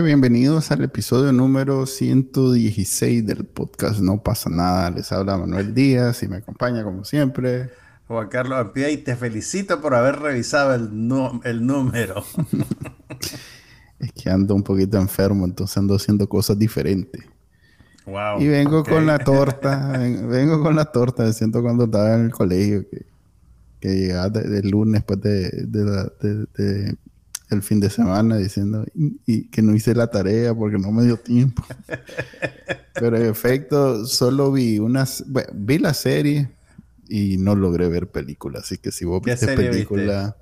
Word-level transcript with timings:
Bienvenidos 0.00 0.70
al 0.70 0.82
episodio 0.84 1.32
número 1.32 1.84
116 1.84 3.26
del 3.26 3.44
podcast 3.44 4.00
No 4.00 4.22
pasa 4.22 4.48
nada. 4.48 4.90
Les 4.90 5.12
habla 5.12 5.36
Manuel 5.36 5.74
Díaz 5.74 6.22
y 6.22 6.28
me 6.28 6.36
acompaña 6.36 6.82
como 6.82 7.04
siempre. 7.04 7.70
Juan 8.08 8.28
Carlos 8.28 8.58
Ampía 8.58 8.90
y 8.90 8.96
te 8.96 9.14
felicito 9.16 9.82
por 9.82 9.94
haber 9.94 10.18
revisado 10.20 10.74
el, 10.74 10.88
el 11.44 11.66
número. 11.66 12.24
es 13.98 14.12
que 14.12 14.30
ando 14.30 14.54
un 14.54 14.62
poquito 14.62 14.96
enfermo, 14.98 15.44
entonces 15.44 15.76
ando 15.76 15.96
haciendo 15.96 16.26
cosas 16.26 16.58
diferentes. 16.58 17.22
Wow, 18.06 18.40
y 18.40 18.48
vengo 18.48 18.84
con 18.84 19.04
la 19.06 19.18
torta, 19.24 19.92
vengo 19.98 20.62
con 20.62 20.74
la 20.74 20.86
torta, 20.86 21.24
me 21.24 21.32
siento 21.34 21.62
cuando 21.62 21.84
estaba 21.84 22.14
en 22.14 22.24
el 22.24 22.30
colegio, 22.32 22.88
que, 22.88 23.04
que 23.78 23.88
llegaba 23.88 24.30
del 24.30 24.70
lunes 24.70 25.02
después 25.02 25.20
de, 25.20 25.50
de, 25.66 26.96
el 27.52 27.62
fin 27.62 27.80
de 27.80 27.90
semana 27.90 28.36
diciendo 28.36 28.84
y, 28.94 29.48
que 29.48 29.62
no 29.62 29.74
hice 29.74 29.94
la 29.94 30.08
tarea 30.08 30.54
porque 30.54 30.78
no 30.78 30.90
me 30.92 31.04
dio 31.04 31.16
tiempo. 31.16 31.62
Pero 32.94 33.16
en 33.16 33.26
efecto, 33.26 34.06
solo 34.06 34.52
vi 34.52 34.78
unas, 34.78 35.24
bueno, 35.28 35.50
vi 35.54 35.78
la 35.78 35.94
serie 35.94 36.50
y 37.08 37.36
no 37.38 37.54
logré 37.54 37.88
ver 37.88 38.10
película, 38.10 38.60
así 38.60 38.78
que 38.78 38.92
si 38.92 39.04
vos 39.04 39.22
viste 39.22 39.46
película... 39.54 40.36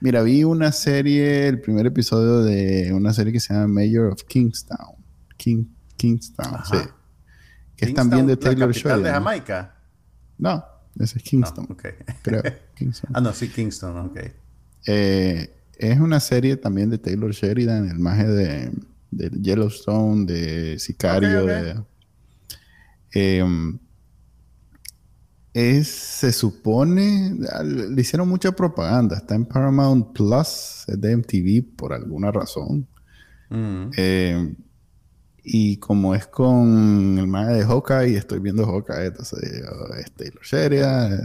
Mira, 0.00 0.22
vi 0.22 0.44
una 0.44 0.72
serie, 0.72 1.48
el 1.48 1.60
primer 1.60 1.86
episodio 1.86 2.42
de 2.42 2.92
una 2.92 3.12
serie 3.12 3.32
que 3.32 3.40
se 3.40 3.54
llama 3.54 3.68
Mayor 3.68 4.12
of 4.12 4.24
Kingstown. 4.24 4.96
King, 5.36 5.64
Kingstown, 5.96 6.58
sí. 6.64 6.76
Que 7.76 7.86
es 7.86 7.94
también 7.94 8.26
de 8.26 8.36
Taylor 8.36 8.74
Swift. 8.74 8.96
de 8.96 9.10
Jamaica? 9.10 9.74
No, 10.38 10.64
ese 10.98 11.18
es 11.18 11.24
Kingston. 11.24 11.66
Creo. 12.22 12.42
ah, 13.12 13.20
no, 13.20 13.32
sí, 13.32 13.48
Kingston, 13.48 13.96
ok. 14.06 14.18
Eh, 14.86 15.61
es 15.82 15.98
una 15.98 16.20
serie 16.20 16.56
también 16.56 16.90
de 16.90 16.98
Taylor 16.98 17.32
Sheridan, 17.32 17.88
el 17.88 17.98
maje 17.98 18.28
de, 18.28 18.72
Yellowstone, 19.10 20.26
de 20.26 20.78
Sicario, 20.78 21.44
de... 21.44 21.82
Em, 23.10 23.78
es, 25.52 25.88
se 25.88 26.32
supone, 26.32 27.36
le 27.64 28.00
hicieron 28.00 28.28
mucha 28.28 28.52
propaganda, 28.52 29.16
está 29.16 29.34
en 29.34 29.44
Paramount 29.44 30.14
Plus, 30.14 30.84
es 30.86 31.00
de 31.00 31.16
MTV 31.16 31.76
por 31.76 31.92
alguna 31.92 32.30
razón. 32.30 32.86
Mm. 33.50 33.90
Em, 33.96 34.56
y 35.42 35.78
como 35.78 36.14
es 36.14 36.28
con 36.28 37.18
el 37.18 37.26
maje 37.26 37.54
de 37.54 37.64
Hawkeye, 37.64 38.16
estoy 38.16 38.38
viendo 38.38 38.64
Hawkeye, 38.64 39.06
entonces 39.06 39.64
oh, 39.68 39.94
es 39.94 40.12
Taylor 40.12 40.42
Sheridan. 40.44 41.20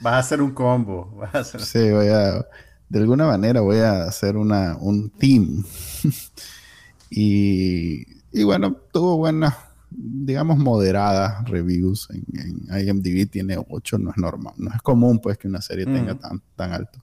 Vas 0.00 0.12
a 0.12 0.18
hacer 0.18 0.42
un 0.42 0.52
combo. 0.52 1.10
Vas 1.16 1.34
a 1.34 1.38
hacer... 1.38 1.62
Sí, 1.62 1.90
voy 1.90 2.08
a 2.08 2.46
de 2.92 2.98
alguna 2.98 3.26
manera 3.26 3.62
voy 3.62 3.78
a 3.78 4.04
hacer 4.04 4.36
una, 4.36 4.76
un 4.78 5.08
team. 5.08 5.64
y, 7.10 8.04
y, 8.30 8.42
bueno, 8.42 8.76
tuvo 8.92 9.16
buenas, 9.16 9.54
digamos, 9.90 10.58
moderadas 10.58 11.48
reviews. 11.48 12.10
En, 12.10 12.86
IMDb 12.86 13.30
tiene 13.30 13.56
8, 13.56 13.96
no 13.96 14.10
es 14.10 14.18
normal. 14.18 14.52
No 14.58 14.70
es 14.74 14.82
común, 14.82 15.20
pues, 15.20 15.38
que 15.38 15.48
una 15.48 15.62
serie 15.62 15.86
tenga 15.86 16.16
tan, 16.16 16.42
tan 16.54 16.74
alto. 16.74 17.02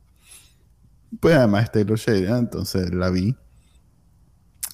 Pues 1.20 1.36
además 1.36 1.64
es 1.64 1.72
Taylor 1.72 1.98
Shade, 1.98 2.38
entonces 2.38 2.94
la 2.94 3.10
vi. 3.10 3.36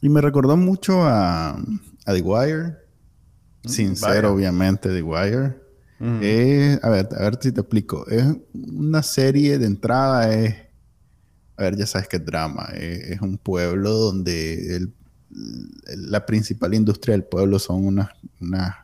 Y 0.01 0.09
me 0.09 0.19
recordó 0.19 0.57
mucho 0.57 1.01
a, 1.05 1.51
a 1.51 2.13
The 2.13 2.21
Wire. 2.21 2.75
Mm, 3.63 3.69
Sincero, 3.69 4.33
obviamente, 4.33 4.89
The 4.89 5.01
Wire. 5.01 5.61
a 6.01 6.89
ver, 6.89 7.07
a 7.17 7.21
ver 7.21 7.39
si 7.39 7.53
te 7.53 7.61
explico. 7.61 8.05
Es 8.07 8.25
una 8.53 9.01
serie 9.01 9.57
de 9.57 9.65
entrada, 9.65 10.35
es 10.35 10.64
a 11.57 11.63
ver, 11.63 11.77
ya 11.77 11.85
sabes 11.85 12.07
que 12.07 12.17
es 12.17 12.25
drama. 12.25 12.69
Eh, 12.73 13.13
es 13.13 13.21
un 13.21 13.37
pueblo 13.37 13.91
donde 13.91 14.89
la 15.29 16.25
principal 16.25 16.73
industria 16.73 17.13
del 17.13 17.23
pueblo 17.23 17.59
son 17.59 17.85
unas, 17.85 18.75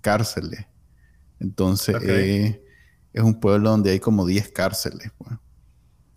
cárceles. 0.00 0.66
Entonces, 1.40 1.96
eh, 2.02 2.62
es 3.12 3.22
un 3.22 3.40
pueblo 3.40 3.70
donde 3.70 3.90
hay 3.90 4.00
como 4.00 4.26
10 4.26 4.50
cárceles. 4.50 5.10
Pues. 5.18 5.32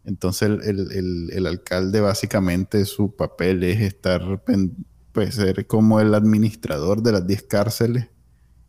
Entonces, 0.05 0.49
el, 0.63 1.47
alcalde 1.47 2.01
básicamente 2.01 2.85
su 2.85 3.15
papel 3.15 3.63
es 3.63 3.81
estar, 3.81 4.43
pues, 5.11 5.35
ser 5.35 5.65
como 5.67 5.99
el 5.99 6.13
administrador 6.13 7.01
de 7.01 7.11
las 7.13 7.27
10 7.27 7.43
cárceles 7.43 8.07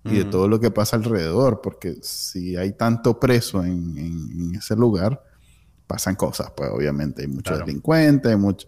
y 0.04 0.18
de 0.18 0.24
todo 0.24 0.48
lo 0.48 0.58
que 0.58 0.72
pasa 0.72 0.96
alrededor, 0.96 1.60
porque 1.62 1.98
si 2.02 2.56
hay 2.56 2.72
tanto 2.72 3.20
preso 3.20 3.64
en 3.64 4.52
ese 4.56 4.74
lugar, 4.74 5.22
pasan 5.92 6.14
cosas, 6.14 6.50
pues 6.56 6.70
obviamente 6.70 7.20
hay 7.20 7.28
muchos 7.28 7.58
delincuentes, 7.58 8.30
hay 8.30 8.38
mucho... 8.38 8.66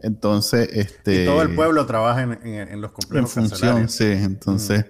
Entonces, 0.00 0.68
este... 0.72 1.24
Y 1.24 1.26
todo 1.26 1.42
el 1.42 1.56
pueblo 1.56 1.84
trabaja 1.86 2.22
en, 2.22 2.80
los 2.80 2.92
complejos 2.92 3.36
En 3.36 3.48
función, 3.48 3.88
sí. 3.88 4.04
Entonces, 4.04 4.86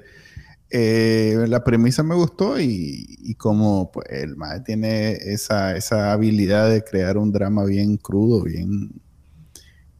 eh, 0.69 1.47
la 1.49 1.65
premisa 1.65 2.03
me 2.03 2.15
gustó 2.15 2.61
y, 2.61 3.35
como 3.39 3.91
pues, 3.91 4.07
el 4.11 4.37
MAE 4.37 4.61
tiene 4.61 5.13
esa, 5.13 5.75
esa 5.75 6.13
habilidad 6.13 6.69
de 6.69 6.85
crear 6.85 7.17
un 7.17 7.33
drama 7.33 7.65
bien 7.65 7.97
crudo, 7.97 8.43
bien... 8.43 8.91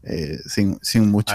Eh, 0.03 0.37
sin, 0.45 0.77
sin, 0.83 1.09
mucho... 1.09 1.33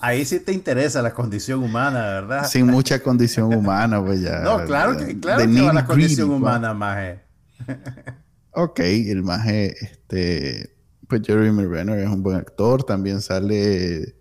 Ahí, 0.00 0.24
sí 0.24 0.40
te 0.40 0.52
interesa 0.52 1.00
la 1.00 1.12
condición 1.14 1.62
humana, 1.62 2.00
¿verdad? 2.06 2.48
Sin 2.48 2.66
mucha 2.66 2.98
condición 3.00 3.54
humana, 3.54 4.04
pues 4.04 4.20
ya. 4.20 4.40
No, 4.42 4.64
claro 4.64 4.96
que, 4.96 5.20
claro 5.20 5.48
que 5.48 5.62
va 5.62 5.72
la 5.72 5.86
condición 5.86 6.30
humana, 6.30 6.74
Maje. 6.74 7.20
Ok, 8.52 8.80
el 8.80 9.22
maje, 9.22 9.74
este, 9.80 10.74
pues 11.08 11.22
Jeremy 11.24 11.66
Renner 11.66 11.98
es 12.00 12.08
un 12.08 12.22
buen 12.22 12.36
actor. 12.36 12.82
También 12.82 13.20
sale 13.20 14.16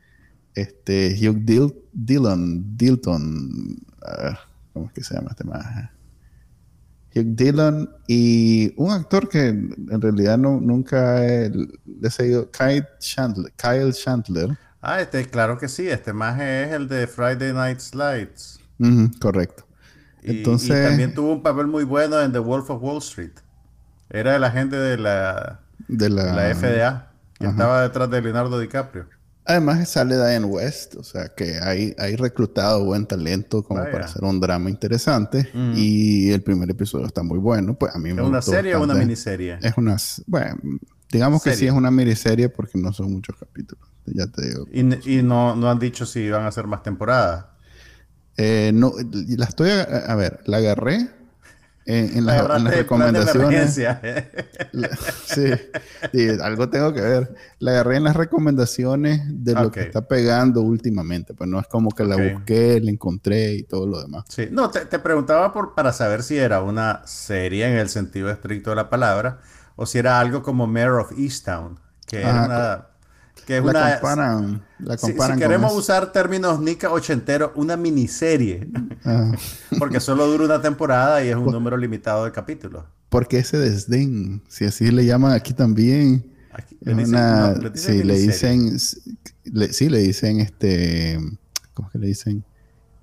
este 0.55 1.15
Hugh 1.15 1.43
Dillon, 1.93 2.77
Dilton, 2.77 3.77
¿cómo 4.73 4.85
es 4.87 4.91
que 4.93 5.03
se 5.03 5.15
llama 5.15 5.29
este 5.31 5.43
maje? 5.45 5.89
Hugh 7.15 7.35
Dillon 7.35 7.89
y 8.07 8.73
un 8.77 8.91
actor 8.91 9.27
que 9.29 9.47
en 9.47 10.01
realidad 10.01 10.37
no, 10.37 10.59
nunca 10.59 11.25
he, 11.25 11.49
le 11.49 12.09
seguido, 12.09 12.49
Kyle 12.51 12.85
Chandler, 12.99 13.51
Kyle 13.53 13.93
Chandler. 13.93 14.57
Ah, 14.81 15.01
este, 15.01 15.25
claro 15.25 15.57
que 15.57 15.67
sí, 15.67 15.87
este 15.87 16.13
maje 16.13 16.63
es 16.63 16.71
el 16.71 16.87
de 16.87 17.07
Friday 17.07 17.51
Night 17.51 17.79
Slides. 17.79 18.59
correcto. 19.19 19.65
Entonces, 20.21 20.69
y 20.69 20.89
también 20.89 21.13
tuvo 21.13 21.33
un 21.33 21.41
papel 21.41 21.67
muy 21.67 21.83
bueno 21.83 22.21
en 22.21 22.31
The 22.31 22.39
Wolf 22.39 22.69
of 22.69 22.81
Wall 22.83 22.99
Street. 22.99 23.31
Era 24.09 24.35
el 24.35 24.43
agente 24.43 24.75
de 24.75 24.97
la, 24.97 25.59
de 25.87 26.09
la, 26.09 26.55
FDA, 26.55 27.11
que 27.37 27.47
estaba 27.47 27.83
detrás 27.83 28.09
de 28.09 28.21
Leonardo 28.21 28.59
DiCaprio. 28.59 29.05
Además 29.45 29.89
sale 29.89 30.15
Diane 30.15 30.45
West, 30.45 30.95
o 30.95 31.03
sea 31.03 31.29
que 31.29 31.59
hay, 31.59 31.95
hay 31.97 32.15
reclutado 32.15 32.83
buen 32.85 33.07
talento 33.07 33.63
como 33.63 33.81
para 33.83 34.05
hacer 34.05 34.23
un 34.23 34.39
drama 34.39 34.69
interesante. 34.69 35.49
Y 35.75 36.31
el 36.31 36.41
primer 36.41 36.69
episodio 36.69 37.07
está 37.07 37.23
muy 37.23 37.39
bueno. 37.39 37.73
Pues 37.75 37.95
a 37.95 37.99
mí 37.99 38.09
¿Es 38.09 38.19
una 38.19 38.41
serie 38.41 38.75
o 38.75 38.83
una 38.83 38.93
miniserie? 38.93 39.57
Es 39.61 39.73
una, 39.77 39.97
bueno, 40.27 40.57
digamos 41.11 41.41
que 41.41 41.55
sí 41.55 41.65
es 41.65 41.73
una 41.73 41.89
miniserie 41.91 42.49
porque 42.49 42.77
no 42.77 42.93
son 42.93 43.11
muchos 43.11 43.35
capítulos. 43.37 43.87
Ya 44.05 44.27
te 44.27 44.49
digo. 44.49 44.67
¿Y, 44.71 45.21
no, 45.21 45.55
no, 45.55 45.69
han 45.69 45.79
dicho 45.79 46.05
si 46.05 46.29
van 46.29 46.43
a 46.43 46.47
hacer 46.47 46.65
más 46.67 46.83
temporadas? 46.83 47.45
Eh, 48.37 48.71
no, 48.73 48.93
la 49.11 49.45
estoy, 49.45 49.71
a, 49.71 49.81
a 49.81 50.15
ver, 50.15 50.41
la 50.45 50.57
agarré 50.57 51.09
en, 51.89 52.25
las, 52.25 52.63
recomendaciones. 52.63 53.73
sí, 55.25 55.49
algo 56.41 56.69
tengo 56.69 56.93
que 56.93 57.01
ver. 57.01 57.35
La 57.57 57.71
agarré 57.71 57.97
en 57.97 58.03
las 58.03 58.15
recomendaciones 58.15 59.21
de 59.27 59.55
lo 59.55 59.71
que 59.71 59.81
está 59.81 60.07
pegando 60.07 60.61
últimamente. 60.61 61.33
Pues 61.33 61.49
no 61.49 61.59
es 61.59 61.67
como 61.67 61.89
que 61.89 62.03
la 62.03 62.15
busqué, 62.15 62.79
la 62.79 62.91
encontré 62.91 63.53
y 63.53 63.63
todo 63.63 63.87
lo 63.87 63.99
demás. 64.01 64.25
Sí, 64.29 64.47
no, 64.51 64.69
te, 64.69 64.99
preguntaba 64.99 65.51
por, 65.51 65.73
para 65.73 65.91
saber 65.91 66.21
si 66.21 66.37
era 66.37 66.61
una 66.61 67.01
serie 67.05 67.67
en 67.67 67.77
el 67.77 67.89
sentido 67.89 68.29
estricto 68.29 68.69
de 68.69 68.75
la 68.75 68.89
palabra 68.89 69.39
o 69.75 69.87
si 69.87 69.97
era 69.97 70.19
algo 70.19 70.43
como 70.43 70.67
Mayor 70.67 70.99
of 70.99 71.17
Easttown, 71.17 71.79
que 72.05 72.21
era 72.21 72.45
una 72.45 72.88
que 73.49 73.61
la 73.61 73.93
comparan, 73.93 74.61
la 74.77 74.95
comparan 74.95 75.37
si, 75.37 75.41
queremos 75.41 75.73
usar 75.73 76.11
términos 76.11 76.59
Nika 76.59 76.91
ochentero, 76.91 77.51
una 77.55 77.75
miniserie. 77.75 78.69
Ah. 79.03 79.31
Porque 79.79 79.99
solo 79.99 80.27
dura 80.27 80.45
una 80.45 80.61
temporada 80.61 81.23
y 81.23 81.29
es 81.29 81.35
un 81.35 81.51
número 81.51 81.75
limitado 81.75 82.25
de 82.25 82.31
capítulos. 82.31 82.83
Porque 83.09 83.39
ese 83.39 83.57
desdén, 83.57 84.43
si 84.49 84.65
así 84.65 84.91
le 84.91 85.03
llaman 85.03 85.33
aquí 85.33 85.53
también. 85.53 86.31
le 86.81 86.93
dicen, 86.93 87.71
sí, 87.73 88.03
le 88.03 88.19
dicen, 88.19 88.79
sí, 88.79 89.89
le 89.89 89.97
dicen 89.97 90.41
este, 90.41 91.17
¿cómo 91.73 91.87
es 91.87 91.93
que 91.93 91.97
le 91.97 92.07
dicen? 92.07 92.43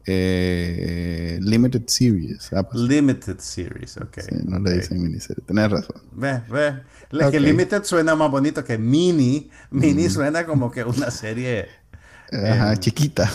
Eh, 0.07 1.41
limited 1.43 1.89
Series. 1.89 2.53
Ah, 2.53 2.63
pues. 2.63 2.81
Limited 2.83 3.41
Series, 3.41 3.97
ok. 3.97 4.19
no 4.45 4.61
le 4.61 4.75
dicen 4.75 5.03
miniserie. 5.03 5.43
Tienes 5.45 5.73
razón. 5.73 6.03
Ve, 6.13 6.41
ve. 6.49 6.83
Es 7.21 7.31
que 7.31 7.41
Limited 7.41 7.85
suena 7.85 8.15
más 8.15 8.31
bonito 8.31 8.65
que 8.65 8.79
Mini. 8.79 9.51
Mini 9.71 10.09
suena 10.09 10.47
como 10.47 10.71
que 10.71 10.85
una 10.85 11.11
serie. 11.11 11.69
Ajá, 12.33 12.73
em, 12.73 12.79
chiquita. 12.79 13.31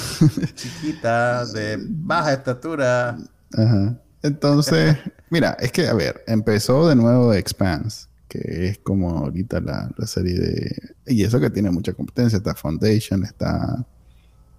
chiquita, 0.55 1.45
de 1.45 1.77
baja 1.79 2.33
estatura. 2.33 3.17
Ajá. 3.53 3.97
Entonces, 4.23 4.97
mira, 5.29 5.57
es 5.59 5.71
que, 5.71 5.87
a 5.87 5.93
ver, 5.93 6.23
empezó 6.27 6.87
de 6.87 6.95
nuevo 6.95 7.33
Expanse, 7.33 8.07
que 8.27 8.67
es 8.67 8.77
como 8.79 9.09
ahorita 9.17 9.59
la, 9.61 9.89
la 9.97 10.07
serie 10.07 10.39
de... 10.39 10.95
Y 11.07 11.23
eso 11.23 11.39
que 11.39 11.49
tiene 11.49 11.71
mucha 11.71 11.93
competencia. 11.93 12.37
Está 12.37 12.53
Foundation, 12.55 13.23
está... 13.23 13.85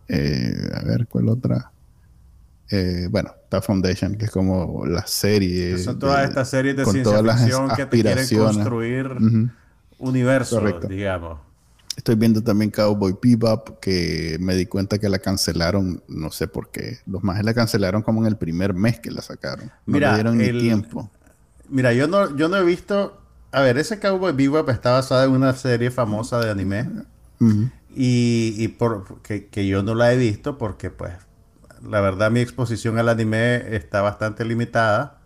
Eh, 0.08 0.70
a 0.74 0.82
ver, 0.84 1.06
¿cuál 1.08 1.28
otra? 1.28 1.71
Eh, 2.74 3.06
bueno, 3.10 3.34
está 3.44 3.60
Foundation, 3.60 4.14
que 4.14 4.24
es 4.24 4.30
como 4.30 4.86
la 4.86 5.06
serie. 5.06 5.76
son 5.76 5.98
todas 5.98 6.26
estas 6.26 6.48
series 6.48 6.74
de 6.74 6.86
ciencia 6.86 7.22
ficción 7.22 7.68
que 7.76 7.84
te 7.84 8.02
quieren 8.02 8.26
construir 8.38 9.10
universo, 9.98 10.62
digamos. 10.88 11.38
Estoy 11.94 12.14
viendo 12.14 12.42
también 12.42 12.70
Cowboy 12.70 13.14
Bebop, 13.22 13.78
que 13.78 14.38
me 14.40 14.54
di 14.54 14.64
cuenta 14.64 14.98
que 14.98 15.10
la 15.10 15.18
cancelaron, 15.18 16.02
no 16.08 16.30
sé 16.30 16.48
por 16.48 16.70
qué. 16.70 17.00
Los 17.04 17.22
más 17.22 17.44
la 17.44 17.52
cancelaron 17.52 18.00
como 18.00 18.22
en 18.22 18.28
el 18.28 18.38
primer 18.38 18.72
mes 18.72 18.98
que 19.00 19.10
la 19.10 19.20
sacaron. 19.20 19.70
No 19.84 19.98
le 19.98 20.14
dieron 20.14 20.38
ni 20.38 20.50
tiempo. 20.58 21.10
Mira, 21.68 21.92
yo 21.92 22.08
no, 22.08 22.34
yo 22.38 22.48
no 22.48 22.56
he 22.56 22.64
visto. 22.64 23.20
A 23.50 23.60
ver, 23.60 23.76
ese 23.76 23.98
Cowboy 23.98 24.32
Bebop 24.32 24.70
está 24.70 24.92
basado 24.92 25.24
en 25.24 25.32
una 25.32 25.52
serie 25.52 25.90
famosa 25.90 26.40
de 26.40 26.50
anime. 26.50 26.88
Y, 27.94 28.54
y 28.56 28.68
por, 28.68 29.20
que, 29.20 29.48
que, 29.48 29.66
yo 29.66 29.82
no 29.82 29.94
la 29.94 30.14
he 30.14 30.16
visto 30.16 30.56
porque, 30.56 30.88
pues, 30.88 31.12
la 31.86 32.00
verdad 32.00 32.30
mi 32.30 32.40
exposición 32.40 32.98
al 32.98 33.08
anime 33.08 33.74
está 33.74 34.02
bastante 34.02 34.44
limitada, 34.44 35.18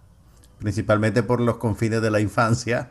principalmente 0.58 1.22
por 1.22 1.40
los 1.40 1.56
confines 1.56 2.02
de 2.02 2.10
la 2.10 2.20
infancia. 2.20 2.90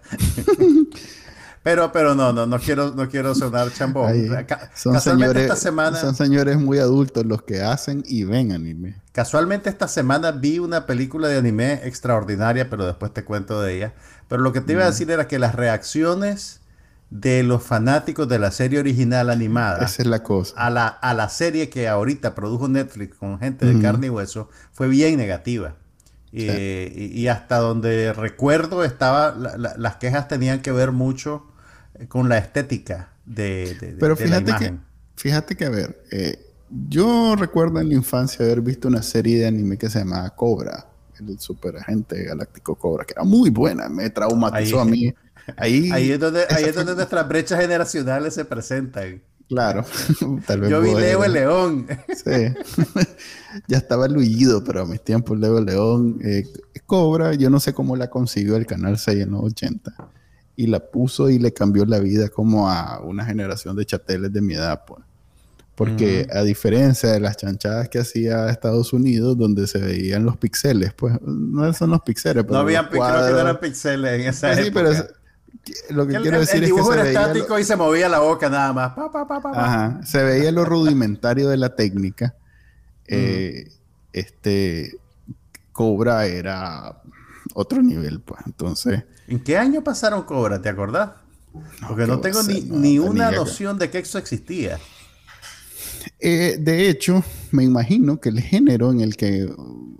pero, 1.64 1.92
pero 1.92 2.16
no, 2.16 2.32
no, 2.32 2.46
no 2.46 2.60
quiero, 2.60 2.92
no 2.92 3.10
quiero 3.10 3.34
sonar 3.34 3.72
chambón. 3.72 4.14
son, 4.76 5.00
señores, 5.02 5.44
esta 5.44 5.56
semana, 5.56 6.00
son 6.00 6.16
señores 6.16 6.58
muy 6.58 6.80
adultos 6.80 7.26
los 7.26 7.42
que 7.42 7.62
hacen 7.62 8.04
y 8.06 8.24
ven 8.24 8.52
anime. 8.52 9.02
Casualmente 9.12 9.70
esta 9.70 9.88
semana 9.88 10.32
vi 10.32 10.60
una 10.60 10.86
película 10.86 11.28
de 11.28 11.38
anime 11.38 11.82
extraordinaria, 11.84 12.70
pero 12.70 12.86
después 12.86 13.14
te 13.14 13.24
cuento 13.24 13.62
de 13.62 13.78
ella. 13.78 13.94
Pero 14.28 14.42
lo 14.42 14.54
que 14.54 14.62
te 14.62 14.74
iba 14.74 14.84
a 14.84 14.88
mm. 14.88 14.92
decir 14.92 15.12
era 15.12 15.28
que 15.28 15.40
las 15.40 15.56
reacciones 15.56 16.62
de 17.10 17.44
los 17.44 17.64
fanáticos 17.64 18.28
de 18.28 18.40
la 18.40 18.52
serie 18.52 18.80
original 18.80 19.30
animada. 19.30 19.86
Esa 19.86 20.02
es 20.02 20.08
la 20.08 20.24
cosa. 20.24 20.56
A 20.58 20.70
la, 20.70 20.88
a 20.88 21.14
la 21.14 21.30
serie 21.30 21.70
que 21.70 21.88
ahorita 21.88 22.36
produjo 22.36 22.68
Netflix 22.68 23.16
con 23.16 23.40
gente 23.40 23.66
de 23.66 23.82
carne 23.82 24.08
y 24.08 24.10
hueso 24.10 24.50
fue 24.72 24.88
bien 24.88 25.18
negativa. 25.18 25.76
y, 26.32 27.28
hasta 27.28 27.58
donde 27.58 28.12
recuerdo 28.12 28.84
estaba, 28.84 29.34
las 29.36 29.96
quejas 29.98 30.28
tenían 30.28 30.62
que 30.62 30.72
ver 30.72 30.92
mucho 30.92 31.46
eh, 31.94 32.08
con 32.08 32.28
la 32.28 32.38
estética 32.38 33.10
de, 33.26 33.96
Pero 34.00 34.16
fíjate 34.18 34.54
Que, 34.60 34.74
fíjate 35.16 35.56
que, 35.56 35.66
a 35.66 35.70
ver, 35.70 36.04
eh, 36.12 36.46
yo 36.90 37.36
recuerdo 37.38 37.80
en 37.80 37.90
la 37.90 37.96
infancia 37.96 38.44
haber 38.44 38.62
visto 38.62 38.88
una 38.88 39.02
serie 39.02 39.40
de 39.40 39.48
anime 39.48 39.78
que 39.78 39.90
se 39.90 40.00
llamaba 40.00 40.30
Cobra, 40.32 40.88
el 41.20 41.40
superagente 41.40 42.24
galáctico 42.24 42.76
Cobra, 42.76 43.06
que 43.06 43.14
era 43.14 43.24
muy 43.24 43.50
buena, 43.50 43.88
me 43.88 44.10
traumatizó 44.10 44.82
a 44.82 44.86
mí. 44.86 45.14
Ahí, 45.58 46.12
es 46.12 46.20
donde, 46.20 46.46
ahí 46.50 46.66
es 46.66 46.76
donde 46.76 46.96
nuestras 46.96 47.28
brechas 47.28 47.60
generacionales 47.60 48.34
se 48.34 48.46
presentan. 48.46 49.22
Claro. 49.48 49.86
Yo 50.70 50.82
vi 50.82 50.94
Leo 50.94 51.24
el 51.24 51.34
León. 51.34 51.88
sí. 52.10 52.54
ya 53.68 53.78
estaba 53.78 54.08
luido, 54.08 54.64
pero 54.64 54.82
a 54.82 54.86
mis 54.86 55.02
tiempos 55.04 55.40
Leo 55.40 55.60
el 55.60 55.66
León 55.66 56.20
eh, 56.24 56.46
cobra. 56.86 57.34
Yo 57.36 57.50
no 57.50 57.60
sé 57.60 57.74
cómo 57.74 57.96
la 57.96 58.10
consiguió 58.10 58.56
el 58.56 58.66
Canal 58.66 58.98
6 58.98 59.24
en 59.24 59.32
los 59.32 59.44
80. 59.44 59.94
Y 60.58 60.68
la 60.68 60.80
puso 60.80 61.30
y 61.30 61.38
le 61.38 61.54
cambió 61.54 61.86
la 61.86 62.00
vida 62.00 62.30
como 62.30 62.70
a 62.70 63.00
una 63.02 63.26
generación 63.26 63.76
de 63.76 63.86
chateles 63.86 64.32
de 64.32 64.42
mi 64.42 64.56
edad, 64.56 64.84
pues. 64.86 65.04
Porque 65.76 66.26
a 66.32 66.42
diferencia 66.44 67.12
de 67.12 67.20
las 67.20 67.36
chanchadas 67.36 67.90
que 67.90 68.00
hacía 68.00 68.50
Estados 68.50 68.94
Unidos, 68.94 69.38
donde 69.38 69.68
se 69.68 69.80
veían 69.80 70.24
los 70.24 70.38
píxeles, 70.38 70.94
pues 70.94 71.22
no 71.22 71.72
son 71.74 71.90
los 71.92 72.02
píxeles. 72.02 72.46
No 72.48 72.60
había 72.60 72.88
creo 72.88 73.04
que 73.04 73.32
no 73.34 73.40
eran 73.40 73.60
píxeles 73.60 74.22
en 74.22 74.28
esa 74.30 74.54
época. 74.54 74.64
Sí, 74.64 74.72
pero 74.72 75.08
lo 75.90 76.08
que 76.08 76.20
quiero 76.20 76.40
decir 76.40 76.64
el 76.64 76.66
es 76.66 76.74
que 76.74 76.84
se 76.84 76.94
era 76.94 77.08
estático 77.08 77.60
y 77.60 77.64
se 77.64 77.76
movía 77.76 78.10
la 78.10 78.20
boca 78.20 78.50
nada 78.50 78.74
más. 78.74 78.94
Ajá. 79.54 80.02
Se 80.04 80.24
veía 80.24 80.52
lo 80.52 80.66
rudimentario 80.66 81.50
de 81.50 81.58
la 81.58 81.76
técnica. 81.76 82.36
Eh, 83.08 83.72
este 84.14 84.98
Cobra 85.72 86.26
era 86.26 87.02
otro 87.54 87.82
nivel, 87.82 88.22
pues. 88.22 88.42
Entonces. 88.46 89.04
¿En 89.28 89.40
qué 89.40 89.58
año 89.58 89.84
pasaron 89.84 90.24
Cobra? 90.24 90.62
¿Te 90.62 90.70
acordás? 90.70 91.12
Porque 91.88 92.06
no, 92.06 92.20
tengo 92.20 92.44
ni, 92.44 92.62
ni 92.62 93.00
una 93.00 93.32
noción 93.32 93.80
de 93.80 93.90
que 93.90 94.00
eso 94.00 94.18
existía. 94.18 94.80
Eh, 96.20 96.58
de 96.60 96.90
hecho, 96.90 97.24
me 97.52 97.64
imagino 97.64 98.20
que 98.20 98.30
el 98.30 98.42
género 98.42 98.92
en 98.92 99.02
el 99.02 99.16
que 99.16 99.50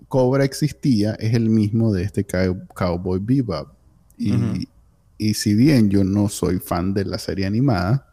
Cobra 0.08 0.44
existía 0.44 1.14
es 1.14 1.34
el 1.34 1.48
mismo 1.48 1.92
de 1.92 2.02
este 2.02 2.26
Cowboy 2.26 3.20
Bebop. 3.20 3.68
Y, 4.18 4.68
y 5.18 5.34
si 5.34 5.54
bien 5.54 5.90
yo 5.90 6.04
no 6.04 6.28
soy 6.28 6.58
fan 6.58 6.94
de 6.94 7.04
la 7.04 7.18
serie 7.18 7.46
animada, 7.46 8.06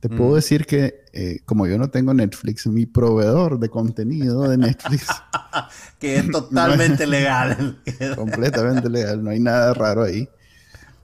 te 0.00 0.08
puedo 0.08 0.32
mm. 0.32 0.34
decir 0.34 0.66
que 0.66 1.04
eh, 1.12 1.40
como 1.44 1.66
yo 1.66 1.76
no 1.78 1.90
tengo 1.90 2.14
Netflix, 2.14 2.66
mi 2.68 2.86
proveedor 2.86 3.58
de 3.58 3.68
contenido 3.68 4.48
de 4.48 4.56
Netflix... 4.56 5.08
que 5.98 6.16
es 6.16 6.30
totalmente 6.30 7.06
legal. 7.06 7.80
completamente 8.16 8.88
legal, 8.88 9.22
no 9.22 9.30
hay 9.30 9.40
nada 9.40 9.74
raro 9.74 10.04
ahí. 10.04 10.28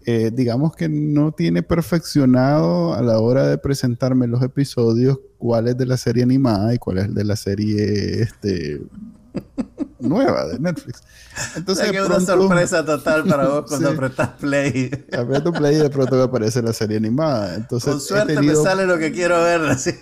Eh, 0.06 0.30
digamos 0.32 0.76
que 0.76 0.88
no 0.88 1.32
tiene 1.32 1.62
perfeccionado 1.62 2.94
a 2.94 3.02
la 3.02 3.18
hora 3.18 3.48
de 3.48 3.56
presentarme 3.58 4.26
los 4.26 4.42
episodios 4.42 5.18
cuál 5.38 5.66
es 5.68 5.78
de 5.78 5.86
la 5.86 5.96
serie 5.96 6.22
animada 6.22 6.74
y 6.74 6.78
cuál 6.78 6.98
es 6.98 7.14
de 7.14 7.24
la 7.24 7.36
serie 7.36 8.22
este, 8.22 8.82
nueva 10.00 10.46
de 10.46 10.58
Netflix. 10.58 11.02
Entonces, 11.56 11.90
es 11.92 12.06
una 12.06 12.20
sorpresa 12.20 12.84
total 12.84 13.24
para 13.24 13.48
vos 13.48 13.64
cuando 13.68 13.88
apretas 13.90 14.30
play. 14.40 14.90
Aprieto 15.16 15.52
play 15.52 15.76
y 15.76 15.78
de 15.78 15.90
pronto 15.90 16.16
me 16.16 16.22
aparece 16.22 16.62
la 16.62 16.72
serie 16.72 16.96
animada. 16.96 17.54
Entonces, 17.56 17.90
Con 17.90 18.00
suerte 18.00 18.40
me 18.40 18.54
sale 18.54 18.86
lo 18.86 18.98
que 18.98 19.12
quiero 19.12 19.42
ver. 19.42 19.60
Así. 19.68 19.92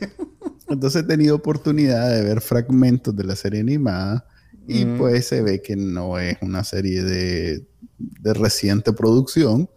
Entonces 0.68 1.02
he 1.02 1.06
tenido 1.06 1.36
oportunidad 1.36 2.10
de 2.10 2.22
ver 2.22 2.40
fragmentos 2.40 3.14
de 3.14 3.24
la 3.24 3.36
serie 3.36 3.60
animada 3.60 4.26
y 4.66 4.84
pues 4.84 5.26
se 5.26 5.42
ve 5.42 5.60
que 5.60 5.76
no 5.76 6.18
es 6.18 6.38
una 6.40 6.62
serie 6.64 7.02
de, 7.02 7.66
de 7.98 8.34
reciente 8.34 8.92
producción. 8.92 9.68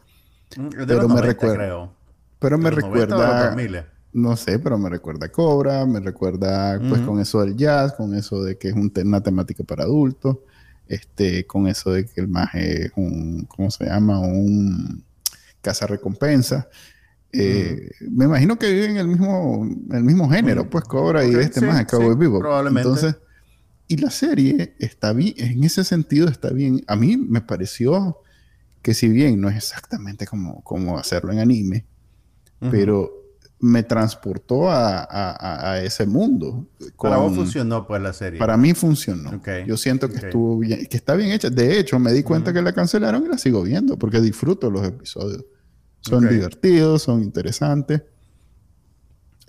pero 0.87 1.09
me 1.09 1.21
recuerda. 1.21 1.89
Pero 2.39 2.57
me 2.57 2.69
recuerda. 2.69 3.55
No 4.15 4.37
sé, 4.37 4.59
pero 4.59 4.77
me 4.77 4.87
recuerda 4.89 5.25
a 5.25 5.29
Cobra, 5.29 5.85
me 5.85 5.99
recuerda 5.99 6.79
pues 6.87 7.01
con 7.01 7.19
eso 7.19 7.41
del 7.41 7.57
jazz, 7.57 7.91
con 7.95 8.15
eso 8.15 8.41
de 8.41 8.57
que 8.57 8.69
es 8.69 8.73
una 8.73 9.19
temática 9.21 9.65
para 9.65 9.83
adultos, 9.83 10.37
este, 10.87 11.45
con 11.45 11.67
eso 11.67 11.91
de 11.91 12.05
que 12.05 12.21
el 12.21 12.29
más 12.29 12.55
es 12.55 12.93
un, 12.95 13.43
¿cómo 13.43 13.69
se 13.69 13.83
llama? 13.83 14.21
Un 14.21 15.03
recompensa. 15.85 16.69
Eh, 17.33 17.91
me 18.09 18.23
imagino 18.23 18.57
que 18.57 18.71
viven 18.71 18.95
el 18.95 19.09
mismo, 19.09 19.67
el 19.91 20.03
mismo 20.05 20.29
género, 20.29 20.69
pues 20.69 20.85
Cobra 20.85 21.25
y 21.25 21.35
este 21.35 21.59
más 21.59 21.79
de 21.79 21.85
Cowboy 21.85 22.15
Vivo. 22.15 22.39
Probablemente. 22.39 22.87
Entonces, 22.87 23.17
y 23.89 23.97
la 23.97 24.11
serie 24.11 24.77
está 24.79 25.11
bien, 25.11 25.33
en 25.37 25.61
ese 25.65 25.83
sentido 25.83 26.29
está 26.29 26.51
bien. 26.51 26.85
A 26.87 26.95
mí 26.95 27.17
me 27.17 27.41
pareció 27.41 28.19
que 28.81 28.93
si 28.93 29.09
bien 29.09 29.41
no 29.41 29.49
es 29.49 29.57
exactamente 29.57 30.25
como, 30.25 30.63
como 30.63 30.97
hacerlo 30.97 31.33
en 31.33 31.39
anime, 31.39 31.85
pero 32.71 33.24
me 33.65 33.81
transportó 33.81 34.69
a, 34.69 35.79
ese 35.83 36.05
mundo. 36.05 36.67
para 37.01 37.17
vos 37.17 37.35
funcionó 37.35 37.87
pues 37.87 37.99
la 37.99 38.13
serie. 38.13 38.37
Para 38.37 38.57
mí 38.57 38.75
funcionó. 38.75 39.41
Yo 39.65 39.75
siento 39.75 40.07
que 40.07 40.17
estuvo 40.17 40.59
bien, 40.59 40.85
que 40.85 40.95
está 40.95 41.15
bien 41.15 41.31
hecha. 41.31 41.49
De 41.49 41.79
hecho, 41.79 41.97
me 41.97 42.13
di 42.13 42.21
cuenta 42.21 42.53
que 42.53 42.61
la 42.61 42.73
cancelaron 42.73 43.25
y 43.25 43.27
la 43.27 43.39
sigo 43.39 43.63
viendo 43.63 43.97
porque 43.97 44.21
disfruto 44.21 44.69
los 44.69 44.85
episodios. 44.85 45.43
Son 46.01 46.29
divertidos, 46.29 47.01
son 47.01 47.23
interesantes. 47.23 48.03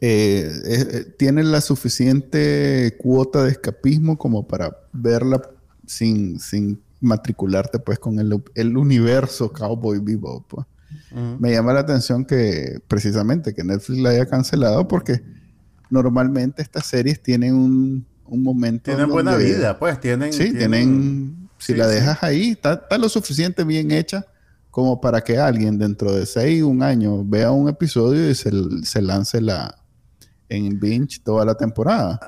Eh, 0.00 0.50
eh, 0.64 1.14
tienen 1.18 1.52
la 1.52 1.60
suficiente 1.60 2.96
cuota 2.98 3.44
de 3.44 3.50
escapismo 3.50 4.16
como 4.16 4.46
para 4.46 4.78
verla 4.92 5.42
sin, 5.86 6.38
sin 6.38 6.80
matricularte 7.00 7.78
pues 7.78 7.98
con 7.98 8.18
el, 8.18 8.42
el 8.54 8.76
universo 8.78 9.52
Cowboy 9.52 9.98
Bebop. 9.98 10.46
Pues. 10.48 10.66
Me 11.38 11.52
llama 11.52 11.72
la 11.72 11.80
atención 11.80 12.24
que 12.24 12.80
precisamente 12.88 13.54
que 13.54 13.64
Netflix 13.64 14.00
la 14.00 14.10
haya 14.10 14.26
cancelado 14.26 14.86
porque 14.86 15.22
normalmente 15.90 16.62
estas 16.62 16.86
series 16.86 17.22
tienen 17.22 17.54
un, 17.54 18.06
momento. 18.28 18.84
Tienen 18.84 19.08
buena 19.08 19.36
vida, 19.36 19.78
pues 19.78 20.00
tienen. 20.00 20.32
Sí, 20.32 20.52
tienen. 20.52 21.48
si 21.58 21.74
la 21.74 21.86
dejas 21.86 22.22
ahí, 22.22 22.50
está, 22.50 22.98
lo 22.98 23.08
suficiente 23.08 23.64
bien 23.64 23.90
hecha 23.90 24.26
como 24.70 25.00
para 25.00 25.22
que 25.22 25.38
alguien 25.38 25.78
dentro 25.78 26.12
de 26.12 26.26
seis, 26.26 26.62
un 26.62 26.82
año, 26.82 27.24
vea 27.24 27.50
un 27.50 27.68
episodio 27.68 28.28
y 28.28 28.34
se, 28.34 28.50
se 28.82 29.00
lance 29.00 29.40
la 29.40 29.74
en 30.48 30.78
binge 30.78 31.20
toda 31.24 31.44
la 31.44 31.54
temporada. 31.54 32.20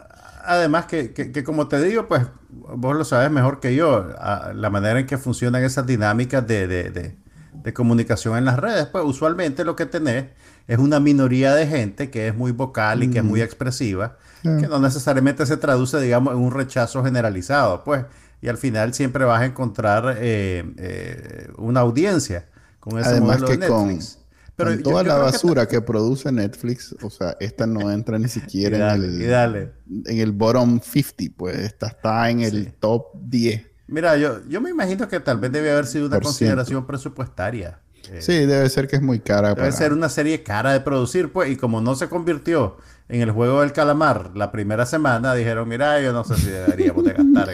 además 0.44 0.86
que, 0.86 1.12
que, 1.12 1.44
como 1.44 1.68
te 1.68 1.82
digo, 1.82 2.08
pues 2.08 2.22
vos 2.48 2.96
lo 2.96 3.04
sabes 3.04 3.30
mejor 3.30 3.60
que 3.60 3.74
yo, 3.74 4.08
la 4.54 4.70
manera 4.70 4.98
en 4.98 5.06
que 5.06 5.18
funcionan 5.18 5.62
esas 5.62 5.86
dinámicas 5.86 6.46
de, 6.46 6.66
de, 6.66 6.90
de, 6.90 7.16
de, 7.62 7.72
comunicación 7.72 8.36
en 8.36 8.44
las 8.44 8.58
redes, 8.58 8.86
pues 8.86 9.04
usualmente 9.04 9.64
lo 9.64 9.76
que 9.76 9.86
tenés 9.86 10.26
es 10.66 10.78
una 10.78 11.00
minoría 11.00 11.54
de 11.54 11.66
gente 11.66 12.10
que 12.10 12.28
es 12.28 12.34
muy 12.34 12.52
vocal 12.52 13.02
y 13.02 13.10
que 13.10 13.18
es 13.18 13.24
muy 13.24 13.40
expresiva, 13.40 14.16
que 14.42 14.68
no 14.68 14.78
necesariamente 14.78 15.46
se 15.46 15.56
traduce, 15.56 16.00
digamos, 16.00 16.34
en 16.34 16.40
un 16.40 16.50
rechazo 16.50 17.02
generalizado, 17.02 17.84
pues, 17.84 18.04
y 18.40 18.48
al 18.48 18.58
final 18.58 18.94
siempre 18.94 19.24
vas 19.24 19.40
a 19.40 19.46
encontrar 19.46 20.16
eh, 20.18 20.64
eh, 20.76 21.48
una 21.56 21.80
audiencia 21.80 22.46
con 22.80 22.98
ese 22.98 23.10
Además 23.10 23.40
modelo 23.40 23.48
de 23.48 23.58
Netflix. 23.58 24.18
Pero 24.56 24.70
con 24.72 24.82
toda 24.82 25.02
la 25.04 25.18
basura 25.18 25.66
que, 25.68 25.80
produce 25.80 26.32
Netflix, 26.32 26.94
o 27.02 27.10
sea, 27.10 27.36
esta 27.38 27.66
no 27.66 27.92
entra 27.92 28.18
ni 28.18 28.28
siquiera 28.28 28.94
en, 28.94 29.02
el, 29.02 29.72
en 30.04 30.18
el 30.18 30.32
bottom 30.32 30.80
50, 30.80 31.36
pues 31.36 31.58
esta 31.58 31.86
está 31.86 32.28
en 32.28 32.40
el 32.40 32.72
top 32.72 33.06
10. 33.14 33.67
Mira, 33.88 34.16
yo, 34.18 34.46
yo 34.46 34.60
me 34.60 34.70
imagino 34.70 35.08
que 35.08 35.18
tal 35.18 35.38
vez 35.38 35.50
debe 35.50 35.70
haber 35.70 35.86
sido 35.86 36.06
una 36.06 36.20
consideración 36.20 36.86
presupuestaria. 36.86 37.80
Eh, 38.10 38.22
sí, 38.22 38.46
debe 38.46 38.68
ser 38.68 38.86
que 38.86 38.96
es 38.96 39.02
muy 39.02 39.18
cara. 39.18 39.54
Debe 39.54 39.72
ser 39.72 39.92
una 39.92 40.08
serie 40.08 40.42
cara 40.42 40.72
de 40.72 40.80
producir, 40.80 41.32
pues, 41.32 41.50
y 41.50 41.56
como 41.56 41.80
no 41.80 41.94
se 41.94 42.08
convirtió 42.08 42.76
en 43.08 43.22
el 43.22 43.30
juego 43.30 43.62
del 43.62 43.72
calamar 43.72 44.32
la 44.34 44.52
primera 44.52 44.86
semana, 44.86 45.34
dijeron, 45.34 45.68
mira, 45.68 46.00
yo 46.00 46.12
no 46.12 46.22
sé 46.24 46.36
si 46.36 46.46
deberíamos 46.50 47.02
de 47.04 47.14
gastar 47.14 47.50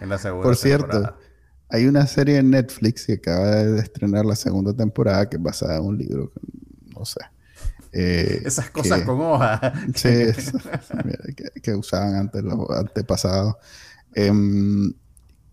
en, 0.00 0.08
la 0.08 0.18
segunda 0.18 0.44
Por 0.44 0.56
cierto, 0.56 1.16
hay 1.68 1.86
una 1.86 2.06
serie 2.06 2.38
en 2.38 2.50
Netflix 2.50 3.06
que 3.06 3.14
acaba 3.14 3.50
de 3.50 3.80
estrenar 3.80 4.24
la 4.24 4.36
segunda 4.36 4.72
temporada 4.72 5.28
que 5.28 5.36
es 5.36 5.42
basada 5.42 5.76
en 5.78 5.84
un 5.84 5.98
libro, 5.98 6.32
no 6.96 7.04
sé. 7.04 7.20
Eh, 7.92 8.42
Esas 8.44 8.70
cosas 8.70 9.02
con 9.02 9.20
hojas. 9.20 9.60
Sí, 9.96 10.08
que, 11.60 11.74
usaban 11.74 12.14
antes 12.14 12.42
los 12.42 12.70
antepasados. 12.70 13.56
Em, 14.14 14.92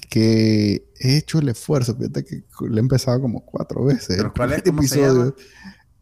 que 0.10 0.90
he 1.00 1.18
hecho 1.18 1.40
el 1.40 1.50
esfuerzo, 1.50 1.96
fíjate 1.96 2.24
que 2.24 2.44
le 2.70 2.78
he 2.78 2.80
empezado 2.80 3.22
como 3.22 3.46
cuatro 3.46 3.84
veces. 3.86 4.18
¿Pero 4.18 4.34
cuál 4.34 4.54
es? 4.54 4.64
¿Cómo 4.64 4.80
episodio, 4.80 5.36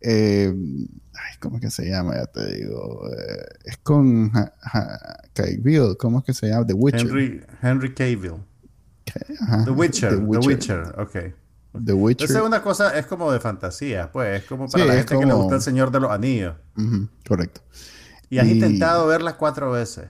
eh, 0.01 0.53
ay, 1.13 1.37
¿cómo 1.39 1.57
es 1.57 1.61
que 1.61 1.71
se 1.71 1.89
llama? 1.89 2.15
Ya 2.15 2.27
te 2.27 2.55
digo. 2.55 3.09
Eh, 3.09 3.45
es 3.65 3.77
con 3.77 4.31
Cavill, 5.33 5.97
¿cómo 5.97 6.19
es 6.19 6.25
que 6.25 6.33
se 6.33 6.47
llama? 6.47 6.67
The 6.67 6.73
Witcher. 6.73 7.01
Henry, 7.01 7.43
Henry 7.61 7.93
Cavill. 7.93 8.43
The 9.65 9.71
Witcher, 9.71 10.09
The 10.09 10.37
Witcher, 10.37 10.95
ok. 10.99 11.33
The 11.83 11.93
Witcher. 11.93 12.29
Esa 12.29 12.39
es 12.39 12.45
una 12.45 12.61
cosa, 12.61 12.97
es 12.97 13.05
como 13.05 13.31
de 13.31 13.39
fantasía, 13.39 14.11
pues, 14.11 14.41
es 14.41 14.47
como 14.47 14.69
para 14.69 14.85
la 14.85 14.93
gente 14.93 15.17
que 15.17 15.25
le 15.25 15.33
gusta 15.33 15.55
el 15.55 15.61
Señor 15.61 15.91
de 15.91 15.99
los 15.99 16.11
Anillos. 16.11 16.55
correcto. 17.27 17.61
Y 18.29 18.39
has 18.39 18.47
intentado 18.47 19.07
verla 19.07 19.37
cuatro 19.37 19.71
veces. 19.71 20.09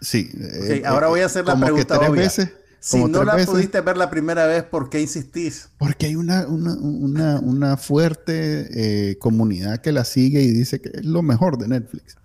Sí. 0.00 0.30
Okay, 0.32 0.78
eh, 0.78 0.82
ahora 0.86 1.08
voy 1.08 1.20
a 1.20 1.26
hacer 1.26 1.44
la 1.44 1.58
pregunta 1.58 1.98
obvia. 1.98 2.22
Veces, 2.22 2.52
si 2.80 3.04
no 3.04 3.24
la 3.24 3.36
pudiste 3.44 3.80
ver 3.80 3.96
la 3.96 4.10
primera 4.10 4.46
vez, 4.46 4.62
¿por 4.64 4.88
qué 4.88 5.00
insistís? 5.00 5.68
Porque 5.78 6.06
hay 6.06 6.16
una, 6.16 6.46
una, 6.46 7.40
una, 7.40 7.76
fuerte 7.76 9.10
eh, 9.10 9.18
comunidad 9.18 9.80
que 9.80 9.92
la 9.92 10.04
sigue 10.04 10.42
y 10.42 10.50
dice 10.50 10.80
que 10.80 10.90
es 10.94 11.04
lo 11.04 11.22
mejor 11.22 11.58
de 11.58 11.68
Netflix. 11.68 12.16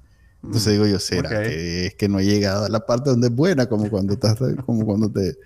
Entonces 0.44 0.68
mm, 0.68 0.72
digo 0.72 0.86
yo, 0.88 1.00
¿será 1.00 1.30
que 1.30 1.88
es 1.88 1.96
que 1.96 2.08
no 2.08 2.20
he 2.20 2.26
llegado 2.26 2.66
a 2.66 2.70
la 2.70 2.86
parte 2.86 3.10
donde 3.10 3.28
es 3.28 3.36
buena? 3.36 3.66
Como 3.66 3.90
cuando, 3.90 4.14
estás, 4.14 4.38
como 4.66 4.86
cuando 4.86 5.10
te, 5.10 5.38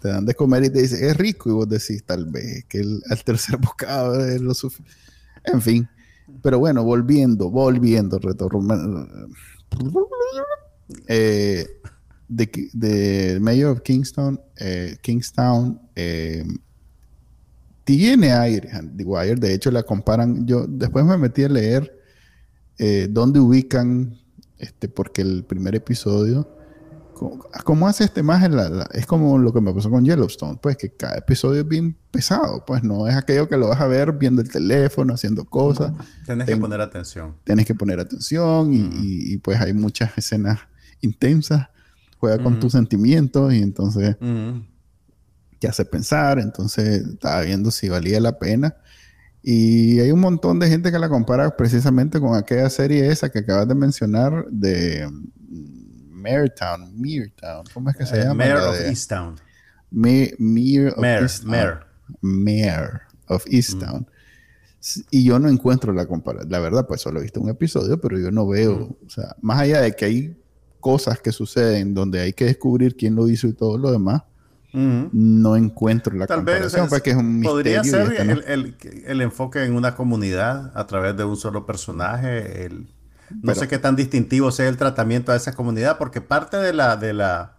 te 0.00 0.08
dan 0.08 0.24
de 0.24 0.34
comer 0.34 0.64
y 0.64 0.70
te 0.70 0.82
dicen, 0.82 1.04
es 1.04 1.16
rico, 1.16 1.50
y 1.50 1.52
vos 1.52 1.68
decís, 1.68 2.04
tal 2.04 2.26
vez, 2.26 2.64
que 2.68 2.80
el, 2.80 3.02
tercer 3.24 3.56
bocado 3.60 4.24
es 4.24 4.40
lo 4.40 4.54
suficiente. 4.54 4.92
En 5.44 5.60
fin. 5.60 5.88
Pero 6.42 6.58
bueno, 6.58 6.84
volviendo, 6.84 7.50
volviendo, 7.50 8.18
retorno. 8.18 9.08
Eh, 11.08 11.66
de, 12.28 12.70
de 12.72 13.38
Mayor 13.40 13.72
of 13.72 13.82
Kingston, 13.82 14.40
eh, 14.56 14.96
Kingstown, 15.02 15.80
eh, 15.94 16.44
tiene 17.84 18.32
aire, 18.32 18.70
The 18.96 19.04
Wire. 19.04 19.36
De 19.36 19.52
hecho, 19.52 19.70
la 19.70 19.82
comparan. 19.82 20.46
Yo 20.46 20.66
después 20.66 21.04
me 21.04 21.18
metí 21.18 21.44
a 21.44 21.48
leer 21.48 22.00
eh, 22.78 23.08
dónde 23.10 23.40
ubican, 23.40 24.18
este, 24.58 24.88
porque 24.88 25.20
el 25.20 25.44
primer 25.44 25.74
episodio, 25.74 26.48
¿cómo, 27.64 27.86
hace 27.86 28.04
este 28.04 28.22
más? 28.22 28.42
es 28.92 29.06
como 29.06 29.36
lo 29.38 29.52
que 29.52 29.60
me 29.60 29.72
pasó 29.72 29.90
con 29.90 30.04
Yellowstone, 30.04 30.58
pues 30.60 30.76
que 30.76 30.90
cada 30.90 31.18
episodio 31.18 31.60
es 31.60 31.68
bien 31.68 31.96
pesado, 32.10 32.64
pues 32.64 32.82
no 32.82 33.06
es 33.06 33.14
aquello 33.14 33.48
que 33.48 33.56
lo 33.58 33.68
vas 33.68 33.80
a 33.80 33.86
ver 33.86 34.12
viendo 34.12 34.40
el 34.40 34.50
teléfono, 34.50 35.12
haciendo 35.12 35.44
cosas. 35.44 35.92
Tienes 36.24 36.46
que 36.46 36.56
poner 36.56 36.80
atención. 36.80 37.36
Tienes 37.44 37.66
que 37.66 37.74
poner 37.74 38.00
atención 38.00 38.72
y, 38.72 38.88
y 39.34 39.36
pues 39.36 39.60
hay 39.60 39.74
muchas 39.74 40.16
escenas 40.16 40.60
intensas 41.02 41.68
juega 42.24 42.42
con 42.42 42.58
tus 42.58 42.72
sentimientos 42.72 43.52
y 43.52 43.62
entonces 43.62 44.16
te 45.58 45.68
hace 45.68 45.84
pensar. 45.84 46.38
Entonces 46.38 47.06
estaba 47.06 47.42
viendo 47.42 47.70
si 47.70 47.88
valía 47.88 48.18
la 48.20 48.38
pena. 48.38 48.76
Y 49.42 50.00
hay 50.00 50.10
un 50.10 50.20
montón 50.20 50.58
de 50.58 50.68
gente 50.68 50.90
que 50.90 50.98
la 50.98 51.10
compara 51.10 51.54
precisamente 51.54 52.18
con 52.18 52.34
aquella 52.34 52.70
serie 52.70 53.08
esa 53.08 53.28
que 53.28 53.40
acabas 53.40 53.68
de 53.68 53.74
mencionar 53.74 54.46
de 54.50 55.06
Town 56.56 57.02
Town 57.38 57.64
¿cómo 57.74 57.90
es 57.90 57.96
que 57.96 58.06
se 58.06 58.16
eh, 58.16 58.22
llama? 58.22 58.34
Mayor 58.34 58.60
of 58.60 58.80
Easttown. 58.80 59.36
Mayor 59.90 60.94
of 60.96 61.04
Easttown. 61.04 61.80
Mayor 62.22 63.02
of 63.28 63.44
Easttown. 63.48 64.06
Y 65.10 65.24
yo 65.24 65.38
no 65.38 65.50
encuentro 65.50 65.92
la 65.92 66.06
comparación. 66.06 66.50
La 66.50 66.60
verdad, 66.60 66.86
pues 66.86 67.02
solo 67.02 67.20
he 67.20 67.22
visto 67.22 67.40
un 67.40 67.50
episodio, 67.50 68.00
pero 68.00 68.18
yo 68.18 68.30
no 68.30 68.46
veo, 68.46 68.96
o 69.06 69.10
sea, 69.10 69.36
más 69.42 69.60
allá 69.60 69.82
de 69.82 69.92
que 69.92 70.04
hay 70.06 70.43
cosas 70.84 71.18
que 71.18 71.32
suceden 71.32 71.94
donde 71.94 72.20
hay 72.20 72.34
que 72.34 72.44
descubrir 72.44 72.94
quién 72.94 73.14
lo 73.14 73.26
hizo 73.26 73.46
y 73.46 73.54
todo 73.54 73.78
lo 73.78 73.90
demás, 73.90 74.20
no 74.74 75.56
encuentro 75.56 76.14
la 76.14 76.26
Tal 76.26 76.44
vez, 76.44 76.76
porque 76.90 77.12
es 77.12 77.16
un 77.16 77.40
Podría 77.40 77.82
ser 77.82 78.44
el, 78.46 79.20
enfoque 79.22 79.64
en 79.64 79.76
una 79.76 79.94
comunidad 79.94 80.76
a 80.76 80.86
través 80.86 81.16
de 81.16 81.24
un 81.24 81.38
solo 81.38 81.64
personaje. 81.64 82.68
no 83.42 83.54
sé 83.54 83.66
qué 83.66 83.78
tan 83.78 83.96
distintivo 83.96 84.52
sea 84.52 84.68
el 84.68 84.76
tratamiento 84.76 85.32
a 85.32 85.36
esa 85.36 85.54
comunidad, 85.54 85.96
porque 85.96 86.20
parte 86.20 86.58
de 86.58 86.74
la, 86.74 86.98
de 86.98 87.14
la 87.14 87.56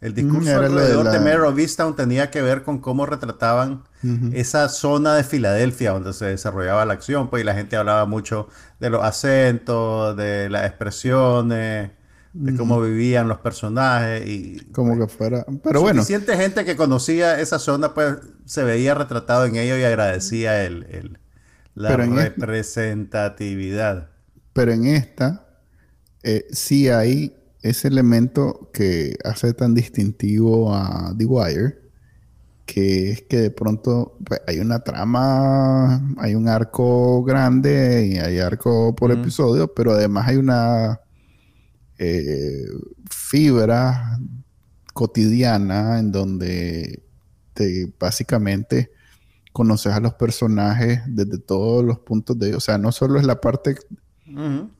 el 0.00 0.12
discurso 0.12 0.58
alrededor 0.58 1.12
de, 1.12 1.20
Mare 1.20 1.42
of 1.42 1.56
Easttown 1.56 1.94
tenía 1.94 2.32
que 2.32 2.42
ver 2.42 2.64
con 2.64 2.80
cómo 2.80 3.06
retrataban 3.06 3.84
esa 4.32 4.68
zona 4.68 5.14
de 5.14 5.22
Filadelfia 5.22 5.92
donde 5.92 6.12
se 6.12 6.24
desarrollaba 6.24 6.84
la 6.84 6.94
acción, 6.94 7.30
pues 7.30 7.44
y 7.44 7.46
la 7.46 7.54
gente 7.54 7.76
hablaba 7.76 8.04
mucho 8.04 8.48
de 8.80 8.90
los 8.90 9.04
acentos, 9.04 10.16
de 10.16 10.50
las 10.50 10.66
expresiones, 10.66 11.92
de 12.34 12.54
cómo 12.56 12.80
vivían 12.80 13.28
los 13.28 13.38
personajes 13.38 14.26
y 14.26 14.58
como 14.72 14.98
que 14.98 15.06
fuera 15.06 15.46
pero 15.62 15.80
bueno. 15.80 16.02
suficiente 16.02 16.36
gente 16.36 16.64
que 16.64 16.74
conocía 16.74 17.40
esa 17.40 17.60
zona 17.60 17.94
pues 17.94 18.16
se 18.44 18.64
veía 18.64 18.94
retratado 18.94 19.46
en 19.46 19.54
ello 19.54 19.78
y 19.78 19.84
agradecía 19.84 20.64
el, 20.64 21.20
la 21.74 21.96
representatividad. 21.96 24.08
Pero 24.52 24.72
en 24.72 24.86
esta 24.86 25.46
eh, 26.24 26.44
sí 26.50 26.88
hay 26.88 27.36
ese 27.62 27.86
elemento 27.86 28.68
que 28.72 29.16
hace 29.22 29.54
tan 29.54 29.72
distintivo 29.72 30.74
a 30.74 31.14
The 31.16 31.26
Wire 31.26 31.84
que 32.66 33.12
es 33.12 33.22
que 33.22 33.36
de 33.36 33.50
pronto 33.50 34.16
pues, 34.24 34.40
hay 34.46 34.58
una 34.58 34.80
trama, 34.80 36.14
hay 36.18 36.34
un 36.34 36.48
arco 36.48 37.22
grande 37.22 38.10
y 38.12 38.18
hay 38.18 38.38
arco 38.38 38.94
por 38.96 39.12
episodio, 39.12 39.72
pero 39.72 39.92
además 39.92 40.28
hay 40.28 40.36
una 40.36 41.00
eh, 41.98 42.66
fibra 43.10 44.18
cotidiana 44.92 45.98
en 45.98 46.12
donde 46.12 47.02
te 47.52 47.92
básicamente 47.98 48.90
conoces 49.52 49.92
a 49.92 50.00
los 50.00 50.14
personajes 50.14 51.00
desde 51.06 51.38
todos 51.38 51.84
los 51.84 51.98
puntos 52.00 52.38
de 52.38 52.54
o 52.54 52.60
sea 52.60 52.78
no 52.78 52.90
solo 52.90 53.18
es 53.18 53.24
la 53.24 53.40
parte 53.40 53.76
no 54.26 54.70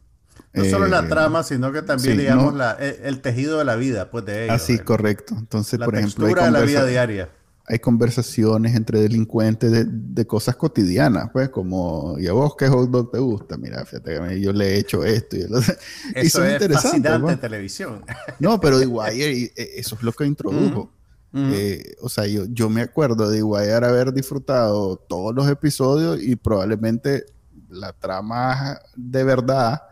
solo 0.70 0.86
la 0.86 1.00
eh, 1.00 1.08
trama 1.08 1.42
sino 1.42 1.72
que 1.72 1.82
también 1.82 2.18
digamos 2.18 2.54
el, 2.80 3.20
tejido 3.20 3.58
de 3.58 3.64
la 3.64 3.76
vida 3.76 4.10
pues 4.10 4.24
de 4.24 4.44
ellos 4.44 4.56
así 4.56 4.78
correcto. 4.78 5.34
Entonces 5.38 5.78
la 5.78 5.86
por 5.86 5.96
ejemplo 5.96 6.26
de 6.26 6.50
la 6.50 6.60
vida 6.60 6.84
diaria 6.86 7.28
hay 7.66 7.78
conversaciones 7.78 8.74
entre 8.74 9.00
delincuentes 9.00 9.86
de, 9.86 10.26
cosas 10.26 10.56
cotidianas, 10.56 11.30
pues, 11.32 11.48
como, 11.48 12.16
¿y 12.18 12.26
a 12.26 12.32
vos 12.32 12.54
qué 12.56 12.68
hot 12.68 12.90
dog 12.90 13.10
te 13.10 13.18
gusta? 13.18 13.56
Mira, 13.56 13.84
fíjate, 13.86 14.40
yo 14.40 14.52
le 14.52 14.74
he 14.74 14.78
hecho 14.78 15.02
esto 15.02 15.36
y 15.36 15.48
lo 15.48 15.58
Eso 16.14 16.44
es 16.44 16.72
fascinante 16.72 17.20
pues. 17.20 17.40
televisión. 17.40 18.04
No, 18.38 18.60
pero 18.60 18.78
The 18.78 18.86
Wire, 18.86 19.44
e, 19.44 19.52
eso 19.76 19.94
es 19.94 20.02
lo 20.02 20.12
que 20.12 20.26
introdujo. 20.26 20.90
Eh, 21.36 21.96
o 22.00 22.08
sea, 22.08 22.26
yo, 22.26 22.44
yo 22.46 22.70
me 22.70 22.80
acuerdo 22.80 23.28
de 23.28 23.42
Wire 23.42 23.72
haber 23.72 24.12
disfrutado 24.12 24.96
todos 24.96 25.34
los 25.34 25.48
episodios 25.48 26.22
y 26.22 26.36
probablemente 26.36 27.26
la 27.70 27.92
trama 27.92 28.78
de 28.94 29.24
verdad, 29.24 29.82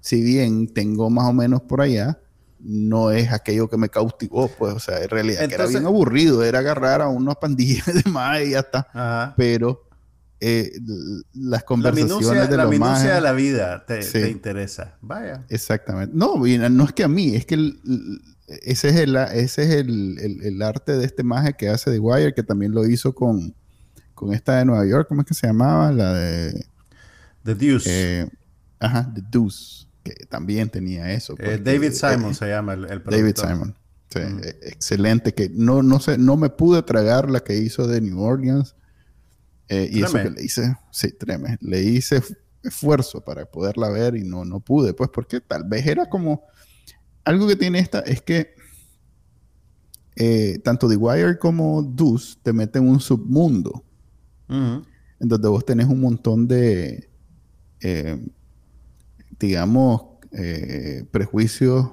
si 0.00 0.22
bien 0.22 0.72
tengo 0.72 1.10
más 1.10 1.28
o 1.28 1.34
menos 1.34 1.60
por 1.60 1.82
allá, 1.82 2.18
no 2.62 3.10
es 3.10 3.32
aquello 3.32 3.68
que 3.68 3.76
me 3.76 3.88
cautivó, 3.88 4.48
pues, 4.48 4.74
o 4.74 4.78
sea, 4.80 5.02
en 5.02 5.08
realidad 5.08 5.48
que 5.48 5.54
era 5.54 5.66
bien 5.66 5.86
aburrido, 5.86 6.44
era 6.44 6.58
agarrar 6.60 7.00
a 7.02 7.08
unos 7.08 7.36
pandillas 7.36 7.86
de 8.04 8.10
más 8.10 8.40
y 8.42 8.50
ya 8.50 8.60
está. 8.60 9.34
Pero 9.36 9.82
eh, 10.40 10.72
las 11.34 11.64
conversaciones 11.64 12.48
de 12.48 12.56
la 12.56 12.64
los 12.64 12.72
minucia 12.72 13.14
de 13.14 13.20
la 13.20 13.32
vida 13.32 13.84
te, 13.86 14.02
Sí. 14.02 14.12
te 14.12 14.30
interesa. 14.30 14.96
Vaya. 15.00 15.44
Exactamente. 15.48 16.14
No, 16.16 16.36
no 16.36 16.84
es 16.84 16.92
que 16.92 17.04
a 17.04 17.08
mí, 17.08 17.34
es 17.36 17.44
que 17.46 17.54
el- 17.56 17.80
ese 18.62 18.88
es, 18.88 18.96
el, 18.96 19.14
ese 19.16 19.62
es 19.62 19.70
el, 19.70 20.18
el- 20.18 20.42
el 20.44 20.62
arte 20.62 20.96
de 20.96 21.04
este 21.04 21.22
maje 21.22 21.54
que 21.54 21.68
hace 21.68 21.90
The 21.92 21.98
Wire, 22.00 22.34
que 22.34 22.42
también 22.42 22.72
lo 22.72 22.84
hizo 22.86 23.14
con, 23.14 23.54
con 24.14 24.32
esta 24.34 24.56
de 24.58 24.64
Nueva 24.64 24.84
York, 24.86 25.06
¿cómo 25.08 25.20
es 25.22 25.26
que 25.28 25.34
se 25.34 25.46
llamaba? 25.46 25.92
La 25.92 26.12
de... 26.14 26.66
The 27.44 27.54
Deuce. 27.54 28.20
eh, 28.22 28.28
ajá, 28.80 29.10
The 29.14 29.22
Deuce, 29.30 29.86
que 30.02 30.26
también 30.26 30.70
tenía 30.70 31.12
eso. 31.12 31.34
Eh, 31.34 31.36
porque, 31.36 31.58
David 31.58 31.92
Simon 31.92 32.30
eh, 32.30 32.34
se 32.34 32.48
llama 32.48 32.74
el, 32.74 32.84
el 32.86 33.02
David. 33.04 33.36
Simon. 33.36 33.76
Sí, 34.10 34.20
eh, 34.20 34.58
excelente. 34.62 35.34
Que 35.34 35.48
no, 35.48 35.82
no 35.82 36.00
sé, 36.00 36.18
no 36.18 36.36
me 36.36 36.50
pude 36.50 36.82
tragar 36.82 37.30
la 37.30 37.40
que 37.40 37.56
hizo 37.58 37.86
de 37.86 38.00
New 38.00 38.20
Orleans. 38.20 38.74
eh, 39.68 39.88
y 39.92 40.02
eso 40.02 40.14
que 40.14 40.30
le 40.30 40.42
hice, 40.42 40.76
sí, 40.90 41.12
treme. 41.12 41.58
Le 41.60 41.82
hice 41.82 42.22
esfuerzo 42.62 43.22
para 43.22 43.46
poderla 43.46 43.88
ver 43.88 44.16
y 44.16 44.24
no, 44.24 44.44
no 44.44 44.60
pude. 44.60 44.94
Pues 44.94 45.10
porque 45.12 45.40
tal 45.40 45.64
vez 45.64 45.86
era 45.86 46.08
como. 46.08 46.42
Algo 47.24 47.46
que 47.46 47.56
tiene 47.56 47.78
esta 47.78 48.00
es 48.00 48.22
que 48.22 48.54
eh, 50.16 50.58
tanto 50.64 50.88
The 50.88 50.96
Wire 50.96 51.38
como 51.38 51.82
Deuce 51.82 52.36
te 52.42 52.52
meten 52.52 52.84
en 52.84 52.88
un 52.90 53.00
submundo. 53.00 53.84
En 54.48 55.28
donde 55.28 55.48
vos 55.48 55.64
tenés 55.64 55.86
un 55.86 56.00
montón 56.00 56.48
de, 56.48 57.08
eh, 57.80 58.18
digamos, 59.40 60.02
eh, 60.32 61.04
prejuicios 61.10 61.90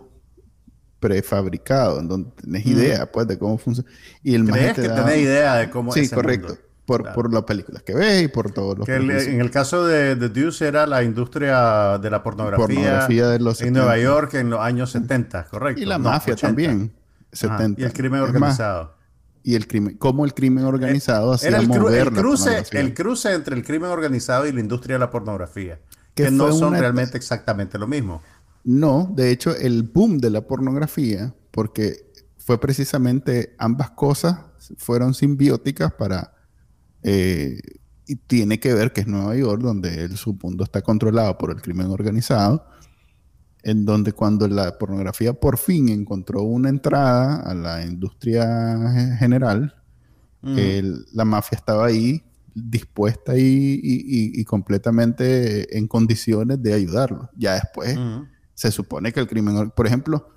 prefabricados, 1.00 2.00
en 2.01 2.08
donde 2.08 2.32
tenés 2.42 2.66
Ujú. 2.66 2.75
idea, 2.75 3.12
pues, 3.12 3.27
de 3.27 3.38
cómo 3.38 3.58
funciona. 3.58 3.89
Y 4.24 4.36
el 4.36 4.46
¿Crees 4.46 4.74
que 4.74 4.88
da- 4.88 5.06
tenés 5.06 5.20
idea 5.22 5.56
de 5.56 5.70
cómo 5.70 5.92
Sí, 5.94 6.01
ese 6.01 6.16
correcto. 6.16 6.48
mundo? 6.50 6.62
Por, 6.86 7.01
Claro. 7.01 7.16
por 7.16 7.34
las 7.34 7.44
películas 7.44 7.84
que 7.84 7.94
ves 7.94 8.24
y 8.24 8.27
por 8.30 8.51
todos 8.54 8.77
los 8.77 8.86
Que 8.86 8.96
el- 8.96 9.06
prejuicios. 9.08 9.34
en 9.34 9.42
el 9.42 9.51
caso 9.51 9.86
de 9.86 10.16
The 10.16 10.30
Deuce 10.30 10.66
era 10.66 10.88
la 10.88 11.04
industria 11.04 11.98
de 11.98 12.10
la 12.10 12.24
pornografía, 12.24 12.66
Pornografía 12.66 13.27
de 13.27 13.39
los 13.39 13.62
en 13.62 13.74
Nueva 13.74 13.96
70. 13.96 14.04
York 14.10 14.34
en 14.36 14.50
los 14.50 14.60
años 14.62 14.92
70, 14.92 15.44
correcto. 15.46 15.82
Y 15.82 15.86
la 15.86 15.98
mafia 15.98 16.34
80. 16.34 16.48
también. 16.48 16.94
Ajá, 16.94 17.34
70. 17.34 17.82
Y 17.82 17.84
el 17.84 17.92
crimen 17.94 18.22
más, 18.22 18.30
organizado. 18.30 18.96
y 19.44 19.56
el 19.56 19.68
crimen, 19.68 19.98
cómo 19.98 20.24
el 20.24 20.34
crimen 20.34 20.63
organizado 20.63 21.34
hacía 21.34 21.50
el, 21.58 21.68
cru- 21.68 21.92
el 21.92 22.06
la 22.06 22.12
cruce, 22.22 22.63
el 22.72 22.94
cruce 22.94 23.34
entre 23.34 23.56
el 23.58 23.63
crimen 23.66 23.89
organizado 23.92 24.48
y 24.48 24.54
la 24.54 24.62
industria 24.62 24.96
de 24.96 25.00
la 25.00 25.12
pornografía. 25.12 25.80
Que 26.17 26.24
Que, 26.25 26.31
no 26.31 26.51
son 26.51 26.69
una- 26.69 26.79
realmente 26.79 27.17
exactamente 27.17 27.77
lo 27.77 27.88
mismo. 27.88 28.21
No, 28.63 29.12
de 29.15 29.31
hecho, 29.31 29.55
el 29.55 29.83
boom 29.83 30.17
de 30.17 30.29
la 30.29 30.41
pornografía, 30.41 31.33
porque 31.51 32.12
fue 32.38 32.59
precisamente 32.59 33.55
ambas 33.57 33.91
cosas 33.91 34.39
fueron 34.77 35.13
simbióticas 35.13 35.93
para. 35.93 36.33
eh, 37.03 37.59
y 38.09 38.15
tiene 38.15 38.59
que 38.59 38.74
ver 38.74 38.91
que 38.93 39.01
es 39.01 39.07
Nueva 39.07 39.36
York, 39.36 39.62
donde 39.62 40.03
el 40.05 40.15
submundo 40.17 40.63
está 40.63 40.81
controlado 40.81 41.38
por 41.38 41.51
el 41.51 41.62
crimen 41.62 41.88
organizado, 41.88 42.65
en 43.63 43.86
donde 43.86 44.13
cuando 44.13 44.47
la 44.47 44.77
pornografía 44.77 45.33
por 45.33 45.57
fin 45.57 45.89
encontró 45.89 46.41
una 46.43 46.69
entrada 46.69 47.36
a 47.41 47.53
la 47.53 47.86
industria 47.86 48.45
ge- 48.93 49.15
general, 49.17 49.75
el- 50.43 51.05
la 51.13 51.25
mafia 51.25 51.57
estaba 51.57 51.86
ahí 51.88 52.24
dispuesta 52.70 53.38
y, 53.38 53.42
y- 53.42 53.80
y- 53.84 54.42
y 54.42 54.44
completamente 54.46 55.78
en 55.78 55.88
condiciones 55.88 56.62
de 56.62 56.74
ayudarlo. 56.74 57.30
Ya 57.38 57.54
después 57.54 57.98
se 58.54 58.72
supone 58.72 59.12
que 59.14 59.20
el 59.20 59.28
crimen, 59.28 59.56
or- 59.58 59.72
por 59.72 59.86
ejemplo, 59.88 60.28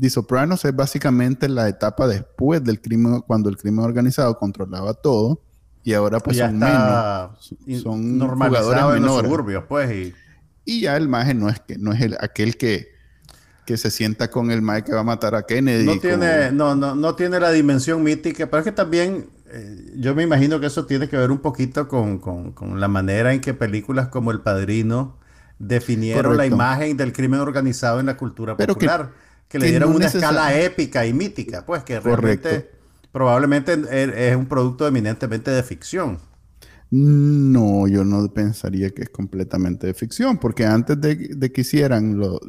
The 0.00 0.10
Sopranos 0.10 0.64
es 0.64 0.74
básicamente 0.74 1.48
la 1.48 1.68
etapa 1.68 2.06
después 2.08 2.62
del 2.64 2.80
crimen, 2.80 3.20
cuando 3.22 3.48
el 3.48 3.56
crimen 3.56 3.84
organizado 3.84 4.38
controlaba 4.38 4.94
todo 4.94 5.40
y 5.84 5.92
ahora 5.94 6.20
pues 6.20 6.36
ya 6.36 6.46
son 6.48 6.58
menos, 6.58 7.82
son 7.82 8.20
jugadores 8.20 8.78
en 8.80 8.84
los 8.86 8.94
menores. 9.00 9.24
suburbios, 9.30 9.64
pues. 9.68 9.90
Y, 9.92 10.14
Y 10.64 10.80
ya 10.82 10.96
el 10.96 11.08
maje 11.08 11.34
no 11.34 11.48
es 11.48 11.60
que 11.60 11.78
no 11.78 11.92
es 11.92 12.00
el, 12.02 12.16
aquel 12.20 12.56
que, 12.56 12.88
que 13.66 13.76
se 13.76 13.90
sienta 13.90 14.30
con 14.30 14.50
el 14.50 14.60
maje 14.62 14.84
que 14.84 14.92
va 14.92 15.00
a 15.00 15.04
matar 15.04 15.34
a 15.34 15.42
Kennedy. 15.44 15.84
no 15.84 15.92
como- 15.92 16.00
tiene, 16.02 16.52
no, 16.52 16.74
no, 16.74 16.94
no 16.94 17.14
tiene 17.14 17.38
la 17.40 17.50
dimensión 17.50 18.02
mítica, 18.02 18.46
pero 18.46 18.58
es 18.58 18.64
que 18.64 18.72
también 18.72 19.26
eh, 19.50 19.92
yo 19.96 20.14
me 20.14 20.22
imagino 20.22 20.60
que 20.60 20.66
eso 20.66 20.86
tiene 20.86 21.08
que 21.08 21.16
ver 21.16 21.30
un 21.30 21.38
poquito 21.38 21.88
con, 21.88 22.18
con- 22.18 22.52
con 22.52 22.80
la 22.80 22.88
manera 22.88 23.32
en 23.32 23.40
que 23.40 23.54
películas 23.54 24.08
como 24.08 24.30
El 24.30 24.40
Padrino 24.40 25.18
definieron 25.58 26.36
la 26.36 26.46
imagen 26.46 26.96
del 26.96 27.12
crimen 27.12 27.40
organizado 27.40 28.00
en 28.00 28.06
la 28.06 28.16
cultura 28.16 28.56
Pero 28.56 28.76
popular, 28.76 29.12
que, 29.48 29.58
le 29.58 29.66
que 29.66 29.70
dieron 29.70 29.92
no 29.92 29.94
una 29.94 30.08
escala 30.08 30.58
épica 30.58 31.06
y 31.06 31.12
mítica, 31.12 31.64
pues 31.66 31.82
que 31.84 31.98
Correcto. 32.00 32.56
realmente 32.56 32.70
probablemente 33.12 33.72
es, 33.74 34.08
es 34.14 34.36
un 34.36 34.46
producto 34.46 34.86
eminentemente 34.86 35.50
de 35.50 35.62
ficción. 35.62 36.18
No, 36.90 37.86
yo 37.86 38.02
no 38.04 38.32
pensaría 38.32 38.90
que 38.90 39.02
es 39.02 39.10
completamente 39.10 39.86
de 39.86 39.94
ficción, 39.94 40.38
porque 40.38 40.64
antes 40.64 40.98
de, 41.00 41.16
de 41.36 41.52
que 41.52 41.60
hicieran 41.60 42.16
lo, 42.18 42.40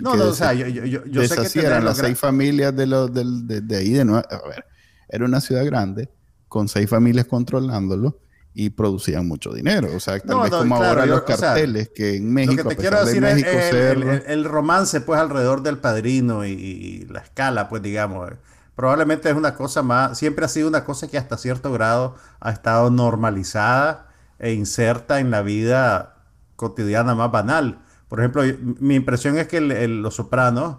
No, 0.00 0.10
que 0.10 0.16
no, 0.16 0.28
o 0.28 0.32
sea, 0.32 0.52
yo, 0.54 0.66
yo, 0.68 0.84
yo, 0.84 1.04
yo 1.06 1.24
sé 1.24 1.38
que 1.40 1.48
las 1.80 1.98
seis 1.98 2.18
familias 2.18 2.74
de, 2.76 2.86
los, 2.86 3.12
del- 3.12 3.46
de, 3.46 3.60
de 3.60 3.76
ahí 3.76 3.90
de 3.92 4.04
Nueva 4.04 4.26
A 4.30 4.48
ver, 4.48 4.64
era 5.08 5.24
una 5.24 5.40
ciudad 5.40 5.64
grande 5.66 6.08
con 6.48 6.68
seis 6.68 6.88
familias 6.88 7.26
controlándolo 7.26 8.18
y 8.54 8.70
producían 8.70 9.28
mucho 9.28 9.52
dinero. 9.52 9.88
O 9.94 10.00
sea, 10.00 10.18
tal 10.18 10.36
No, 10.36 10.42
vez 10.42 10.50
no, 10.50 10.58
como 10.58 10.76
claro, 10.78 10.88
ahora 11.00 11.06
yo- 11.06 11.14
los 11.16 11.22
o 11.22 11.26
sea, 11.26 11.36
carteles 11.36 11.90
que 11.94 12.16
en 12.16 12.24
Lo 12.26 12.30
México, 12.32 12.68
que 12.68 12.74
te 12.74 12.80
quiero 12.80 12.98
de 12.98 13.04
decir 13.06 13.24
es, 13.24 13.34
México 13.34 13.50
es 13.50 13.72
el, 13.72 14.02
el- 14.02 14.22
el 14.26 14.44
romance, 14.44 15.00
pues, 15.00 15.20
alrededor 15.20 15.62
del 15.62 15.78
padrino 15.78 16.44
y, 16.44 16.50
y 16.52 17.06
la 17.06 17.20
escala, 17.20 17.68
pues, 17.68 17.82
digamos. 17.82 18.30
Probablemente 18.74 19.28
es 19.28 19.36
una 19.36 19.54
cosa 19.54 19.82
más, 19.82 20.16
siempre 20.18 20.44
ha 20.44 20.48
sido 20.48 20.68
una 20.68 20.84
cosa 20.84 21.08
que 21.08 21.18
hasta 21.18 21.36
cierto 21.36 21.72
grado 21.72 22.14
ha 22.40 22.50
estado 22.50 22.90
normalizada 22.90 24.08
e 24.38 24.52
inserta 24.52 25.18
en 25.20 25.30
la 25.30 25.42
vida 25.42 26.14
cotidiana 26.56 27.14
más 27.14 27.30
banal. 27.30 27.80
Por 28.08 28.20
ejemplo, 28.20 28.42
mi 28.80 28.94
impresión 28.94 29.36
es 29.38 29.46
que 29.48 29.58
el- 29.58 29.72
el- 29.72 30.02
Los 30.02 30.14
Sopranos 30.14 30.78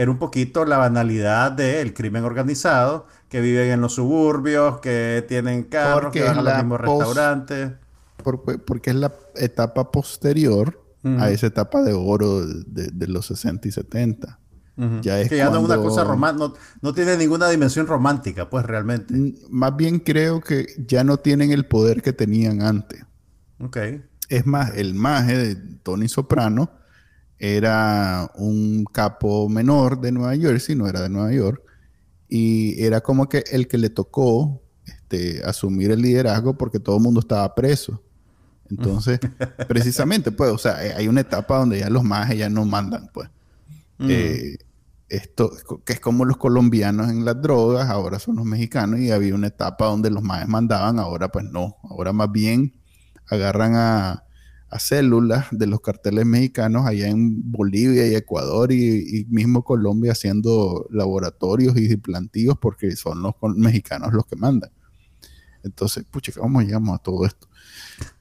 era 0.00 0.10
un 0.10 0.18
poquito 0.18 0.64
la 0.64 0.78
banalidad 0.78 1.50
del 1.52 1.92
crimen 1.92 2.22
organizado, 2.24 3.06
que 3.28 3.40
viven 3.40 3.70
en 3.70 3.80
los 3.80 3.94
suburbios, 3.94 4.78
que 4.80 5.24
tienen 5.28 5.64
carros, 5.64 6.02
Porque 6.04 6.20
que 6.20 6.24
van 6.26 6.38
a 6.38 6.42
los 6.42 6.56
mismos 6.56 6.80
restaurantes. 6.80 7.72
por- 8.22 8.42
porque 8.64 8.90
es 8.90 8.96
la 8.96 9.12
etapa 9.36 9.90
posterior 9.90 10.80
a 11.18 11.30
esa 11.30 11.46
etapa 11.46 11.82
de 11.82 11.94
oro 11.94 12.44
de, 12.46 12.88
de 12.92 13.06
los 13.08 13.26
60 13.26 13.66
y 13.66 13.72
70. 13.72 14.38
Ujú. 14.76 15.00
Ya 15.00 15.18
es 15.20 15.28
que 15.28 15.38
ya 15.38 15.50
no 15.50 15.58
es 15.58 15.64
una 15.64 15.76
cosa 15.78 16.04
romántica, 16.04 16.48
no, 16.48 16.54
no 16.82 16.92
tiene 16.94 17.16
ninguna 17.16 17.48
dimensión 17.48 17.86
romántica, 17.86 18.48
pues 18.50 18.64
realmente. 18.66 19.14
Mm, 19.14 19.34
Más 19.50 19.74
bien 19.76 19.98
creo 20.00 20.40
que 20.40 20.66
ya 20.86 21.02
no 21.04 21.16
tienen 21.16 21.50
el 21.50 21.66
poder 21.66 22.02
que 22.02 22.12
tenían 22.12 22.62
antes. 22.62 23.04
Ok. 23.60 23.76
Es 24.28 24.46
más, 24.46 24.76
el 24.76 24.94
maje 24.94 25.36
de 25.36 25.56
Tony 25.82 26.08
Soprano 26.08 26.70
era 27.38 28.30
un 28.34 28.84
capo 28.84 29.48
menor 29.48 30.00
de 30.00 30.12
Nueva 30.12 30.36
Jersey, 30.36 30.74
no 30.74 30.88
era 30.88 31.02
de 31.02 31.08
Nueva 31.08 31.32
York, 31.32 31.62
y 32.28 32.82
era 32.82 33.00
como 33.00 33.28
que 33.28 33.44
el 33.52 33.68
que 33.68 33.78
le 33.78 33.90
tocó 33.90 34.60
este, 34.84 35.42
asumir 35.44 35.90
el 35.90 36.02
liderazgo 36.02 36.56
porque 36.58 36.80
todo 36.80 36.96
el 36.96 37.02
mundo 37.02 37.20
estaba 37.20 37.54
preso. 37.54 38.02
Entonces, 38.70 39.18
precisamente, 39.68 40.32
pues, 40.32 40.50
o 40.50 40.58
sea, 40.58 40.84
eh, 40.84 40.94
hay 40.94 41.08
una 41.08 41.22
etapa 41.22 41.58
donde 41.58 41.78
ya 41.78 41.88
los 41.88 42.04
majes 42.04 42.38
ya 42.38 42.50
no 42.50 42.64
mandan, 42.64 43.08
pues. 43.12 43.30
Mm. 43.98 44.08
Eh, 44.10 44.56
esto 45.08 45.50
que 45.84 45.94
es 45.94 46.00
como 46.00 46.24
los 46.24 46.36
colombianos 46.36 47.08
en 47.08 47.24
las 47.24 47.40
drogas, 47.40 47.88
ahora 47.88 48.18
son 48.18 48.36
los 48.36 48.44
mexicanos 48.44 49.00
y 49.00 49.10
había 49.10 49.34
una 49.34 49.46
etapa 49.46 49.86
donde 49.86 50.10
los 50.10 50.22
maes 50.22 50.48
mandaban, 50.48 50.98
ahora 50.98 51.28
pues 51.28 51.46
no, 51.46 51.76
ahora 51.84 52.12
más 52.12 52.30
bien 52.30 52.74
agarran 53.26 53.74
a, 53.74 54.24
a 54.70 54.78
células 54.78 55.46
de 55.50 55.66
los 55.66 55.80
carteles 55.80 56.26
mexicanos 56.26 56.86
allá 56.86 57.08
en 57.08 57.50
Bolivia 57.50 58.06
y 58.06 58.14
Ecuador 58.14 58.70
y, 58.72 59.20
y 59.20 59.24
mismo 59.26 59.64
Colombia 59.64 60.12
haciendo 60.12 60.86
laboratorios 60.90 61.76
y 61.78 61.96
plantíos 61.96 62.58
porque 62.58 62.94
son 62.96 63.22
los 63.22 63.34
mexicanos 63.56 64.12
los 64.12 64.26
que 64.26 64.36
mandan. 64.36 64.70
Entonces, 65.64 66.04
pucha, 66.04 66.32
¿cómo 66.32 66.60
llegamos 66.60 66.94
a 66.98 67.02
todo 67.02 67.24
esto? 67.26 67.48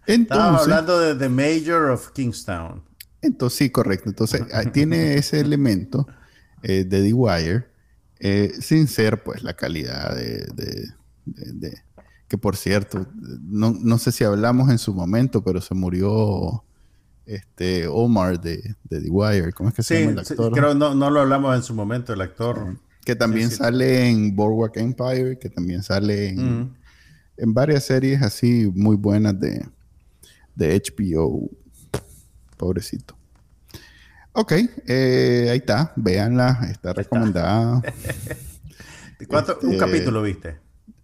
Entonces, 0.05 0.61
hablando 0.61 0.99
de 0.99 1.15
The 1.15 1.29
Mayor 1.29 1.91
of 1.91 2.11
Kingstown. 2.11 2.83
entonces, 3.21 3.57
sí, 3.59 3.69
correcto. 3.69 4.09
Entonces, 4.09 4.41
tiene 4.71 5.15
ese 5.17 5.39
elemento 5.39 6.07
eh, 6.63 6.85
de 6.85 7.01
The 7.03 7.13
Wire, 7.13 7.67
eh, 8.19 8.53
sin 8.59 8.87
ser, 8.87 9.23
pues, 9.23 9.43
la 9.43 9.53
calidad 9.55 10.15
de... 10.15 10.45
de- 10.55 10.87
de- 11.25 11.51
de- 11.53 11.86
que, 12.27 12.37
por 12.37 12.57
cierto, 12.57 13.07
no, 13.15 13.71
no 13.71 13.97
sé 13.97 14.11
si 14.11 14.23
hablamos 14.23 14.69
en 14.69 14.77
su 14.77 14.93
momento, 14.93 15.43
pero 15.43 15.61
se 15.61 15.73
murió 15.75 16.63
este 17.25 17.87
Omar 17.87 18.39
de, 18.39 18.75
de 18.83 19.01
The 19.01 19.09
Wire. 19.09 19.53
¿Cómo 19.53 19.69
es 19.69 19.75
que 19.75 19.83
se 19.83 19.95
Sí, 19.97 20.05
llama 20.05 20.19
el 20.21 20.25
sí, 20.25 20.33
actor? 20.33 20.51
creo 20.53 20.73
no, 20.75 20.93
no 20.95 21.09
lo 21.09 21.21
hablamos 21.21 21.55
en 21.55 21.63
su 21.63 21.73
momento, 21.73 22.13
el 22.13 22.21
actor. 22.21 22.77
que 23.05 23.15
también 23.15 23.49
sí, 23.49 23.55
sí. 23.55 23.63
sale 23.63 24.09
en 24.09 24.35
Boardwalk 24.35 24.75
Empire, 24.77 25.37
que 25.39 25.49
también 25.49 25.83
sale 25.83 26.29
en, 26.29 26.75
en 27.37 27.53
varias 27.53 27.85
series 27.85 28.21
así 28.21 28.69
muy 28.75 28.95
buenas 28.97 29.39
de, 29.39 29.65
de 30.55 30.75
HBO. 30.81 31.49
Pobrecito. 32.57 33.15
Ok, 34.33 34.51
eh, 34.87 35.47
ahí 35.49 35.57
está. 35.59 35.93
Véanla, 35.95 36.67
está 36.69 36.91
recomendada. 36.93 37.81
¿Cuánto- 39.27 39.57
Un 39.63 39.73
Este, 39.73 39.77
capítulo 39.85 40.21
viste. 40.21 40.57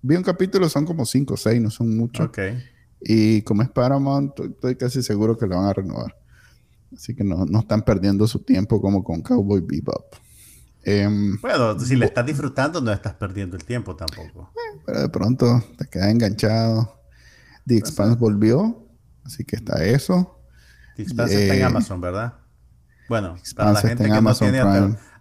Vi 0.04 0.18
un 0.18 0.24
capítulo, 0.24 0.68
son 0.68 0.86
como 0.86 1.06
cinco 1.06 1.36
o 1.36 1.38
seis, 1.38 1.62
no 1.62 1.70
son 1.70 1.96
muchos. 1.96 2.28
Ok. 2.28 2.40
Y 3.00 3.42
como 3.44 3.62
es 3.62 3.70
Paramount, 3.70 4.38
estoy 4.38 4.76
casi 4.76 5.02
seguro 5.02 5.38
que 5.38 5.48
lo 5.48 5.56
van 5.56 5.68
a 5.68 5.74
renovar. 5.74 6.16
Así 6.94 7.16
que 7.16 7.24
no, 7.24 7.46
no 7.46 7.60
están 7.60 7.84
perdiendo 7.84 8.28
su 8.28 8.40
tiempo 8.40 8.82
como 8.82 9.02
con 9.02 9.22
Cowboy 9.22 9.62
Bebop. 9.62 10.14
Em, 10.84 11.40
bueno, 11.40 11.80
si 11.80 11.96
le 11.96 12.06
estás 12.06 12.26
disfrutando, 12.26 12.82
no 12.82 12.92
estás 12.92 13.14
perdiendo 13.14 13.56
el 13.56 13.64
tiempo 13.64 13.96
tampoco. 13.96 14.52
Eh, 14.54 14.82
pero 14.86 15.02
de 15.02 15.10
pronto 15.10 15.64
te 15.78 15.88
quedas 15.88 16.10
enganchado. 16.10 17.00
The 17.66 17.78
Expanse 17.78 18.18
volvió, 18.18 18.86
así 19.24 19.46
que 19.46 19.56
está 19.56 19.86
eso. 19.86 20.38
The 20.98 21.04
Expanse 21.04 21.44
está 21.44 21.56
en 21.56 21.62
eh, 21.62 21.64
Amazon, 21.64 22.02
¿verdad? 22.02 22.34
Bueno, 23.08 23.38
para 23.56 23.72
la 23.72 23.82
gente 23.82 24.04
que 24.04 24.22
no 24.22 24.36
tiene 24.36 24.60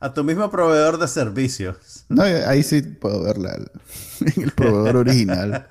a 0.00 0.12
tu, 0.12 0.24
mismo 0.24 0.50
proveedor 0.50 0.98
de 0.98 1.06
servicios. 1.06 2.04
No, 2.08 2.22
ahí 2.22 2.64
sí 2.64 2.82
puedo 2.82 3.22
verla 3.22 3.56
en 4.36 4.42
el 4.42 4.52
proveedor 4.52 4.96
original. 4.96 5.68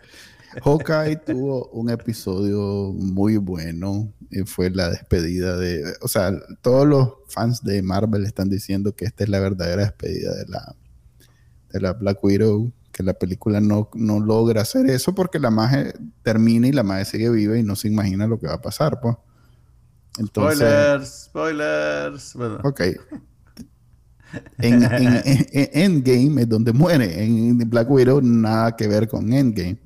Hawkeye 0.64 1.16
tuvo 1.18 1.68
un 1.70 1.90
episodio 1.90 2.94
muy 2.94 3.38
bueno. 3.38 4.12
Y 4.30 4.44
fue 4.44 4.70
la 4.70 4.90
despedida 4.90 5.58
de. 5.58 5.84
O 6.02 6.08
sea, 6.08 6.32
todos 6.62 6.88
los 6.88 7.10
fans 7.28 7.64
de 7.64 7.82
Marvel 7.82 8.26
están 8.26 8.50
diciendo 8.50 8.96
que 8.96 9.06
esta 9.06 9.24
es 9.24 9.30
la 9.30 9.40
verdadera 9.40 9.84
despedida 9.84 10.34
de 10.36 10.46
la, 10.48 10.76
de 11.72 11.82
la 11.82 11.94
Black 11.94 12.24
Widow. 12.24 12.72
Que 12.92 13.04
la 13.04 13.14
película 13.14 13.62
no, 13.62 13.90
no 13.94 14.20
logra 14.20 14.64
hacer 14.64 14.90
eso 14.90 15.16
porque 15.16 15.40
la 15.40 15.50
magia 15.50 15.94
termina 16.24 16.68
y 16.68 16.74
la 16.74 16.84
magia 16.84 17.06
sigue 17.06 17.30
viva 17.30 17.58
y 17.58 17.64
no 17.64 17.78
se 17.78 17.88
imagina 17.88 18.28
lo 18.28 18.38
que 18.38 18.48
va 18.48 18.56
a 18.56 18.62
pasar, 18.62 19.00
pues. 19.00 19.16
spoilers, 20.26 21.24
spoilers. 21.28 22.36
Ok. 22.66 22.82
En, 24.60 24.84
en, 24.84 25.70
Endgame 25.74 26.42
es 26.44 26.50
donde 26.50 26.74
muere. 26.74 27.24
En 27.24 27.58
Black 27.70 27.90
Widow 27.90 28.22
nada 28.22 28.76
que 28.76 28.88
ver 28.88 29.08
con 29.08 29.32
Endgame. 29.34 29.78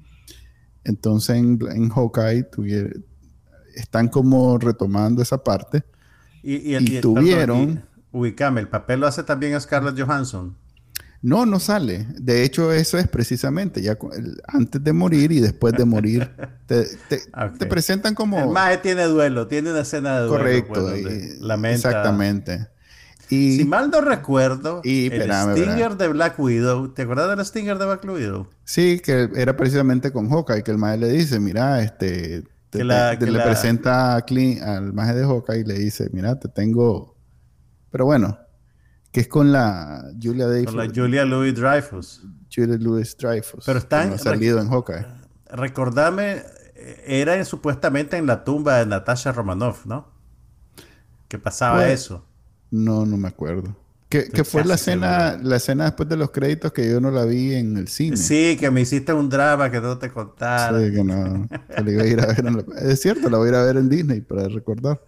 Entonces 0.83 1.37
en, 1.37 1.89
Hawkeye 1.89 2.45
están 3.75 4.07
como 4.07 4.57
retomando 4.57 5.21
esa 5.21 5.43
parte. 5.43 5.83
Y, 6.43 6.99
tuvieron... 7.01 7.83
ubicame, 8.11 8.61
¿el 8.61 8.67
papel 8.67 8.99
lo 8.99 9.07
hace 9.07 9.23
también 9.23 9.59
Scarlett 9.59 9.99
Johansson? 9.99 10.55
No, 11.25 11.47
no 11.47 11.59
sale. 11.59 12.05
De 12.19 12.43
hecho, 12.43 12.71
eso 12.71 12.99
es 12.99 13.07
precisamente 13.07 13.81
ya 13.81 13.97
antes 14.47 14.83
de 14.83 14.93
morir 14.93 15.31
y 15.31 15.39
después 15.39 15.73
de 15.73 15.83
morir. 15.83 16.29
Te, 16.67 16.85
te, 17.09 17.65
presentan 17.67 18.15
como. 18.15 18.39
El 18.39 18.49
maje 18.49 18.77
tiene 18.77 19.03
duelo, 19.03 19.47
tiene 19.47 19.69
una 19.69 19.81
escena 19.81 20.19
de 20.19 20.27
duelo. 20.27 20.37
Correcto. 20.37 20.89
Pues, 20.89 21.75
Exactamente. 21.75 22.67
Y, 23.29 23.57
si 23.57 23.65
mal 23.65 23.89
no 23.89 24.01
recuerdo, 24.01 24.81
el 24.83 25.31
Stinger 25.31 25.97
de 25.97 26.07
Black 26.09 26.39
Widow, 26.39 26.93
¿te 26.93 27.03
acuerdas 27.03 27.35
del 27.35 27.45
Stinger 27.45 27.77
de 27.77 27.85
Black 27.85 28.03
Widow? 28.05 28.47
Sí, 28.63 29.01
que 29.03 29.29
era 29.35 29.55
precisamente 29.57 30.11
con 30.11 30.29
Hawkeye, 30.29 30.63
que 30.63 30.71
el 30.71 30.77
maje 30.77 30.97
le 30.97 31.09
dice, 31.09 31.39
mira, 31.39 31.81
este, 31.81 32.43
le 32.71 33.39
presenta 33.43 34.15
al 34.15 34.93
maje 34.93 35.13
de 35.13 35.23
Hawkeye 35.23 35.59
y 35.59 35.63
le 35.63 35.73
dice, 35.75 36.09
mira, 36.11 36.39
te 36.39 36.49
tengo, 36.49 37.15
pero 37.89 38.05
bueno, 38.05 38.37
que 39.11 39.21
es 39.21 39.27
con 39.27 39.51
la 39.51 40.03
Julia 40.21 40.47
Dreyfus. 40.47 40.75
Con 40.75 40.87
la 40.87 40.93
Julia 40.93 41.25
Louis 41.25 41.55
Dreyfus. 41.55 42.21
Julia 42.53 42.77
Louis 42.77 43.15
Dreyfus. 43.17 43.63
Pero 43.65 43.79
están... 43.79 44.13
ha 44.13 44.17
salido 44.17 44.59
en 44.59 44.69
Hawkeye. 44.69 45.05
Recordame, 45.49 46.43
era 47.05 47.43
supuestamente 47.45 48.17
en 48.17 48.25
la 48.25 48.43
tumba 48.43 48.79
de 48.79 48.85
Natasha 48.85 49.31
Romanoff, 49.31 49.85
¿no? 49.85 50.11
Que 51.27 51.39
pasaba 51.39 51.77
pues, 51.77 52.01
eso. 52.01 52.24
No, 52.83 53.05
no 53.05 53.17
me 53.17 53.27
acuerdo. 53.27 53.75
Que, 54.09 54.43
fue 54.45 54.63
la 54.63 54.75
escena, 54.75 55.37
la 55.41 55.57
escena 55.57 55.85
después 55.85 56.07
de 56.07 56.15
los 56.15 56.31
créditos 56.31 56.71
que 56.71 56.89
yo 56.89 57.01
no 57.01 57.11
la 57.11 57.25
vi 57.25 57.53
en 57.53 57.75
el 57.75 57.87
cine. 57.87 58.15
Sí, 58.15 58.55
que 58.57 58.71
me 58.71 58.81
hiciste 58.81 59.11
un 59.11 59.29
drama 59.29 59.69
que 59.69 59.81
no 59.81 59.97
te 59.97 60.09
contara. 60.09 60.79
Sí, 60.79 60.93
que 60.93 61.03
no. 61.03 61.49
iba 61.85 62.03
a 62.03 62.07
ir 62.07 62.21
a 62.21 62.27
ver 62.27 62.65
Es 62.81 63.01
cierto, 63.01 63.29
la 63.29 63.37
voy 63.37 63.47
a 63.47 63.49
ir 63.49 63.55
a 63.55 63.63
ver 63.63 63.77
en 63.77 63.89
Disney 63.89 64.21
para 64.21 64.47
recordar. 64.47 65.01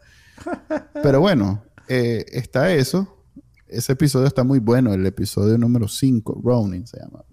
Pero 1.02 1.22
bueno, 1.22 1.64
eh, 1.88 2.26
está 2.32 2.74
eso. 2.74 3.24
Ese 3.68 3.94
episodio 3.94 4.28
está 4.28 4.44
muy 4.44 4.60
bueno, 4.60 4.94
el 4.94 5.06
episodio 5.06 5.58
número 5.58 5.88
5, 5.88 6.42
Ronin 6.44 6.86
se 6.88 7.00
llama. 7.00 7.24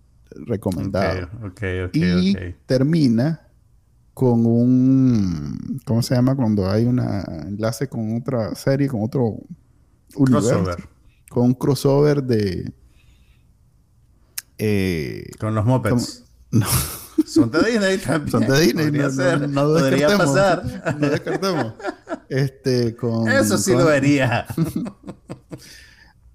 Recomendado. 0.46 1.28
y 1.92 2.34
termina 2.66 3.48
con 4.12 4.46
un. 4.46 5.80
¿Cómo 5.84 6.02
se 6.02 6.14
llama? 6.14 6.36
Cuando 6.36 6.70
hay 6.70 6.84
un 6.84 7.00
enlace 7.00 7.88
con 7.88 8.16
otra 8.16 8.54
serie, 8.54 8.88
con 8.88 9.02
otro 9.02 9.38
crossover. 10.14 10.88
Con 11.28 11.44
un 11.44 11.54
crossover 11.54 12.22
de. 12.22 12.72
Eh, 14.58 15.30
con 15.38 15.54
los 15.54 15.64
mopeds. 15.64 16.24
No. 16.50 16.66
Son 17.26 17.50
de 17.50 17.62
Disney 17.62 17.98
también. 17.98 18.30
Son 18.30 18.46
de 18.46 18.60
Disney. 18.60 18.86
Podría, 18.86 19.10
ser. 19.10 19.48
No, 19.48 19.62
Podría 19.64 20.18
pasar. 20.18 20.96
No 20.98 21.08
descartemos. 21.08 21.74
Este, 22.28 22.96
con, 22.96 23.28
Eso 23.28 23.58
sí 23.58 23.72
lo 23.72 23.86
vería. 23.86 24.46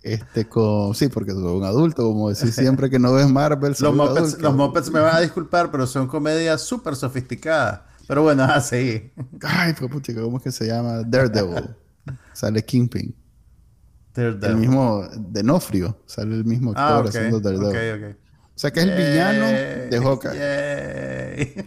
Este, 0.01 0.47
con. 0.47 0.95
Sí, 0.95 1.09
porque 1.09 1.31
soy 1.31 1.57
un 1.57 1.65
adulto, 1.65 2.03
como 2.03 2.29
decís 2.29 2.55
siempre 2.55 2.89
que 2.89 2.97
no 2.97 3.11
ves 3.13 3.29
Marvel. 3.29 3.75
Los 3.77 3.93
mopeds, 3.93 4.39
los 4.39 4.55
mopeds 4.55 4.89
me 4.91 5.01
van 5.01 5.17
a 5.17 5.19
disculpar, 5.19 5.69
pero 5.71 5.85
son 5.85 6.07
comedias 6.07 6.61
súper 6.61 6.95
sofisticadas. 6.95 7.81
Pero 8.07 8.23
bueno, 8.23 8.43
así. 8.43 9.11
Ay, 9.41 9.73
pues 9.77 9.91
pucha, 9.91 10.13
¿cómo 10.15 10.37
es 10.37 10.43
que 10.43 10.51
se 10.51 10.67
llama? 10.67 11.03
Daredevil. 11.05 11.75
Sale 12.33 12.63
Kingpin. 12.63 13.13
El 14.19 14.55
mismo 14.57 15.07
Denofrio, 15.15 15.97
sale 16.05 16.35
el 16.35 16.45
mismo 16.45 16.73
ah, 16.75 16.97
actor 16.97 17.09
haciendo 17.09 17.39
Daredevil. 17.39 18.17
O 18.55 18.59
sea 18.59 18.71
que 18.71 18.81
es 18.81 18.85
el 18.87 18.95
villano 18.95 19.45
de 19.45 19.99
Hawkeye. 20.03 21.65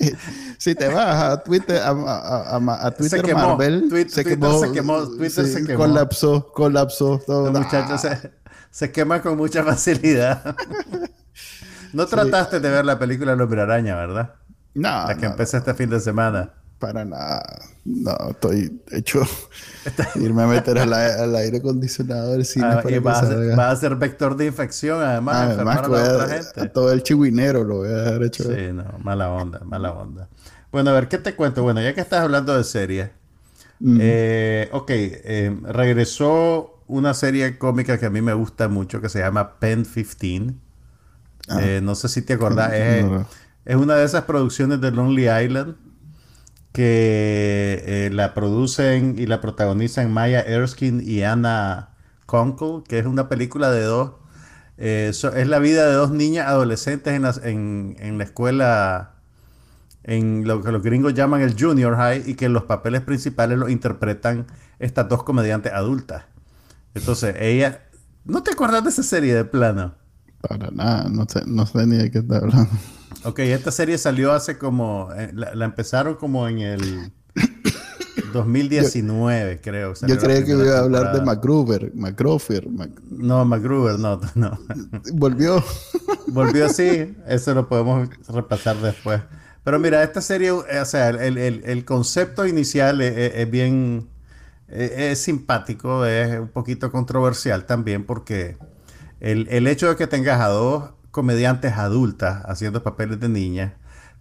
si 0.58 0.74
te 0.74 0.88
vas 0.88 1.22
a 1.22 1.42
Twitter, 1.42 1.80
a, 1.84 2.94
Twitter 2.96 3.34
Marvel, 3.34 4.08
se, 4.08 4.24
quemó, 4.24 4.60
Twitter 5.08 5.46
se 5.46 5.64
quemó. 5.64 5.78
Colapsó, 5.78 6.52
colapsó. 6.52 7.20
Todo. 7.26 7.50
Los 7.50 7.62
muchachos 7.62 8.06
se, 8.70 8.92
quema 8.92 9.20
con 9.22 9.36
mucha 9.36 9.64
facilidad. 9.64 10.56
no 11.92 12.06
trataste 12.06 12.60
de 12.60 12.70
ver 12.70 12.84
la 12.84 12.98
película 12.98 13.34
Los 13.34 13.50
Araña, 13.52 13.96
¿verdad? 13.96 14.34
No. 14.74 15.06
La 15.08 15.16
que 15.16 15.26
empecé 15.26 15.56
este 15.56 15.74
fin 15.74 15.90
de 15.90 16.00
semana. 16.00 16.54
Para 16.80 17.04
nada. 17.04 17.60
No, 17.84 18.16
estoy 18.30 18.80
hecho 18.90 19.20
irme 20.16 20.42
a 20.44 20.46
meter 20.46 20.78
al, 20.78 21.36
aire 21.36 21.58
acondicionado 21.58 22.32
del 22.32 22.46
cine. 22.46 22.64
Ah, 22.66 22.80
para 22.82 23.00
va, 23.00 23.70
a 23.70 23.76
ser, 23.76 23.96
vector 23.96 24.34
de 24.34 24.46
infección, 24.46 25.02
además, 25.02 25.36
ah, 25.36 25.50
además 25.52 25.76
a, 25.76 25.82
otra 25.82 26.28
gente. 26.28 26.68
todo 26.70 26.90
el 26.90 27.02
chihuinero 27.02 27.64
lo 27.64 27.76
voy 27.76 27.88
a 27.88 27.96
dejar 27.96 28.22
hecho. 28.22 28.44
Sí, 28.44 28.72
no, 28.72 28.84
mala 29.02 29.30
onda, 29.30 29.60
mala 29.60 29.92
onda. 29.92 30.28
Bueno, 30.72 30.90
a 30.90 30.94
ver, 30.94 31.08
¿qué 31.08 31.18
te 31.18 31.34
cuento? 31.34 31.62
Bueno, 31.62 31.82
ya 31.82 31.94
que 31.94 32.00
estás 32.00 32.22
hablando 32.22 32.56
de 32.56 32.64
series, 32.64 33.10
eh, 33.98 34.70
ok, 34.72 34.90
eh, 34.90 35.58
regresó 35.64 36.82
una 36.86 37.12
serie 37.12 37.58
cómica 37.58 37.98
que 37.98 38.06
a 38.06 38.10
mí 38.10 38.22
me 38.22 38.32
gusta 38.32 38.68
mucho 38.68 39.02
que 39.02 39.10
se 39.10 39.18
llama 39.18 39.58
Pen 39.58 39.84
15. 39.84 40.54
Ah. 41.48 41.58
Eh, 41.60 41.80
no 41.82 41.94
sé 41.94 42.08
si 42.08 42.22
te 42.22 42.32
acordás, 42.32 42.72
es, 42.72 43.04
es 43.66 43.76
una 43.76 43.96
de 43.96 44.04
esas 44.06 44.24
producciones 44.24 44.80
de 44.80 44.92
Lonely 44.92 45.28
Island 45.28 45.89
que 46.72 47.82
eh, 47.86 48.10
la 48.12 48.34
producen 48.34 49.16
y 49.18 49.26
la 49.26 49.40
protagonizan 49.40 50.12
Maya 50.12 50.40
Erskine 50.40 51.02
y 51.02 51.22
Anna 51.22 51.90
Conkle, 52.26 52.82
que 52.86 52.98
es 52.98 53.06
una 53.06 53.28
película 53.28 53.70
de 53.70 53.82
dos. 53.82 54.12
Eh, 54.78 55.10
es 55.10 55.48
la 55.48 55.58
vida 55.58 55.86
de 55.86 55.92
dos 55.92 56.10
niñas 56.10 56.46
adolescentes 56.46 57.12
en, 57.42 57.96
en, 57.98 58.18
la 58.18 58.24
escuela, 58.24 59.16
en 60.04 60.46
lo 60.46 60.62
que 60.62 60.72
los 60.72 60.82
gringos 60.82 61.12
llaman 61.12 61.42
el 61.42 61.60
junior 61.60 61.96
high, 61.96 62.22
y 62.24 62.34
que 62.34 62.48
los 62.48 62.62
papeles 62.64 63.02
principales 63.02 63.58
los 63.58 63.70
interpretan 63.70 64.46
estas 64.78 65.08
dos 65.08 65.22
comediantes 65.24 65.72
adultas. 65.72 66.24
Entonces, 66.94 67.36
ella. 67.38 67.82
¿No 68.24 68.42
te 68.42 68.52
acuerdas 68.52 68.84
de 68.84 68.90
esa 68.90 69.02
serie 69.02 69.34
de 69.34 69.44
plano? 69.44 69.94
Para 70.40 70.70
nada, 70.70 71.08
no 71.10 71.26
sé, 71.28 71.42
no 71.46 71.66
sé 71.66 71.86
ni 71.86 71.96
de 71.96 72.10
qué 72.10 72.18
está 72.18 72.36
hablando. 72.38 72.70
Ok, 73.24 73.40
esta 73.40 73.70
serie 73.70 73.98
salió 73.98 74.32
hace 74.32 74.56
como. 74.56 75.10
Eh, 75.14 75.30
la, 75.34 75.64
empezaron 75.64 76.14
como 76.14 76.48
en 76.48 76.60
el 76.60 77.12
2019, 78.32 79.60
creo. 79.60 79.92
Yo 80.06 80.18
creía 80.18 80.44
que 80.44 80.52
iba 80.52 80.76
a 80.76 80.80
hablar 80.80 81.12
de 81.14 81.22
MacGruber, 81.22 81.92
MacGruber. 81.94 82.66
No, 83.10 83.44
MacGruber, 83.44 83.98
no, 83.98 84.20
no. 84.34 84.58
Volvió. 85.12 85.62
Volvió 86.28 86.66
así, 86.66 87.14
eso 87.26 87.54
lo 87.54 87.68
podemos 87.68 88.08
repasar 88.28 88.76
después. 88.76 89.20
Pero 89.64 89.78
mira, 89.78 90.02
esta 90.02 90.22
serie, 90.22 90.52
o 90.52 90.84
sea, 90.84 91.10
el, 91.10 91.84
concepto 91.84 92.46
inicial 92.46 93.02
es, 93.02 93.50
bien. 93.50 94.08
Es, 94.68 95.18
simpático, 95.18 96.06
es 96.06 96.38
un 96.38 96.48
poquito 96.48 96.92
controversial 96.92 97.66
también, 97.66 98.04
porque 98.04 98.56
el, 99.18 99.48
el 99.50 99.66
hecho 99.66 99.88
de 99.88 99.96
que 99.96 100.06
tengas 100.06 100.40
a 100.40 100.46
dos 100.46 100.90
comediantes 101.10 101.74
adultas 101.74 102.42
haciendo 102.46 102.82
papeles 102.82 103.20
de 103.20 103.28
niñas, 103.28 103.72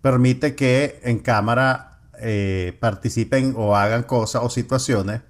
permite 0.01 0.55
que 0.55 0.99
en 1.03 1.19
cámara 1.19 1.99
eh, 2.19 2.77
participen 2.79 3.53
o 3.55 3.75
hagan 3.75 4.03
cosas 4.03 4.41
o 4.43 4.49
situaciones 4.49 5.21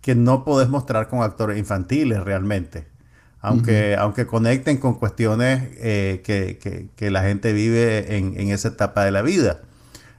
que 0.00 0.14
no 0.14 0.44
podés 0.44 0.68
mostrar 0.68 1.08
con 1.08 1.22
actores 1.22 1.58
infantiles 1.58 2.22
realmente. 2.22 2.86
Aunque, 3.40 3.94
aunque 3.96 4.26
conecten 4.26 4.78
con 4.78 4.94
cuestiones 4.94 5.68
eh, 5.76 6.22
que, 6.24 7.10
la 7.10 7.22
gente 7.22 7.52
vive 7.52 8.16
en, 8.16 8.50
esa 8.50 8.68
etapa 8.68 9.04
de 9.04 9.10
la 9.10 9.20
vida. 9.20 9.60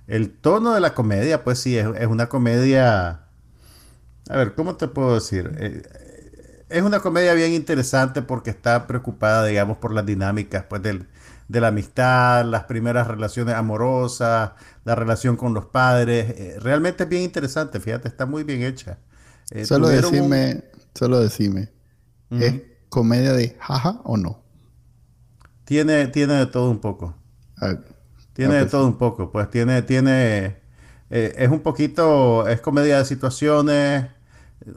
el 0.07 0.29
tono 0.29 0.75
de 0.75 0.79
la 0.79 0.93
comedia, 0.93 1.43
pues 1.43 1.59
sí, 1.59 1.77
es, 1.77 2.07
una 2.07 2.29
comedia... 2.29 3.21
A 4.29 4.37
ver, 4.37 4.53
¿cómo 4.53 4.75
te 4.75 4.87
puedo 4.87 5.15
decir? 5.15 5.55
Eh, 5.57 5.81
es 6.69 6.81
una 6.81 6.99
comedia 6.99 7.33
bien 7.33 7.53
interesante 7.53 8.21
porque 8.21 8.49
está 8.49 8.87
preocupada, 8.87 9.45
digamos, 9.45 9.77
por 9.77 9.93
las 9.93 10.05
dinámicas 10.05 10.65
pues, 10.67 10.81
del, 10.81 11.07
de 11.47 11.61
la 11.61 11.67
amistad, 11.67 12.45
las 12.45 12.63
primeras 12.63 13.07
relaciones 13.07 13.55
amorosas, 13.55 14.51
la 14.83 14.95
relación 14.95 15.37
con 15.37 15.53
los 15.53 15.65
padres. 15.65 16.29
Eh, 16.37 16.59
realmente 16.59 17.03
es 17.03 17.09
bien 17.09 17.23
interesante, 17.23 17.79
fíjate, 17.79 18.07
está 18.07 18.25
muy 18.25 18.43
bien 18.43 18.63
hecha. 18.63 18.97
Eh, 19.51 19.65
solo 19.65 19.89
decime, 19.89 20.63
solo 20.95 21.19
decime, 21.19 21.71
¿es 22.31 22.61
comedia 22.89 23.33
de 23.33 23.55
jaja 23.59 24.01
o 24.03 24.17
no? 24.17 24.43
Tiene, 25.65 26.07
tiene 26.07 26.33
de 26.33 26.45
todo 26.47 26.71
un 26.71 26.79
poco. 26.79 27.15
Ah, 27.57 27.75
tiene 28.33 28.55
ah, 28.55 28.57
de 28.57 28.63
pues 28.63 28.71
todo 28.71 28.87
un 28.87 28.97
poco, 28.97 29.31
pues 29.31 29.49
tiene, 29.51 29.81
tiene, 29.83 30.57
eh, 31.09 31.33
es 31.37 31.49
un 31.49 31.59
poquito, 31.61 32.47
es 32.47 32.59
comedia 32.59 32.97
de 32.97 33.05
situaciones, 33.05 34.07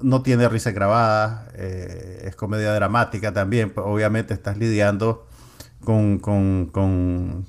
no 0.02 0.22
tiene 0.22 0.48
risa 0.48 0.72
grabada, 0.72 1.48
es 1.56 2.34
comedia 2.36 2.74
dramática 2.74 3.32
también, 3.32 3.70
pues 3.70 3.86
obviamente 3.86 4.34
estás 4.34 4.58
lidiando 4.58 5.28
con, 5.84 6.18
con, 6.18 7.46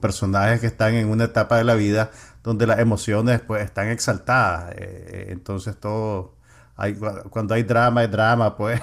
personajes 0.00 0.60
que 0.60 0.66
están 0.66 0.94
en 0.94 1.08
una 1.08 1.24
etapa 1.24 1.56
de 1.56 1.64
la 1.64 1.74
vida 1.74 2.10
donde 2.42 2.66
las 2.66 2.78
emociones 2.78 3.40
pues 3.40 3.64
están 3.64 3.88
exaltadas. 3.88 4.74
Eh, 4.76 5.28
entonces 5.30 5.78
todo, 5.78 6.36
hay, 6.76 6.96
cuando 7.30 7.54
hay 7.54 7.62
drama, 7.62 8.04
es 8.04 8.10
drama, 8.10 8.56
pues 8.56 8.80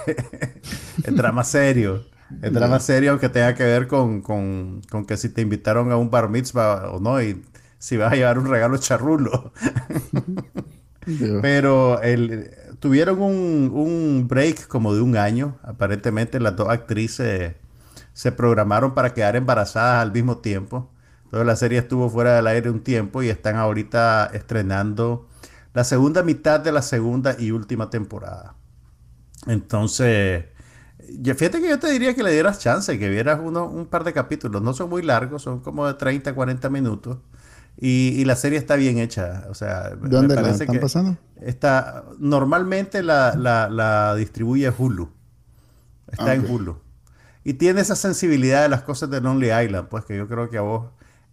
es 1.03 1.15
drama 1.15 1.43
serio. 1.43 2.03
Es 2.41 2.51
drama 2.51 2.79
serio 2.79 3.11
aunque 3.11 3.29
tenga 3.29 3.53
que 3.53 3.63
ver 3.63 3.87
con, 3.87 4.81
que 5.07 5.17
si 5.17 5.29
te 5.29 5.41
invitaron 5.41 5.91
a 5.91 5.97
un 5.97 6.09
bar 6.09 6.29
mitzvah 6.29 6.89
o 6.91 6.99
no 6.99 7.21
y 7.21 7.43
si 7.77 7.95
vas 7.97 8.11
a 8.11 8.15
llevar 8.15 8.39
un 8.39 8.49
regalo 8.49 8.77
charrulo. 8.77 9.53
Pero 11.41 12.01
el, 12.01 12.51
tuvieron 12.79 13.21
un, 13.21 13.71
un 13.73 14.27
break 14.27 14.67
como 14.67 14.93
de 14.93 15.01
un 15.01 15.17
año. 15.17 15.57
Aparentemente 15.63 16.39
las 16.39 16.55
dos 16.55 16.69
actrices 16.69 17.55
se 18.13 18.31
programaron 18.31 18.93
para 18.93 19.13
quedar 19.13 19.35
embarazadas 19.35 20.01
al 20.01 20.11
mismo 20.11 20.37
tiempo. 20.37 20.89
Entonces 21.25 21.47
la 21.47 21.55
serie 21.55 21.79
estuvo 21.79 22.09
fuera 22.09 22.35
del 22.35 22.47
aire 22.47 22.69
un 22.69 22.83
tiempo 22.83 23.23
y 23.23 23.29
están 23.29 23.55
ahorita 23.55 24.29
estrenando 24.33 25.27
la 25.73 25.83
segunda 25.83 26.23
mitad 26.23 26.59
de 26.59 26.71
la 26.71 26.81
segunda 26.81 27.35
y 27.37 27.51
última 27.51 27.89
temporada. 27.89 28.55
Entonces, 29.47 30.45
fíjate 31.23 31.61
que 31.61 31.69
yo 31.69 31.79
te 31.79 31.89
diría 31.91 32.15
que 32.15 32.23
le 32.23 32.31
dieras 32.31 32.59
chance, 32.59 32.97
que 32.99 33.09
vieras 33.09 33.39
uno, 33.43 33.65
un 33.67 33.87
par 33.87 34.03
de 34.03 34.13
capítulos. 34.13 34.61
No 34.61 34.73
son 34.73 34.89
muy 34.89 35.01
largos, 35.01 35.41
son 35.43 35.59
como 35.61 35.87
de 35.87 35.95
30, 35.95 36.33
40 36.33 36.69
minutos. 36.69 37.17
Y, 37.77 38.23
la 38.25 38.35
serie 38.35 38.57
está 38.57 38.75
bien 38.75 38.97
hecha. 38.97 39.45
O 39.49 39.53
sea, 39.53 39.89
¿dónde 39.89 40.35
la 40.35 40.49
están 40.51 40.79
pasando? 40.79 41.17
Está, 41.41 42.05
normalmente 42.19 43.03
la, 43.03 44.15
distribuye 44.17 44.71
Hulu. 44.75 45.09
Está 46.11 46.31
ah, 46.31 46.35
en 46.35 46.49
Hulu. 46.49 46.77
Y 47.43 47.55
tiene 47.55 47.81
esa 47.81 47.95
sensibilidad 47.95 48.61
de 48.61 48.69
las 48.69 48.83
cosas 48.83 49.09
de 49.09 49.19
Lonely 49.19 49.51
Island, 49.51 49.89
pues 49.89 50.05
que 50.05 50.15
yo 50.15 50.27
creo 50.27 50.49
que 50.49 50.57
a 50.57 50.61
vos 50.61 50.85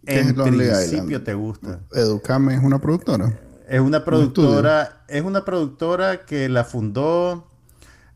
en 0.06 0.34
principio 0.34 1.22
te 1.22 1.34
gusta. 1.34 1.80
Educame 1.92 2.54
es 2.54 2.62
una 2.62 2.80
productora. 2.80 3.38
Es 3.68 3.80
una 3.80 4.04
productora, 4.04 5.04
es 5.06 5.22
una 5.22 5.44
productora 5.44 6.24
que 6.24 6.48
la 6.48 6.64
fundó. 6.64 7.46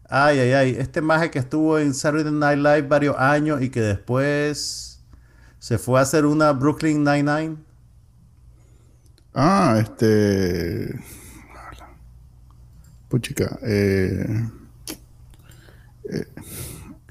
Ay, 0.08 0.40
ay, 0.40 0.52
ay. 0.52 0.76
Este 0.78 1.00
maje 1.00 1.30
que 1.30 1.38
estuvo 1.38 1.78
en 1.78 1.94
Saturday 1.94 2.32
Night 2.32 2.58
Live 2.58 2.82
varios 2.82 3.16
años 3.18 3.62
y 3.62 3.70
que 3.70 3.80
después 3.80 5.00
se 5.60 5.78
fue 5.78 6.00
a 6.00 6.02
hacer 6.02 6.26
una 6.26 6.52
Brooklyn 6.52 7.04
Nine-Nine. 7.04 7.56
Ah, 9.34 9.78
este. 9.80 10.98
Puchica. 13.08 13.58
Eh... 13.62 14.48
Eh... 16.10 16.26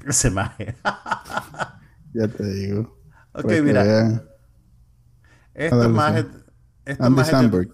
Ese 0.06 0.30
maje. 0.30 0.74
ya 2.14 2.28
te 2.28 2.44
digo. 2.44 2.98
Ok, 3.32 3.52
mira. 3.62 4.22
Estos 5.54 5.88
majes. 5.90 6.26
Andy 6.98 7.24
Samberg. 7.24 7.68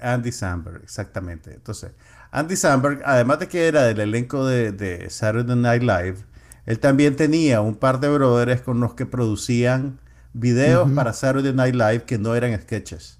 Andy 0.00 0.32
Samberg, 0.32 0.82
exactamente. 0.82 1.54
Entonces, 1.54 1.92
Andy 2.30 2.56
Samberg, 2.56 3.02
además 3.04 3.38
de 3.40 3.48
que 3.48 3.66
era 3.68 3.82
del 3.82 4.00
elenco 4.00 4.46
de, 4.46 5.06
Saturday 5.08 5.56
Night 5.56 5.82
Live, 5.82 6.16
él 6.66 6.78
también 6.78 7.16
tenía 7.16 7.60
un 7.60 7.76
par 7.76 8.00
de 8.00 8.08
brothers 8.08 8.62
con 8.62 8.80
los 8.80 8.94
que 8.94 9.06
producían 9.06 9.98
videos 10.32 10.90
para 10.92 11.12
Saturday 11.12 11.52
Night 11.52 11.74
Live 11.74 12.04
que 12.04 12.18
no 12.18 12.34
eran 12.34 12.60
sketches. 12.60 13.18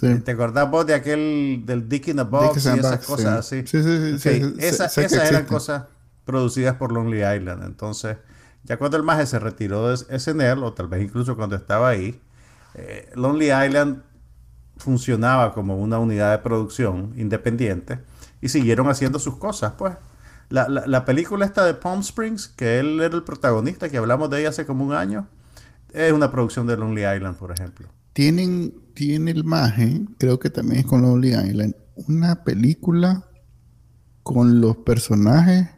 Sí. 0.00 0.18
¿Te 0.20 0.30
acordás 0.30 0.70
vos 0.70 0.86
de 0.86 0.94
aquel 0.94 1.62
del 1.66 1.86
Dick 1.86 2.08
in 2.08 2.20
a 2.20 2.24
Box 2.24 2.64
y 2.64 2.78
esas 2.78 3.06
cosas 3.06 3.40
así? 3.40 3.66
Sí, 3.66 3.82
sí, 3.82 4.18
sí. 4.18 4.54
esas 4.58 4.96
eran 4.96 5.44
cosas 5.44 5.84
producidas 6.24 6.76
por 6.76 6.90
Lonely 6.90 7.18
Island. 7.18 7.64
Entonces, 7.64 8.16
ya 8.64 8.78
cuando 8.78 8.96
el 8.96 9.02
maje 9.02 9.26
se 9.26 9.38
retiró 9.38 9.88
de 9.88 10.18
SNL, 10.18 10.62
o 10.64 10.72
tal 10.72 10.88
vez 10.88 11.02
incluso 11.02 11.36
cuando 11.36 11.54
estaba 11.54 11.90
ahí, 11.90 12.18
eh, 12.74 13.10
Lonely 13.14 13.52
Island 13.52 14.02
funcionaba 14.78 15.52
como 15.52 15.76
una 15.76 15.98
unidad 15.98 16.30
de 16.30 16.38
producción 16.38 17.12
independiente 17.18 17.98
y 18.40 18.48
siguieron 18.48 18.88
haciendo 18.88 19.18
sus 19.18 19.36
cosas, 19.36 19.74
pues. 19.76 19.94
La, 20.48 20.66
la, 20.68 21.04
película 21.04 21.46
esta 21.46 21.64
de 21.64 21.74
Palm 21.74 22.00
Springs, 22.00 22.48
que 22.48 22.80
él 22.80 23.00
era 23.00 23.14
el 23.14 23.22
protagonista, 23.22 23.88
que 23.88 23.98
hablamos 23.98 24.30
de 24.30 24.40
ella 24.40 24.48
hace 24.48 24.66
como 24.66 24.84
un 24.84 24.92
año, 24.92 25.28
es 25.92 26.12
una 26.12 26.32
producción 26.32 26.66
de 26.66 26.76
Lonely 26.76 27.02
Island, 27.06 27.36
por 27.36 27.52
ejemplo. 27.52 27.86
Tienen, 28.12 28.74
tiene 29.00 29.30
el 29.30 29.44
maje, 29.44 30.02
creo 30.18 30.38
que 30.38 30.50
también 30.50 30.80
es 30.80 30.86
con 30.86 31.00
Lonely 31.00 31.30
Island, 31.30 31.74
una 32.06 32.44
película 32.44 33.24
con 34.22 34.60
los 34.60 34.76
personajes 34.76 35.70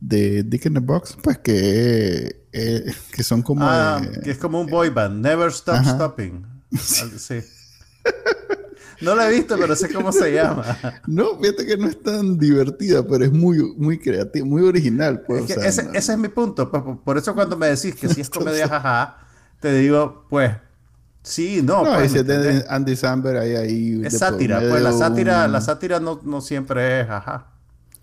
de 0.00 0.42
Dick 0.42 0.64
in 0.64 0.72
the 0.72 0.80
Box, 0.80 1.18
pues 1.22 1.36
que, 1.36 2.46
eh, 2.50 2.94
que 3.12 3.22
son 3.22 3.42
como... 3.42 3.60
Ah, 3.62 4.00
que 4.24 4.30
es 4.30 4.38
como 4.38 4.58
un 4.62 4.68
boy 4.68 4.88
band, 4.88 5.22
Never 5.22 5.48
Stop 5.48 5.84
Stopping. 5.84 6.46
Sí. 6.80 7.40
No 9.02 9.14
la 9.14 9.28
he 9.28 9.34
visto, 9.34 9.58
pero 9.58 9.76
sé 9.76 9.92
cómo 9.92 10.10
se 10.10 10.32
llama. 10.32 10.64
No, 11.06 11.38
fíjate 11.38 11.66
que 11.66 11.76
no 11.76 11.86
es 11.86 12.02
tan 12.02 12.38
divertida, 12.38 13.06
pero 13.06 13.26
es 13.26 13.30
muy, 13.30 13.58
muy 13.76 13.98
creativa, 13.98 14.46
muy 14.46 14.62
original. 14.62 15.20
Pues, 15.20 15.50
ese, 15.50 15.90
es 15.92 16.16
mi 16.16 16.28
punto. 16.28 16.70
Pues, 16.70 16.82
por 17.04 17.18
eso 17.18 17.34
cuando 17.34 17.58
me 17.58 17.66
decís 17.66 17.94
que 17.94 18.08
si 18.08 18.22
es 18.22 18.30
comedia 18.30 18.66
jaja, 18.66 19.18
te 19.60 19.74
digo, 19.74 20.24
pues, 20.30 20.50
sí, 21.26 21.60
no. 21.62 21.84
no 21.84 21.94
pues, 21.94 22.14
Andy 22.68 22.96
Samberg 22.96 23.38
ahí, 23.38 23.56
ahí. 23.56 24.02
Es 24.04 24.18
sátira, 24.18 24.60
pues 24.60 24.82
la 24.82 24.92
sátira, 24.92 25.48
la 25.48 25.60
sátira 25.60 26.00
no, 26.00 26.20
no 26.24 26.40
siempre 26.40 27.00
es 27.00 27.06
jaja. 27.06 27.56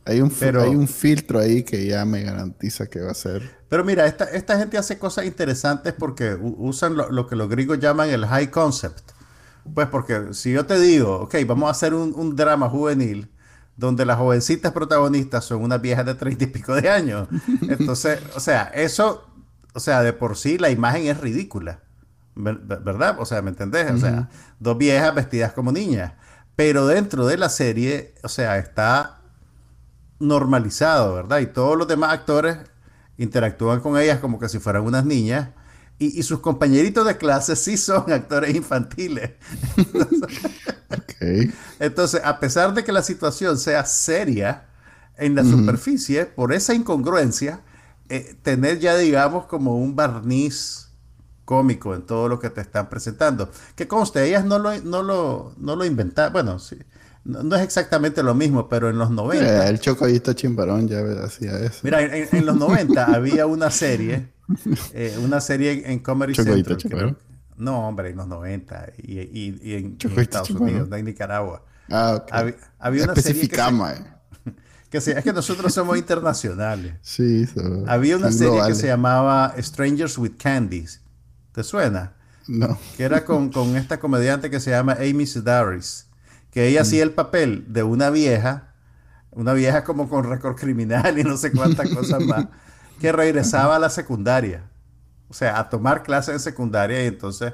Hay 0.06 0.20
un, 0.20 0.34
hay 0.42 0.76
un 0.76 0.88
filtro 0.88 1.40
ahí 1.40 1.64
que 1.64 1.86
ya 1.86 2.04
me 2.04 2.24
garantiza 2.24 2.88
que 2.88 3.00
va 3.00 3.12
a 3.12 3.14
ser. 3.14 3.50
Pero 3.70 3.86
mira, 3.86 4.06
esta, 4.06 4.26
esta 4.26 4.60
gente 4.60 4.78
hace 4.78 5.00
cosas 5.00 5.26
interesantes 5.26 5.94
porque 5.98 6.38
usan 6.40 6.98
lo, 6.98 7.26
que 7.26 7.38
los 7.38 7.48
griegos 7.48 7.80
llaman 7.80 8.10
el 8.10 8.26
high 8.26 8.52
concept. 8.52 9.12
Pues 9.74 9.88
porque 9.88 10.34
si 10.34 10.52
yo 10.52 10.66
te 10.66 10.78
digo, 10.78 11.22
ok, 11.22 11.36
vamos 11.48 11.70
a 11.70 11.72
hacer 11.72 11.94
un, 11.94 12.36
drama 12.36 12.70
juvenil 12.70 13.32
donde 13.78 14.06
las 14.06 14.18
jovencitas 14.18 14.74
protagonistas 14.74 15.46
son 15.46 15.64
unas 15.64 15.82
viejas 15.82 16.06
de 16.06 16.16
treinta 16.16 16.44
y 16.44 16.48
pico 16.48 16.76
de 16.76 16.90
años. 16.90 17.30
Entonces, 17.62 18.20
o 18.36 18.42
sea, 18.42 18.64
eso, 18.76 19.26
o 19.74 19.80
sea, 19.80 20.04
de 20.04 20.12
por 20.12 20.36
sí 20.36 20.58
la 20.58 20.70
imagen 20.70 21.08
es 21.08 21.22
ridícula. 21.22 21.80
¿Verdad? 22.36 23.18
O 23.20 23.26
sea, 23.26 23.42
¿me 23.42 23.50
entendés? 23.50 23.92
O 23.92 23.98
sea, 23.98 24.30
dos 24.60 24.78
viejas 24.78 25.14
vestidas 25.14 25.54
como 25.54 25.72
niñas. 25.72 26.14
Pero 26.56 26.88
dentro 26.88 27.26
de 27.26 27.38
la 27.38 27.50
serie, 27.50 28.14
o 28.24 28.30
sea, 28.30 28.58
está 28.58 29.22
normalizado, 30.20 31.16
¿verdad? 31.16 31.40
Y 31.40 31.48
todos 31.48 31.78
los 31.78 31.88
demás 31.88 32.14
actores 32.14 32.58
interactúan 33.18 33.80
con 33.82 33.98
ellas 33.98 34.20
como 34.20 34.40
que 34.40 34.50
si 34.50 34.60
fueran 34.60 34.84
unas 34.84 35.06
niñas. 35.06 35.50
Y, 36.00 36.24
sus 36.24 36.40
compañeritos 36.40 37.06
de 37.06 37.18
clase 37.18 37.56
sí 37.56 37.78
son 37.78 38.12
actores 38.12 38.56
infantiles. 38.56 39.32
Entonces, 41.80 42.22
a 42.24 42.40
pesar 42.40 42.74
de 42.74 42.84
que 42.84 42.92
la 42.92 43.02
situación 43.02 43.58
sea 43.58 43.86
seria 43.86 44.66
en 45.18 45.36
la 45.36 45.44
superficie, 45.44 46.26
por 46.26 46.52
esa 46.52 46.74
incongruencia, 46.74 47.62
eh, 48.10 48.36
tener 48.42 48.80
ya, 48.80 48.98
digamos, 48.98 49.46
como 49.46 49.78
un 49.78 49.96
barniz 49.96 50.83
cómico 51.46 51.94
en 51.96 52.04
todo 52.04 52.28
lo 52.30 52.40
que 52.40 52.50
te 52.50 52.62
están 52.62 52.90
presentando. 52.90 53.50
Que 53.76 53.88
conste, 53.88 54.26
ellas 54.26 54.46
no 54.46 54.60
lo, 54.60 54.78
no 54.82 55.04
lo, 55.04 55.54
no 55.58 55.76
lo 55.76 55.86
inventaron. 55.86 56.34
Bueno, 56.34 56.60
sí, 56.60 56.78
no, 57.26 57.56
es 57.56 57.62
exactamente 57.62 58.22
lo 58.22 58.36
mismo, 58.36 58.68
pero 58.68 58.90
en 58.90 58.98
los 58.98 59.10
90. 59.10 59.66
Eh, 59.66 59.70
el 59.70 59.80
Chocoyito 59.80 60.34
Chimbarón 60.34 60.88
ya 60.88 61.00
hacía 61.24 61.58
eso. 61.60 61.80
Mira, 61.84 62.02
en, 62.02 62.46
los 62.46 62.58
90 62.58 63.06
había 63.16 63.46
una 63.46 63.72
serie, 63.72 64.28
eh, 64.94 65.18
una 65.24 65.40
serie 65.40 65.84
en 65.86 66.00
Comedy 66.00 66.36
Central. 66.36 67.18
no, 67.56 67.88
hombre, 67.88 68.10
en 68.10 68.18
los 68.18 68.28
90 68.28 68.94
y, 68.98 69.20
y, 69.20 69.74
en, 69.74 69.98
Estados 70.18 70.50
Unidos, 70.50 70.90
en 70.92 71.06
Nicaragua. 71.06 71.64
Ah, 71.90 72.16
ok. 72.22 72.56
Había, 72.80 73.04
una 73.06 73.16
serie 73.16 73.48
que, 73.48 73.56
eh. 73.56 74.54
que 74.90 75.00
se, 75.00 75.18
es 75.18 75.24
que 75.24 75.32
nosotros 75.32 75.74
somos 75.74 75.98
internacionales. 76.04 76.96
Sí, 77.02 77.46
Había 77.88 78.18
una 78.18 78.34
serie 78.34 78.60
que 78.68 78.76
se 78.76 78.88
llamaba 78.88 79.56
Strangers 79.60 80.18
with 80.18 80.34
Candies. 80.38 81.03
¿Te 81.54 81.64
suena? 81.64 82.14
No. 82.48 82.78
Que 82.98 83.04
era 83.04 83.24
con, 83.24 83.52
esta 83.78 84.00
comediante 84.00 84.50
que 84.50 84.60
se 84.60 84.72
llama 84.72 84.98
Amy 85.00 85.26
Sedaris. 85.26 86.08
Que 86.52 86.68
ella 86.68 86.82
hacía 86.82 87.04
el 87.04 87.12
papel 87.12 87.66
de 87.68 87.84
una 87.84 88.10
vieja, 88.10 88.74
una 89.32 89.54
vieja 89.54 89.84
como 89.84 90.10
con 90.10 90.30
récord 90.30 90.56
criminal 90.56 91.18
y 91.18 91.24
no 91.24 91.38
sé 91.38 91.52
cuántas 91.52 91.90
cosas 91.90 92.24
más, 92.28 92.48
que 93.00 93.12
regresaba 93.12 93.78
a 93.78 93.80
la 93.80 93.90
secundaria. 93.90 94.64
O 95.30 95.34
sea, 95.34 95.58
a 95.58 95.70
tomar 95.70 96.04
clases 96.04 96.36
en 96.36 96.40
secundaria 96.40 97.04
y 97.04 97.08
entonces 97.08 97.54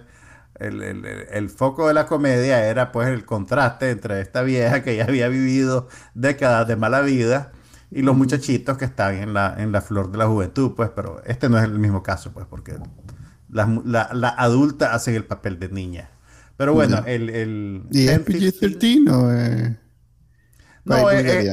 el, 0.55 1.49
foco 1.49 1.87
de 1.87 1.93
la 1.93 2.05
comedia 2.05 2.65
era 2.65 2.91
pues 2.91 3.07
el 3.07 3.25
contraste 3.25 3.91
entre 3.91 4.21
esta 4.21 4.41
vieja 4.41 4.83
que 4.83 4.95
ya 4.97 5.05
había 5.05 5.29
vivido 5.29 5.87
décadas 6.13 6.67
de 6.67 6.75
mala 6.75 7.01
vida 7.01 7.53
y 7.91 8.01
los 8.01 8.15
muchachitos 8.15 8.77
que 8.77 8.85
están 8.85 9.15
en 9.15 9.33
la, 9.33 9.55
en 9.57 9.71
la 9.71 9.81
flor 9.81 10.11
de 10.11 10.17
la 10.17 10.27
juventud, 10.27 10.73
pues, 10.75 10.91
pero 10.95 11.23
este 11.25 11.49
no 11.49 11.57
es 11.57 11.63
el 11.63 11.79
mismo 11.79 12.03
caso, 12.03 12.31
pues, 12.31 12.45
porque 12.47 12.77
la, 13.49 14.09
la, 14.13 14.29
adulta 14.29 14.93
hace 14.93 15.15
el 15.15 15.25
papel 15.25 15.59
de 15.59 15.69
niña. 15.69 16.09
Pero 16.57 16.73
bueno, 16.73 17.03
el, 17.05 17.29
el... 17.29 17.83
¿Y 17.91 18.07
es 18.07 18.25
PG-13 18.25 19.11
o 19.11 19.31
es... 19.31 19.71
No, 20.85 21.09
es, 21.11 21.45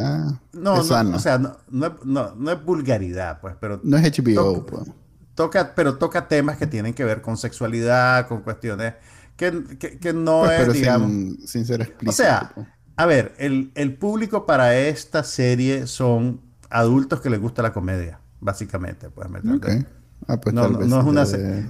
no, 0.53 0.75
no, 0.75 0.75
o 0.75 1.19
sea, 1.19 1.39
no, 1.69 2.51
es 2.51 2.65
vulgaridad, 2.65 3.41
pues, 3.41 3.55
pero... 3.61 3.81
No 3.85 3.97
es 3.99 4.19
HBO, 4.19 4.65
pues 4.65 4.91
toca, 5.37 5.75
pero 5.77 5.99
toca 5.99 6.27
temas 6.27 6.57
que 6.57 6.67
tienen 6.67 6.95
que 6.95 7.05
ver 7.05 7.21
con 7.23 7.37
sexualidad, 7.37 8.27
con 8.27 8.41
cuestiones 8.41 8.95
que, 9.37 9.53
no 10.15 10.41
pues, 10.45 10.69
es, 10.69 10.73
digamos... 10.73 11.11
Sin, 11.45 11.67
ser 11.67 11.83
explícito. 11.83 12.11
O 12.11 12.13
sea, 12.13 12.53
pues. 12.55 12.67
a 12.97 13.07
ver, 13.07 13.35
el, 13.39 13.97
público 13.99 14.47
para 14.47 14.77
esta 14.77 15.23
serie 15.23 15.87
son 15.87 16.41
adultos 16.71 17.21
que 17.21 17.31
les 17.31 17.39
gusta 17.39 17.63
la 17.63 17.73
comedia, 17.73 18.19
básicamente, 18.41 19.11
pues, 19.11 19.29
¿me 19.29 19.41
Ah, 20.29 20.41
pues 20.41 20.55
no, 20.55 20.69
no, 20.69 21.01
es 21.01 21.07
una 21.07 21.25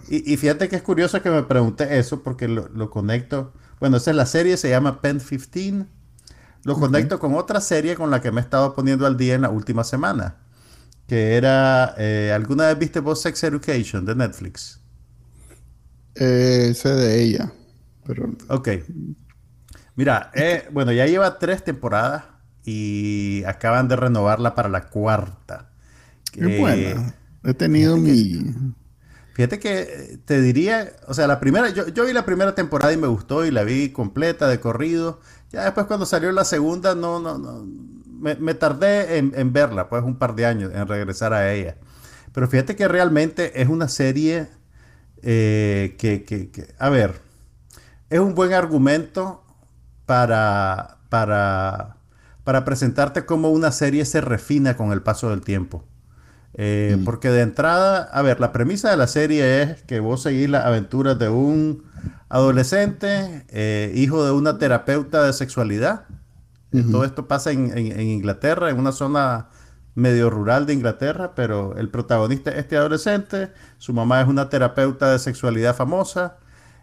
y, 0.08 0.32
y, 0.32 0.36
fíjate 0.36 0.68
que 0.68 0.76
es 0.76 0.82
curioso 0.82 1.20
que 1.20 1.30
me 1.30 1.42
pregunte 1.42 1.98
eso 1.98 2.22
porque 2.22 2.48
lo, 2.48 2.90
conecto. 2.90 3.52
Bueno, 3.80 3.98
esa 3.98 4.12
es 4.12 4.16
la 4.16 4.26
serie, 4.26 4.56
se 4.56 4.70
llama 4.70 5.00
Pen 5.02 5.20
15. 5.20 5.86
Lo 6.64 6.74
conecto 6.74 7.18
con 7.18 7.34
otra 7.34 7.60
serie 7.60 7.96
con 7.96 8.10
la 8.10 8.20
que 8.20 8.32
me 8.32 8.40
he 8.40 8.44
estado 8.44 8.74
poniendo 8.74 9.06
al 9.06 9.16
día 9.16 9.34
en 9.34 9.42
la 9.42 9.50
última 9.50 9.84
semana 9.84 10.36
que 11.06 11.36
era, 11.36 11.94
eh, 11.98 12.32
¿alguna 12.34 12.66
vez 12.66 12.78
viste 12.78 13.00
vos 13.00 13.20
Sex 13.22 13.44
Education 13.44 14.04
de 14.04 14.14
Netflix? 14.14 14.80
Eh, 16.14 16.72
sé 16.74 16.88
de 16.94 17.22
ella, 17.22 17.52
pero... 18.06 18.34
Ok. 18.48 18.68
Mira, 19.94 20.30
eh, 20.34 20.68
bueno, 20.72 20.92
ya 20.92 21.06
lleva 21.06 21.38
tres 21.38 21.62
temporadas 21.62 22.24
y 22.64 23.44
acaban 23.44 23.88
de 23.88 23.96
renovarla 23.96 24.54
para 24.54 24.68
la 24.68 24.88
cuarta. 24.88 25.70
Qué 26.32 26.58
buena. 26.58 27.14
He 27.46 27.54
tenido 27.54 27.96
mi... 27.96 28.44
Fíjate 29.34 29.58
que 29.58 30.18
te 30.24 30.40
diría, 30.40 30.92
o 31.06 31.14
sea, 31.14 31.26
la 31.26 31.38
primera, 31.38 31.68
yo, 31.68 31.88
yo 31.88 32.06
vi 32.06 32.12
la 32.12 32.24
primera 32.24 32.54
temporada 32.54 32.92
y 32.92 32.96
me 32.96 33.06
gustó 33.06 33.44
y 33.44 33.50
la 33.50 33.64
vi 33.64 33.90
completa 33.90 34.48
de 34.48 34.60
corrido. 34.60 35.20
Ya 35.52 35.64
después 35.64 35.86
cuando 35.86 36.06
salió 36.06 36.32
la 36.32 36.44
segunda, 36.44 36.94
no, 36.94 37.20
no, 37.20 37.36
no, 37.38 37.66
me, 38.18 38.54
tardé 38.54 39.18
en, 39.18 39.52
verla, 39.52 39.88
pues 39.88 40.02
un 40.02 40.16
par 40.16 40.34
de 40.34 40.46
años, 40.46 40.72
en 40.74 40.88
regresar 40.88 41.32
a 41.34 41.52
ella. 41.52 41.76
Pero 42.32 42.48
fíjate 42.48 42.76
que 42.76 42.88
realmente 42.88 43.60
es 43.60 43.68
una 43.68 43.88
serie 43.88 44.48
eh, 45.22 45.96
que, 45.98 46.74
a 46.78 46.88
ver, 46.88 47.20
es 48.10 48.20
un 48.20 48.34
buen 48.34 48.54
argumento 48.54 49.44
para, 50.06 50.98
para, 51.10 51.98
para 52.42 52.64
presentarte 52.64 53.26
cómo 53.26 53.50
una 53.50 53.70
serie 53.70 54.04
se 54.04 54.20
refina 54.20 54.76
con 54.76 54.92
el 54.92 55.02
paso 55.02 55.30
del 55.30 55.42
tiempo. 55.42 55.84
Eh, 56.58 56.96
mm. 56.98 57.04
Porque 57.04 57.28
de 57.28 57.42
entrada, 57.42 58.08
a 58.12 58.22
ver, 58.22 58.40
la 58.40 58.52
premisa 58.52 58.90
de 58.90 58.96
la 58.96 59.06
serie 59.06 59.62
es 59.62 59.82
que 59.82 60.00
vos 60.00 60.22
seguís 60.22 60.48
las 60.48 60.64
aventuras 60.64 61.18
de 61.18 61.28
un 61.28 61.84
adolescente, 62.30 63.44
eh, 63.50 63.92
hijo 63.94 64.24
de 64.24 64.32
una 64.32 64.58
terapeuta 64.58 65.22
de 65.24 65.32
sexualidad, 65.32 66.06
todo 66.90 67.04
esto 67.04 67.26
pasa 67.26 67.52
en, 67.52 68.00
Inglaterra, 68.00 68.68
en 68.68 68.78
una 68.78 68.92
zona 68.92 69.48
medio 69.94 70.28
rural 70.28 70.66
de 70.66 70.74
Inglaterra, 70.74 71.34
pero 71.34 71.74
el 71.78 71.88
protagonista 71.88 72.50
es 72.50 72.58
este 72.58 72.76
adolescente, 72.76 73.50
su 73.78 73.94
mamá 73.94 74.20
es 74.20 74.28
una 74.28 74.50
terapeuta 74.50 75.10
de 75.10 75.18
sexualidad 75.18 75.74
famosa, 75.74 76.36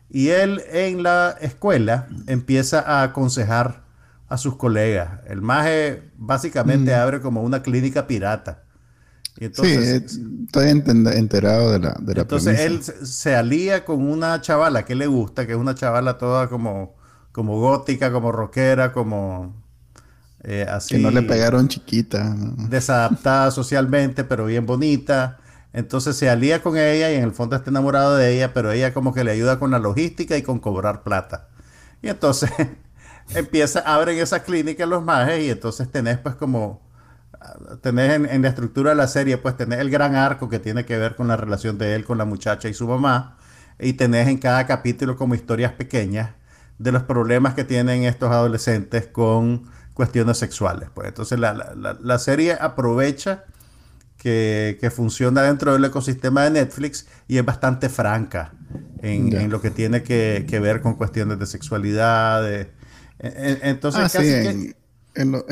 y 0.10 0.30
él 0.30 0.64
en 0.72 1.04
la 1.04 1.36
escuela 1.42 2.08
empieza 2.26 2.80
a 2.80 3.04
aconsejar 3.04 3.84
a 4.30 4.38
sus 4.38 4.56
colegas. 4.56 5.20
El 5.28 5.44
maje 5.44 6.12
básicamente 6.18 6.96
abre 6.96 7.22
como 7.22 7.44
una 7.44 7.62
clínica 7.62 8.08
pirata. 8.08 8.63
Entonces, 9.38 10.12
sí, 10.12 10.24
estoy 10.46 10.70
enterado 10.70 11.72
de 11.72 11.80
la, 11.80 11.98
de 12.00 12.22
Entonces 12.22 12.60
él 12.60 12.84
se 12.84 13.36
alía 13.36 13.84
con 13.84 14.08
una 14.08 14.40
chavala 14.42 14.86
que 14.86 14.96
le 14.96 15.08
gusta, 15.08 15.48
que 15.48 15.54
es 15.54 15.58
una 15.58 15.74
chavala 15.74 16.18
toda 16.18 16.50
como, 16.50 16.96
como 17.32 17.60
gótica, 17.60 18.12
como 18.12 18.32
rockera, 18.32 18.94
como 18.94 19.56
eh, 20.44 20.66
así, 20.70 20.96
que 20.96 21.02
no 21.02 21.10
le 21.10 21.24
pegaron 21.24 21.68
chiquita. 21.68 22.36
Desadaptada 22.70 23.50
socialmente, 23.52 24.24
pero 24.24 24.46
bien 24.46 24.66
bonita. 24.66 25.40
Entonces 25.72 26.16
se 26.16 26.30
alía 26.30 26.62
con 26.62 26.78
ella 26.78 27.12
y 27.12 27.16
en 27.16 27.24
el 27.24 27.32
fondo 27.32 27.56
está 27.56 27.72
enamorado 27.72 28.16
de 28.16 28.36
ella, 28.36 28.54
pero 28.54 28.72
ella 28.72 28.94
como 28.94 29.14
que 29.14 29.24
le 29.24 29.32
ayuda 29.32 29.58
con 29.58 29.72
la 29.72 29.80
logística 29.80 30.38
y 30.38 30.44
con 30.44 30.60
cobrar 30.60 31.02
plata. 31.02 31.50
Y 32.04 32.10
entonces 32.10 32.52
empieza, 33.34 33.80
abren 33.80 34.20
esa 34.20 34.44
clínica 34.44 34.86
los 34.86 35.04
majes 35.04 35.44
y 35.44 35.50
entonces 35.50 35.92
tenés 35.92 36.20
pues 36.20 36.36
como, 36.36 36.82
tenés 37.82 38.30
en, 38.30 38.42
la 38.42 38.48
estructura 38.48 38.92
de 38.92 38.96
la 38.96 39.08
serie 39.08 39.38
pues 39.38 39.58
tenés 39.58 39.80
el 39.80 39.90
gran 39.90 40.16
arco 40.16 40.50
que 40.50 40.60
tiene 40.60 40.86
que 40.86 40.98
ver 40.98 41.16
con 41.16 41.28
la 41.28 41.38
relación 41.38 41.78
de 41.78 41.96
él 41.96 42.06
con 42.06 42.18
la 42.18 42.26
muchacha 42.26 42.70
y 42.70 42.74
su 42.74 42.88
mamá. 42.88 43.38
Y 43.80 43.94
tenés 43.94 44.28
en 44.28 44.38
cada 44.38 44.66
capítulo 44.66 45.16
como 45.16 45.36
historias 45.36 45.74
pequeñas 45.74 46.32
de 46.78 46.92
los 46.92 47.04
problemas 47.04 47.54
que 47.54 47.64
tienen 47.64 48.04
estos 48.04 48.32
adolescentes 48.32 49.08
con 49.08 49.64
cuestiones 49.94 50.38
sexuales. 50.38 50.90
Pues. 50.94 51.08
Entonces 51.08 51.40
la, 51.40 52.20
serie 52.20 52.54
aprovecha 52.54 53.46
que, 54.18 54.92
funciona 54.94 55.42
dentro 55.42 55.74
del 55.74 55.86
ecosistema 55.86 56.44
de 56.44 56.52
Netflix 56.52 57.08
y 57.28 57.38
es 57.38 57.46
bastante 57.46 57.90
franca 57.90 58.54
en, 59.02 59.50
lo 59.50 59.60
que 59.60 59.70
tiene 59.72 60.04
que, 60.04 60.60
ver 60.62 60.82
con 60.82 60.96
cuestiones 60.96 61.40
de 61.40 61.46
sexualidad. 61.46 62.68
entonces, 63.20 64.02
ah, 64.02 64.10
casi 64.12 64.18
que, 64.20 64.76
en, 65.16 65.32
los 65.32 65.44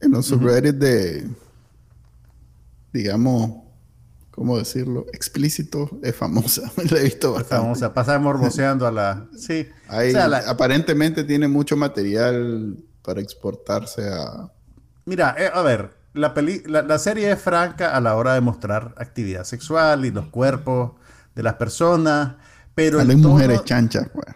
en 0.00 0.10
los 0.10 0.26
subreddits 0.26 0.78
de, 0.78 1.28
digamos, 2.92 3.62
¿cómo 4.30 4.58
decirlo? 4.58 5.06
Explícito 5.12 5.98
es 6.02 6.14
famosa. 6.14 6.70
La 6.90 6.98
he 6.98 7.04
visto 7.04 7.32
bastante. 7.32 7.62
Famosa, 7.62 7.94
pasa 7.94 8.18
morboseando 8.18 8.86
a 8.86 8.92
la... 8.92 9.28
Sí. 9.36 9.68
Aparentemente 10.46 11.24
tiene 11.24 11.48
mucho 11.48 11.76
material 11.76 12.76
para 13.02 13.20
exportarse 13.20 14.08
a... 14.08 14.50
Mira, 15.04 15.34
eh, 15.38 15.50
a 15.52 15.62
ver, 15.62 15.96
la, 16.14 16.34
la, 16.82 16.98
serie 16.98 17.30
es 17.30 17.40
franca 17.40 17.94
a 17.94 18.00
la 18.00 18.16
hora 18.16 18.34
de 18.34 18.40
mostrar 18.40 18.94
actividad 18.98 19.44
sexual 19.44 20.04
y 20.04 20.10
los 20.10 20.26
cuerpos 20.26 20.92
de 21.34 21.42
las 21.42 21.54
personas, 21.54 22.34
pero... 22.74 22.98
Hay 23.00 23.16
mujeres 23.16 23.64
chanchas, 23.64 24.08
pues. 24.12 24.26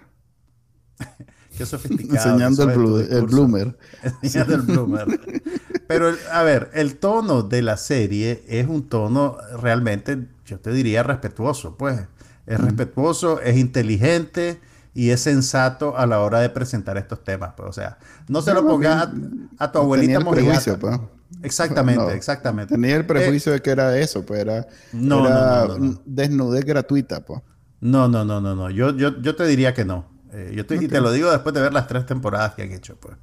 Qué 1.61 1.66
sofisticado. 1.66 2.16
Enseñando 2.16 2.62
el, 2.62 3.27
bloomer. 3.27 3.77
Enseñando 4.23 4.55
el 4.55 4.62
bloomer. 4.62 5.20
Pero, 5.87 6.14
a 6.33 6.42
ver, 6.42 6.70
el 6.73 6.96
tono 6.96 7.42
de 7.42 7.61
la 7.61 7.77
serie 7.77 8.42
es 8.49 8.66
un 8.66 8.88
tono 8.88 9.37
realmente, 9.61 10.27
yo 10.46 10.59
te 10.59 10.73
diría, 10.73 11.03
respetuoso, 11.03 11.77
pues. 11.77 12.01
Es 12.46 12.59
respetuoso, 12.59 13.42
es 13.42 13.59
inteligente, 13.59 14.59
y 14.94 15.11
es 15.11 15.20
sensato 15.20 15.99
a 15.99 16.07
la 16.07 16.20
hora 16.20 16.40
de 16.40 16.49
presentar 16.49 16.96
estos 16.96 17.23
temas. 17.25 17.53
Pues, 17.59 17.68
o 17.68 17.73
sea, 17.75 17.99
no 18.27 18.40
se 18.40 18.55
lo 18.55 18.66
pongas 18.66 19.11
a, 19.59 19.70
tu 19.70 19.79
abuelita 19.81 20.20
prejuicio, 20.20 20.79
pues. 20.79 20.99
Exactamente, 21.42 22.14
exactamente. 22.14 22.75
Tenía 22.75 22.96
el 22.96 23.05
prejuicio 23.05 23.53
de 23.53 23.61
que 23.61 23.70
era 23.70 23.99
eso, 23.99 24.25
pues 24.25 24.40
era, 24.40 24.66
no, 24.94 25.77
desnudez 26.07 26.64
gratuita, 26.64 27.20
pues. 27.20 27.42
No, 27.83 28.09
no, 28.09 28.25
no, 28.25 28.40
no, 28.40 28.57
no. 28.57 28.70
Yo, 28.70 28.96
yo, 28.96 29.20
yo 29.20 29.37
te 29.37 29.46
diría 29.46 29.75
que 29.75 29.85
no. 29.85 30.10
Eh, 30.33 30.53
yo 30.55 30.75
Y 30.75 30.88
te 30.88 31.01
lo 31.01 31.12
digo 31.12 31.31
después 31.31 31.55
de 31.55 31.61
ver 31.61 31.73
las 31.73 31.87
tres 31.87 32.07
temporadas 32.07 32.55
que 32.55 32.62
han 32.62 32.73
hecho, 32.73 32.97
pues. 32.97 33.16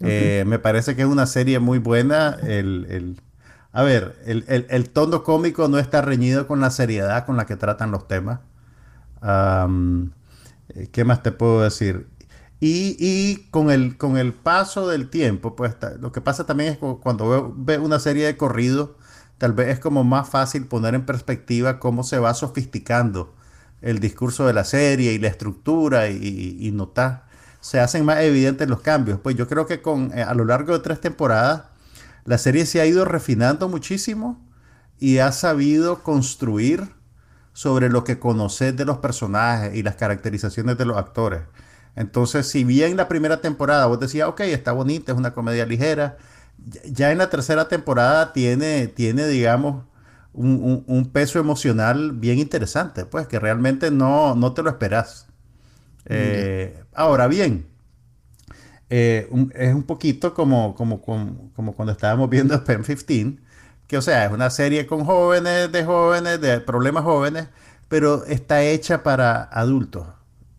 Eh, 0.00 0.44
me 0.46 0.58
parece 0.58 0.94
que 0.94 1.02
es 1.02 1.08
una 1.08 1.26
serie 1.26 1.58
muy 1.58 1.78
buena. 1.78 2.36
El, 2.42 3.20
a 3.72 3.82
ver, 3.82 4.16
el, 4.26 4.44
el, 4.68 4.90
tono 4.90 5.22
cómico 5.22 5.68
no 5.68 5.78
está 5.78 6.02
reñido 6.02 6.46
con 6.46 6.60
la 6.60 6.70
seriedad 6.70 7.24
con 7.26 7.36
la 7.36 7.46
que 7.46 7.56
tratan 7.56 7.90
los 7.90 8.06
temas. 8.08 8.40
Eh, 9.22 10.88
¿Qué 10.92 11.04
más 11.04 11.22
te 11.22 11.32
puedo 11.32 11.62
decir? 11.62 12.08
Y, 12.58 13.48
con, 13.50 13.70
el, 13.70 13.98
con 13.98 14.16
el 14.16 14.32
paso 14.32 14.88
del 14.88 15.10
tiempo, 15.10 15.54
pues 15.56 15.76
lo 16.00 16.10
que 16.10 16.22
pasa 16.22 16.46
también 16.46 16.72
es 16.72 16.78
que 16.78 16.96
cuando 17.02 17.54
veo, 17.56 17.82
una 17.82 17.98
serie 17.98 18.24
de 18.24 18.36
corridos, 18.36 18.90
tal 19.38 19.52
vez 19.52 19.68
es 19.68 19.78
como 19.78 20.04
más 20.04 20.28
fácil 20.28 20.66
poner 20.66 20.94
en 20.94 21.04
perspectiva 21.04 21.78
cómo 21.78 22.02
se 22.02 22.18
va 22.18 22.32
sofisticando 22.34 23.35
el 23.82 24.00
discurso 24.00 24.46
de 24.46 24.52
la 24.52 24.64
serie 24.64 25.12
y 25.12 25.18
la 25.18 25.28
estructura 25.28 26.08
y, 26.08 26.70
notar. 26.72 27.26
Se 27.60 27.80
hacen 27.80 28.04
más 28.04 28.20
evidentes 28.20 28.68
los 28.68 28.80
cambios. 28.80 29.20
Pues 29.20 29.36
yo 29.36 29.48
creo 29.48 29.66
que 29.66 29.82
con, 29.82 30.16
eh, 30.16 30.22
a 30.22 30.34
lo 30.34 30.44
largo 30.44 30.72
de 30.72 30.80
tres 30.80 31.00
temporadas, 31.00 31.64
la 32.24 32.38
serie 32.38 32.66
se 32.66 32.80
ha 32.80 32.86
ido 32.86 33.04
refinando 33.04 33.68
muchísimo 33.68 34.44
y 34.98 35.18
ha 35.18 35.32
sabido 35.32 36.02
construir 36.02 36.88
sobre 37.52 37.88
lo 37.88 38.04
que 38.04 38.18
conoces 38.18 38.76
de 38.76 38.84
los 38.84 38.98
personajes 38.98 39.74
y 39.74 39.82
las 39.82 39.96
caracterizaciones 39.96 40.76
de 40.76 40.84
los 40.84 40.96
actores. 40.96 41.42
Entonces, 41.94 42.46
si 42.46 42.64
bien 42.64 42.96
la 42.96 43.08
primera 43.08 43.40
temporada 43.40 43.86
vos 43.86 43.98
decías, 43.98 44.28
ok, 44.28 44.40
está 44.40 44.72
bonita, 44.72 45.12
es 45.12 45.18
una 45.18 45.32
comedia 45.32 45.64
ligera, 45.64 46.18
ya 46.84 47.12
en 47.12 47.18
la 47.18 47.30
tercera 47.30 47.68
temporada 47.68 48.32
tiene, 48.32 48.88
tiene 48.88 49.26
digamos, 49.26 49.84
un, 50.36 51.10
peso 51.12 51.38
emocional 51.38 52.12
bien 52.12 52.38
interesante, 52.38 53.04
pues 53.04 53.26
que 53.26 53.38
realmente 53.38 53.90
no, 53.90 54.34
no 54.34 54.52
te 54.52 54.62
lo 54.62 54.70
esperas. 54.70 55.26
Eh, 56.06 56.84
ahora 56.94 57.26
bien, 57.26 57.66
eh, 58.88 59.28
es 59.54 59.74
un 59.74 59.82
poquito 59.82 60.32
como, 60.34 60.74
como, 60.74 61.02
como, 61.02 61.50
como, 61.54 61.74
cuando 61.74 61.92
estábamos 61.92 62.30
viendo 62.30 62.62
Pen 62.64 62.84
15, 62.84 63.38
que 63.86 63.98
o 63.98 64.02
sea, 64.02 64.26
es 64.26 64.32
una 64.32 64.50
serie 64.50 64.86
con 64.86 65.04
jóvenes, 65.04 65.72
de 65.72 65.84
jóvenes, 65.84 66.40
de 66.40 66.60
problemas 66.60 67.04
jóvenes, 67.04 67.48
pero 67.88 68.24
está 68.26 68.62
hecha 68.62 69.02
para 69.02 69.44
adultos. 69.44 70.06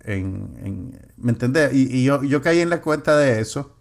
En, 0.04 0.98
¿Me 1.18 1.32
entendés? 1.32 1.74
Y, 1.74 2.04
yo, 2.04 2.24
yo, 2.24 2.42
caí 2.42 2.62
en 2.62 2.70
la 2.70 2.82
cuenta 2.82 3.18
de 3.18 3.42
eso. 3.42 3.76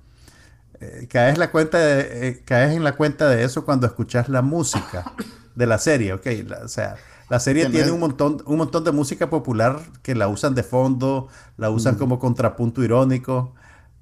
Eh, 0.81 1.07
caes, 1.11 1.39
la 1.39 1.51
cuenta 1.51 1.79
de, 1.79 2.29
eh, 2.29 2.43
caes 2.45 2.77
en 2.77 2.85
la 2.85 2.97
cuenta 2.97 3.29
de 3.29 3.45
eso 3.45 3.65
cuando 3.65 3.87
escuchas 3.87 4.29
la 4.29 4.43
música 4.43 5.11
de 5.57 5.67
la 5.67 5.79
serie, 5.79 6.13
¿ok? 6.13 6.27
o 6.63 6.69
sea, 6.69 6.97
la 7.29 7.41
serie 7.41 7.69
tiene 7.71 7.91
un 7.91 7.99
montón, 7.99 8.43
un 8.47 8.59
montón 8.59 8.85
de 8.85 8.93
música 8.93 9.29
popular 9.29 9.81
que 10.03 10.15
la 10.15 10.29
usan 10.29 10.55
de 10.55 10.63
fondo, 10.63 11.29
la 11.57 11.71
usan 11.71 11.97
como 11.97 12.21
contrapunto 12.21 12.85
irónico. 12.85 13.53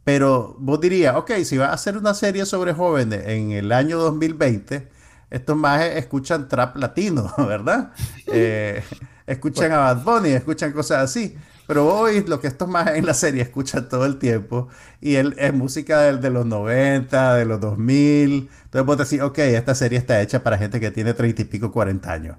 Pero 0.02 0.55
vos 0.59 0.78
dirías, 0.78 1.16
ok, 1.16 1.32
si 1.44 1.57
vas 1.57 1.70
a 1.70 1.72
hacer 1.72 1.96
una 1.96 2.12
serie 2.12 2.44
sobre 2.44 2.74
jóvenes 2.74 3.26
en 3.26 3.52
el 3.52 3.72
año 3.72 3.98
2020, 3.98 4.90
estos 5.30 5.57
más 5.57 5.82
escuchan 5.82 6.48
trap 6.48 6.76
latino, 6.76 7.32
¿verdad? 7.38 7.92
Eh, 8.26 8.82
escuchan 9.26 9.70
a 9.72 9.78
Bad 9.78 10.02
Bunny, 10.02 10.30
escuchan 10.30 10.72
cosas 10.72 10.98
así. 10.98 11.36
Pero 11.66 11.86
hoy 11.86 12.24
lo 12.26 12.40
que 12.40 12.46
estos 12.46 12.68
más 12.68 12.88
en 12.94 13.06
la 13.06 13.14
serie 13.14 13.42
escuchan 13.42 13.88
todo 13.88 14.04
el 14.04 14.18
tiempo 14.18 14.68
y 15.00 15.14
él, 15.14 15.34
es 15.38 15.54
música 15.54 16.00
de, 16.02 16.18
de, 16.18 16.30
los 16.30 16.44
90, 16.44 17.36
de 17.36 17.44
los 17.46 17.60
2000. 17.60 18.48
Entonces 18.64 18.86
vos 18.86 18.98
decís, 18.98 19.20
ok, 19.20 19.38
esta 19.38 19.74
serie 19.74 19.98
está 19.98 20.20
hecha 20.20 20.42
para 20.42 20.58
gente 20.58 20.80
que 20.80 20.90
tiene 20.90 21.14
30 21.14 21.42
y 21.42 21.44
pico, 21.46 21.72
40 21.72 22.12
años. 22.12 22.36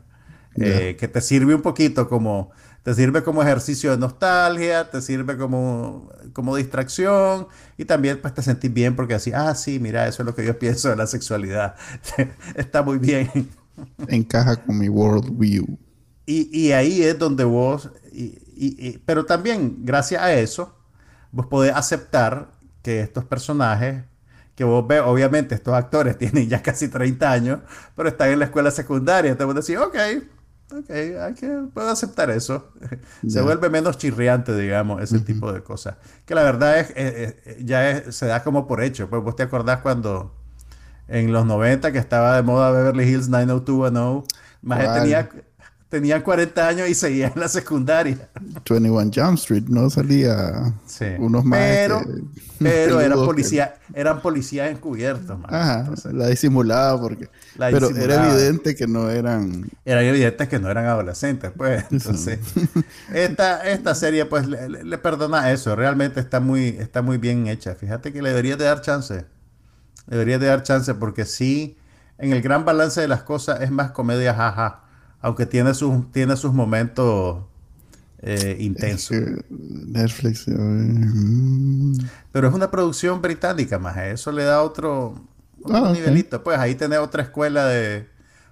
Eh, 0.58 0.96
que 0.98 1.10
te 1.10 1.20
sirve 1.20 1.54
un 1.54 1.62
poquito 1.62 2.08
como, 2.08 2.52
te 2.84 2.94
sirve 2.94 3.24
como 3.24 3.42
ejercicio 3.42 3.92
de 3.92 3.98
nostalgia, 3.98 4.90
te 4.90 5.02
sirve 5.02 5.38
como, 5.38 6.10
como 6.32 6.56
distracción 6.56 7.48
y 7.78 7.84
también 7.84 8.22
pues 8.22 8.34
te 8.34 8.42
sentís 8.42 8.74
bien 8.74 8.96
porque 8.96 9.16
así, 9.16 9.34
ah, 9.34 9.54
sí, 9.54 9.80
mira, 9.80 10.08
eso 10.08 10.22
es 10.22 10.26
lo 10.26 10.34
que 10.34 10.46
yo 10.46 10.58
pienso 10.58 10.90
de 10.90 10.96
la 10.96 11.08
sexualidad. 11.08 11.76
Está 12.56 12.84
muy 12.84 13.00
bien. 13.00 13.50
Encaja 14.08 14.56
con 14.56 14.78
mi 14.78 14.88
worldview. 14.88 15.66
Y, 16.26 16.58
y 16.58 16.72
ahí 16.72 17.04
es 17.04 17.20
donde 17.20 17.44
vos, 17.44 17.90
y, 18.14 18.40
pero 19.06 19.26
también 19.26 19.78
gracias 19.80 20.22
a 20.22 20.34
eso, 20.34 20.76
vos 21.32 21.48
podés 21.48 21.76
aceptar 21.76 22.52
que 22.82 23.02
estos 23.02 23.26
personajes 23.26 24.04
que 24.56 24.64
vos 24.64 24.88
ves, 24.88 25.02
obviamente 25.06 25.54
estos 25.54 25.74
actores 25.74 26.18
tienen 26.20 26.48
ya 26.50 26.62
casi 26.62 26.88
30 26.88 27.32
años, 27.32 27.60
pero 27.96 28.10
están 28.10 28.30
en 28.30 28.40
la 28.40 28.46
escuela 28.46 28.72
secundaria. 28.72 29.32
Entonces 29.32 29.54
vos 29.54 29.66
decís, 29.66 29.82
ok, 29.82 30.80
ok, 30.80 30.90
hay 30.90 31.34
que, 31.34 31.48
puedo 31.74 31.90
aceptar 31.90 32.30
eso. 32.30 32.72
Se 33.28 33.42
vuelve 33.42 33.70
menos 33.70 33.98
chirriante, 33.98 34.56
digamos, 34.56 35.02
ese 35.02 35.20
tipo 35.20 35.52
de 35.52 35.62
cosas. 35.62 35.98
Que 36.26 36.36
la 36.36 36.44
verdad 36.44 36.80
es, 36.80 36.90
eh, 36.92 37.42
eh, 37.46 37.62
ya 37.64 38.12
se 38.12 38.26
da 38.28 38.44
como 38.44 38.68
por 38.68 38.82
hecho. 38.82 39.10
Pues 39.10 39.22
vos 39.22 39.36
te 39.36 39.44
acordás 39.44 39.82
cuando 39.82 40.34
en 41.08 41.32
los 41.32 41.46
90 41.46 41.92
que 41.92 42.00
estaba 42.00 42.36
de 42.36 42.44
moda 42.44 42.72
Beverly 42.72 43.04
Hills 43.04 43.30
90210, 43.30 44.28
más 44.62 45.02
tenía 45.02 45.30
tenía 45.96 46.22
40 46.22 46.68
años 46.68 46.90
y 46.90 46.94
seguía 46.94 47.32
en 47.34 47.40
la 47.40 47.48
secundaria. 47.48 48.28
21 48.66 49.12
Jump 49.16 49.38
Street, 49.38 49.64
¿no? 49.70 49.90
Salía 49.90 50.74
unos 51.20 51.46
más. 51.46 51.58
Pero, 51.58 52.02
pero 52.60 53.00
eran 53.00 53.18
policías, 53.20 53.70
eran 53.94 54.22
policías 54.22 54.70
encubiertos, 54.70 55.40
Ajá, 55.46 55.90
la 56.12 56.28
disimulaba 56.28 57.00
porque. 57.00 57.30
pero 57.58 57.92
era 57.92 58.30
evidente 58.30 58.76
que 58.76 58.88
no 58.88 59.10
eran. 59.10 59.70
Era 59.86 60.04
evidente 60.04 60.50
que 60.50 60.60
no 60.60 60.70
eran 60.70 60.86
adolescentes, 60.86 61.54
pues. 61.56 61.86
Entonces, 61.90 62.40
esta, 63.14 63.66
esta 63.66 63.96
serie, 63.96 64.26
pues, 64.26 64.48
le, 64.48 64.98
perdona 64.98 65.50
eso. 65.54 65.78
Realmente 65.78 66.20
está 66.20 66.42
muy, 66.42 66.76
está 66.78 67.02
muy 67.02 67.18
bien 67.18 67.48
hecha. 67.48 67.74
Fíjate 67.74 68.12
que 68.12 68.22
le 68.22 68.30
deberías 68.32 68.58
de 68.58 68.66
dar 68.66 68.82
chance. 68.82 69.26
Le 70.08 70.18
deberías 70.18 70.42
de 70.42 70.48
dar 70.48 70.62
chance 70.62 70.94
porque 70.94 71.24
sí, 71.24 71.78
en 72.18 72.34
el 72.34 72.42
gran 72.42 72.66
balance 72.66 73.00
de 73.00 73.08
las 73.08 73.24
cosas 73.24 73.62
es 73.62 73.72
más 73.72 73.92
comedia 73.92 74.34
jaja 74.34 74.85
aunque 75.26 75.48
tiene 75.48 75.74
sus, 75.74 76.12
tiene 76.12 76.38
sus 76.38 76.54
momentos 76.54 77.46
eh, 78.20 78.58
intensos. 78.60 79.18
Netflix. 79.50 80.48
Mm. 80.48 81.98
Pero 82.32 82.48
es 82.48 82.54
una 82.54 82.70
producción 82.70 83.24
británica, 83.24 83.80
más. 83.80 83.98
Eso 83.98 84.32
le 84.32 84.44
da 84.44 84.62
otro, 84.62 85.28
ah, 85.66 85.90
nivelito. 85.92 86.44
Pues 86.44 86.60
ahí 86.60 86.76
tenés 86.76 87.00
otra 87.00 87.24
escuela 87.24 87.66
de. 87.66 88.08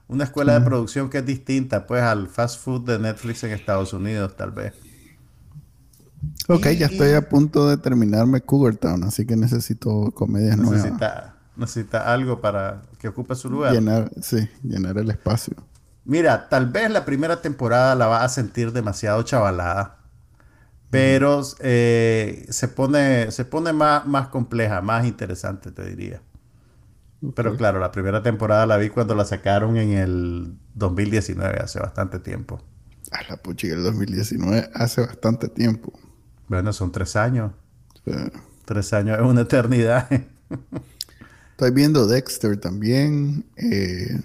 Una 0.08 0.24
escuela 0.24 0.58
de 0.60 0.66
producción 0.66 1.12
que 1.12 1.20
es 1.20 1.26
distinta, 1.28 1.86
pues, 1.86 2.02
al 2.02 2.28
fast 2.28 2.60
food 2.60 2.86
de 2.88 2.98
Netflix 2.98 3.44
en 3.44 3.52
Estados 3.52 3.94
Unidos, 3.94 4.36
tal 4.36 4.50
vez. 4.50 4.74
Ok, 6.48 6.70
ya 6.70 6.88
estoy 6.88 7.14
a 7.14 7.30
punto 7.30 7.70
de 7.70 7.78
terminarme 7.78 8.42
Cougar 8.42 8.78
Town, 8.78 9.04
así 9.04 9.28
que 9.28 9.36
necesito 9.36 10.12
comedias 10.16 10.58
necesita, 10.58 10.98
nuevas. 10.98 11.34
Necesita 11.56 12.12
algo 12.12 12.42
para 12.42 12.82
que 12.98 13.10
ocupe 13.10 13.36
su 13.36 13.50
lugar. 13.50 13.74
Llenar, 13.74 14.12
sí, 14.22 14.50
llenar 14.64 14.98
el 14.98 15.12
espacio. 15.12 15.56
Mira, 16.06 16.50
tal 16.50 16.68
vez 16.68 16.90
la 16.92 17.06
primera 17.06 17.42
temporada 17.42 17.96
la 17.96 18.08
vas 18.08 18.24
a 18.24 18.30
sentir 18.30 18.72
demasiado 18.72 19.24
chavalada. 19.24 20.00
Pero 20.90 21.42
eh, 21.60 22.46
se 22.50 22.68
pone, 22.68 23.32
se 23.32 23.46
pone 23.46 23.74
más, 23.74 24.06
más 24.06 24.28
compleja, 24.28 24.82
más 24.82 25.08
interesante, 25.08 25.72
te 25.72 25.84
diría. 25.86 26.22
Pero 27.36 27.56
claro, 27.56 27.80
la 27.80 27.92
primera 27.92 28.22
temporada 28.22 28.66
la 28.66 28.78
vi 28.78 28.90
cuando 28.90 29.16
la 29.16 29.26
sacaron 29.26 29.78
en 29.78 29.94
el 29.94 30.58
2019, 30.76 31.60
hace 31.60 31.80
bastante 31.80 32.20
tiempo. 32.20 32.62
A 33.12 33.24
la 33.30 33.38
puchiga, 33.38 33.76
el 33.76 33.84
2019 33.84 34.70
hace 34.74 35.02
bastante 35.02 35.48
tiempo. 35.48 35.94
Bueno, 36.48 36.74
son 36.74 36.92
tres 36.92 37.16
años. 37.16 37.54
Tres 38.66 38.94
años 38.94 39.18
es 39.18 39.26
una 39.26 39.42
eternidad. 39.42 40.08
Estoy 41.52 41.72
viendo 41.72 42.06
Dexter 42.06 42.58
también. 42.58 43.46
Eh, 43.56 44.22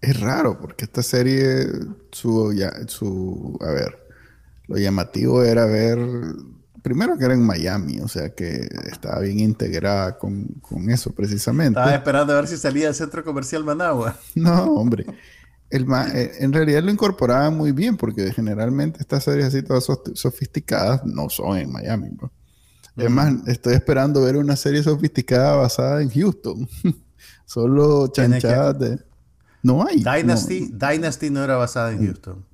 es 0.00 0.20
raro 0.20 0.58
porque 0.60 0.84
esta 0.84 1.02
serie, 1.02 1.66
su, 2.12 2.52
ya, 2.52 2.72
su, 2.86 3.58
a 3.60 3.70
ver, 3.70 3.98
lo 4.66 4.76
llamativo 4.76 5.42
era 5.42 5.64
ver, 5.66 5.98
primero 6.82 7.18
que 7.18 7.24
era 7.24 7.34
en 7.34 7.44
Miami, 7.44 7.98
o 8.00 8.08
sea 8.08 8.34
que 8.34 8.68
estaba 8.90 9.20
bien 9.20 9.40
integrada 9.40 10.18
con, 10.18 10.60
eso 10.88 11.12
precisamente. 11.12 11.80
Estaba 11.80 11.94
esperando 11.94 12.32
a 12.32 12.36
ver 12.36 12.46
si 12.46 12.56
salía 12.56 12.86
del 12.86 12.94
centro 12.94 13.24
comercial 13.24 13.64
Managua. 13.64 14.16
No, 14.34 14.64
hombre. 14.74 15.06
El 15.70 15.86
eh, 16.14 16.32
en 16.38 16.52
realidad 16.52 16.82
lo 16.82 16.90
incorporaba 16.90 17.50
muy 17.50 17.72
bien 17.72 17.96
porque 17.98 18.32
generalmente 18.32 19.00
estas 19.00 19.24
series 19.24 19.46
así 19.46 19.62
todas 19.62 19.86
sofisticadas 20.14 21.04
no 21.04 21.28
son 21.28 21.58
en 21.58 21.70
Miami. 21.70 22.10
Pues. 22.10 22.32
Es 22.96 23.10
más, 23.10 23.34
estoy 23.46 23.74
esperando 23.74 24.22
ver 24.22 24.36
una 24.36 24.56
serie 24.56 24.82
sofisticada 24.82 25.56
basada 25.56 26.02
en 26.02 26.10
Houston. 26.10 26.68
Solo 27.44 28.08
chanchadas 28.08 28.78
de... 28.78 29.07
No 29.62 29.86
hay. 29.86 29.98
Dynasty 29.98 30.70
no, 30.72 30.88
Dynasty 30.88 31.30
no 31.30 31.44
era 31.44 31.56
basada 31.56 31.92
en 31.92 32.04
Houston. 32.04 32.44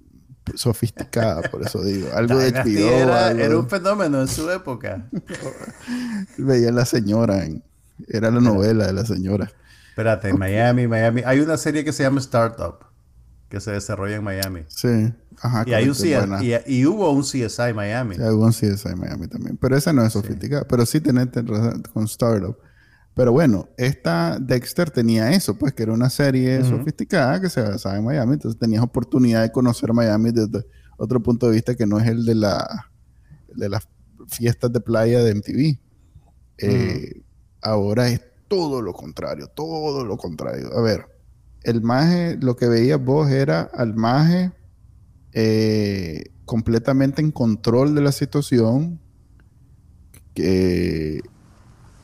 Sofisticada, 0.55 1.42
por 1.50 1.62
eso 1.62 1.82
digo. 1.82 2.09
Algo 2.14 2.38
de 2.38 2.52
HBO. 2.52 2.90
Era, 2.90 3.30
era, 3.30 3.59
un 3.59 3.68
fenómeno 3.68 4.20
en 4.20 4.28
su 4.28 4.50
época. 4.50 5.09
Veía 6.38 6.70
la 6.70 6.84
señora. 6.84 7.46
era 8.09 8.30
la 8.30 8.40
novela 8.40 8.86
de 8.86 8.92
la 8.92 9.05
señora. 9.05 9.50
Espérate, 9.88 10.28
en 10.28 10.38
Miami, 10.38 10.86
Miami. 10.86 11.22
Hay 11.24 11.40
una 11.40 11.57
serie 11.57 11.84
que 11.84 11.92
se 11.92 12.02
llama 12.02 12.20
Startup 12.20 12.84
que 13.55 13.61
se 13.61 13.70
desarrolla 13.70 14.16
en 14.16 14.24
Miami. 14.24 14.64
Sí. 14.66 15.12
Ajá, 15.40 15.62
y, 15.64 15.74
hay 15.74 15.88
un 15.88 15.94
CSI, 15.94 16.57
y, 16.66 16.86
hubo 16.86 17.11
un 17.12 17.22
CSI 17.22 17.72
Miami. 17.72 18.16
Sí, 18.16 18.22
hubo 18.22 18.46
un 18.46 18.52
CSI 18.52 18.96
Miami 18.96 19.28
también. 19.28 19.57
Pero 19.57 19.76
esa 19.76 19.92
no 19.92 20.05
es 20.05 20.12
sofisticada. 20.12 20.64
Pero 20.64 20.84
sí 20.84 21.00
tenés 21.00 21.28
con 21.92 22.05
Startup. 22.05 22.57
Pero 23.14 23.30
bueno, 23.30 23.68
esta 23.76 24.38
Dexter 24.40 24.90
tenía 24.90 25.30
eso, 25.30 25.56
pues 25.56 25.72
que 25.72 25.84
era 25.84 25.92
una 25.92 26.10
serie 26.10 26.64
sofisticada 26.64 27.40
que 27.40 27.48
se 27.48 27.62
basaba 27.62 27.96
en 27.96 28.04
Miami, 28.04 28.32
entonces 28.34 28.58
tenías 28.58 28.82
oportunidad 28.82 29.42
de 29.42 29.52
conocer 29.52 29.92
Miami 29.92 30.32
desde 30.32 30.66
otro 30.96 31.22
punto 31.22 31.46
de 31.46 31.52
vista 31.52 31.76
que 31.76 31.86
no 31.86 32.00
es 32.00 32.08
el 32.08 32.24
de, 32.24 32.34
la, 32.34 32.90
de 33.54 33.68
las 33.68 33.88
fiestas 34.26 34.72
de 34.72 34.80
playa 34.80 35.22
de 35.22 35.34
MTV. 35.34 35.78
Eh, 36.58 37.22
ahora 37.62 38.08
es 38.08 38.20
todo 38.48 38.82
lo 38.82 38.92
contrario, 38.92 39.46
todo 39.46 40.04
lo 40.04 40.16
contrario. 40.16 40.76
A 40.76 40.80
ver, 40.80 41.06
el 41.62 41.82
maje, 41.82 42.36
lo 42.40 42.56
que 42.56 42.66
veías 42.66 43.02
vos 43.02 43.30
era 43.30 43.62
al 43.62 43.94
maje 43.94 44.52
eh, 45.32 46.24
completamente 46.44 47.22
en 47.22 47.30
control 47.30 47.94
de 47.94 48.02
la 48.02 48.12
situación, 48.12 49.00
que 50.34 51.20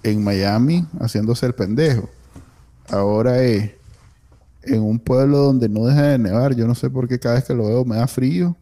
en 0.02 0.24
Miami 0.24 0.86
haciéndose 1.00 1.46
el 1.46 1.54
pendejo. 1.54 2.08
Ahora 2.88 3.42
es 3.42 3.72
en 4.62 4.82
un 4.82 4.98
pueblo 4.98 5.38
donde 5.38 5.68
no 5.68 5.86
deja 5.86 6.02
de 6.02 6.18
nevar. 6.18 6.54
Yo 6.54 6.66
no 6.66 6.74
sé 6.74 6.90
por 6.90 7.08
qué 7.08 7.18
cada 7.18 7.36
vez 7.36 7.44
que 7.44 7.54
lo 7.54 7.66
veo 7.66 7.84
me 7.84 7.96
da 7.96 8.06
frío. 8.06 8.56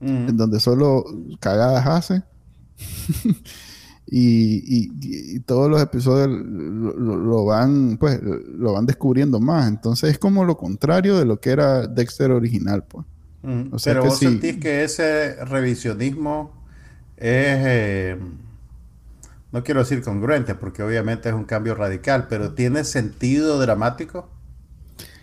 En 0.00 0.36
donde 0.36 0.58
solo 0.58 1.04
cagadas 1.38 1.86
hace. 1.86 2.22
y, 4.06 5.40
todos 5.40 5.70
los 5.70 5.80
episodios 5.80 6.28
lo, 6.28 7.44
van, 7.44 7.98
pues, 7.98 8.20
lo 8.20 8.72
van 8.72 8.84
descubriendo 8.84 9.38
más. 9.38 9.68
Entonces 9.68 10.10
es 10.10 10.18
como 10.18 10.44
lo 10.44 10.56
contrario 10.56 11.16
de 11.16 11.24
lo 11.24 11.38
que 11.38 11.50
era 11.50 11.86
Dexter 11.86 12.32
original, 12.32 12.84
pues. 12.84 13.06
Pero 13.84 14.04
vos 14.04 14.18
sentís 14.18 14.58
que 14.58 14.84
ese 14.84 15.44
revisionismo 15.44 16.52
es, 17.16 17.26
eh, 17.28 18.16
no 19.52 19.62
quiero 19.62 19.80
decir 19.80 20.02
congruente, 20.02 20.54
porque 20.54 20.82
obviamente 20.82 21.28
es 21.28 21.34
un 21.34 21.44
cambio 21.44 21.74
radical, 21.74 22.26
pero 22.28 22.54
¿tiene 22.54 22.84
sentido 22.84 23.60
dramático? 23.60 24.30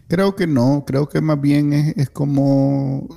Creo 0.07 0.36
que 0.36 0.47
no, 0.47 0.84
creo 0.86 1.09
que 1.09 1.21
más 1.21 1.39
bien 1.41 1.73
es, 1.73 2.09
como... 2.09 3.07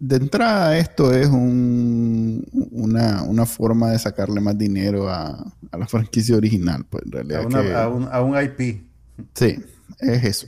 De 0.00 0.16
entrada 0.16 0.78
esto 0.78 1.12
es 1.12 1.26
un, 1.26 2.46
una, 2.70 3.46
forma 3.46 3.90
de 3.90 3.98
sacarle 3.98 4.40
más 4.40 4.56
dinero 4.56 5.08
a, 5.08 5.52
la 5.76 5.86
franquicia 5.88 6.36
original, 6.36 6.86
pues 6.88 7.04
en 7.04 7.10
realidad. 7.10 7.74
A, 7.74 7.88
un, 7.88 8.08
a 8.10 8.22
un 8.22 8.40
IP. 8.40 8.84
Sí, 9.34 9.58
es 9.98 10.24
eso. 10.24 10.46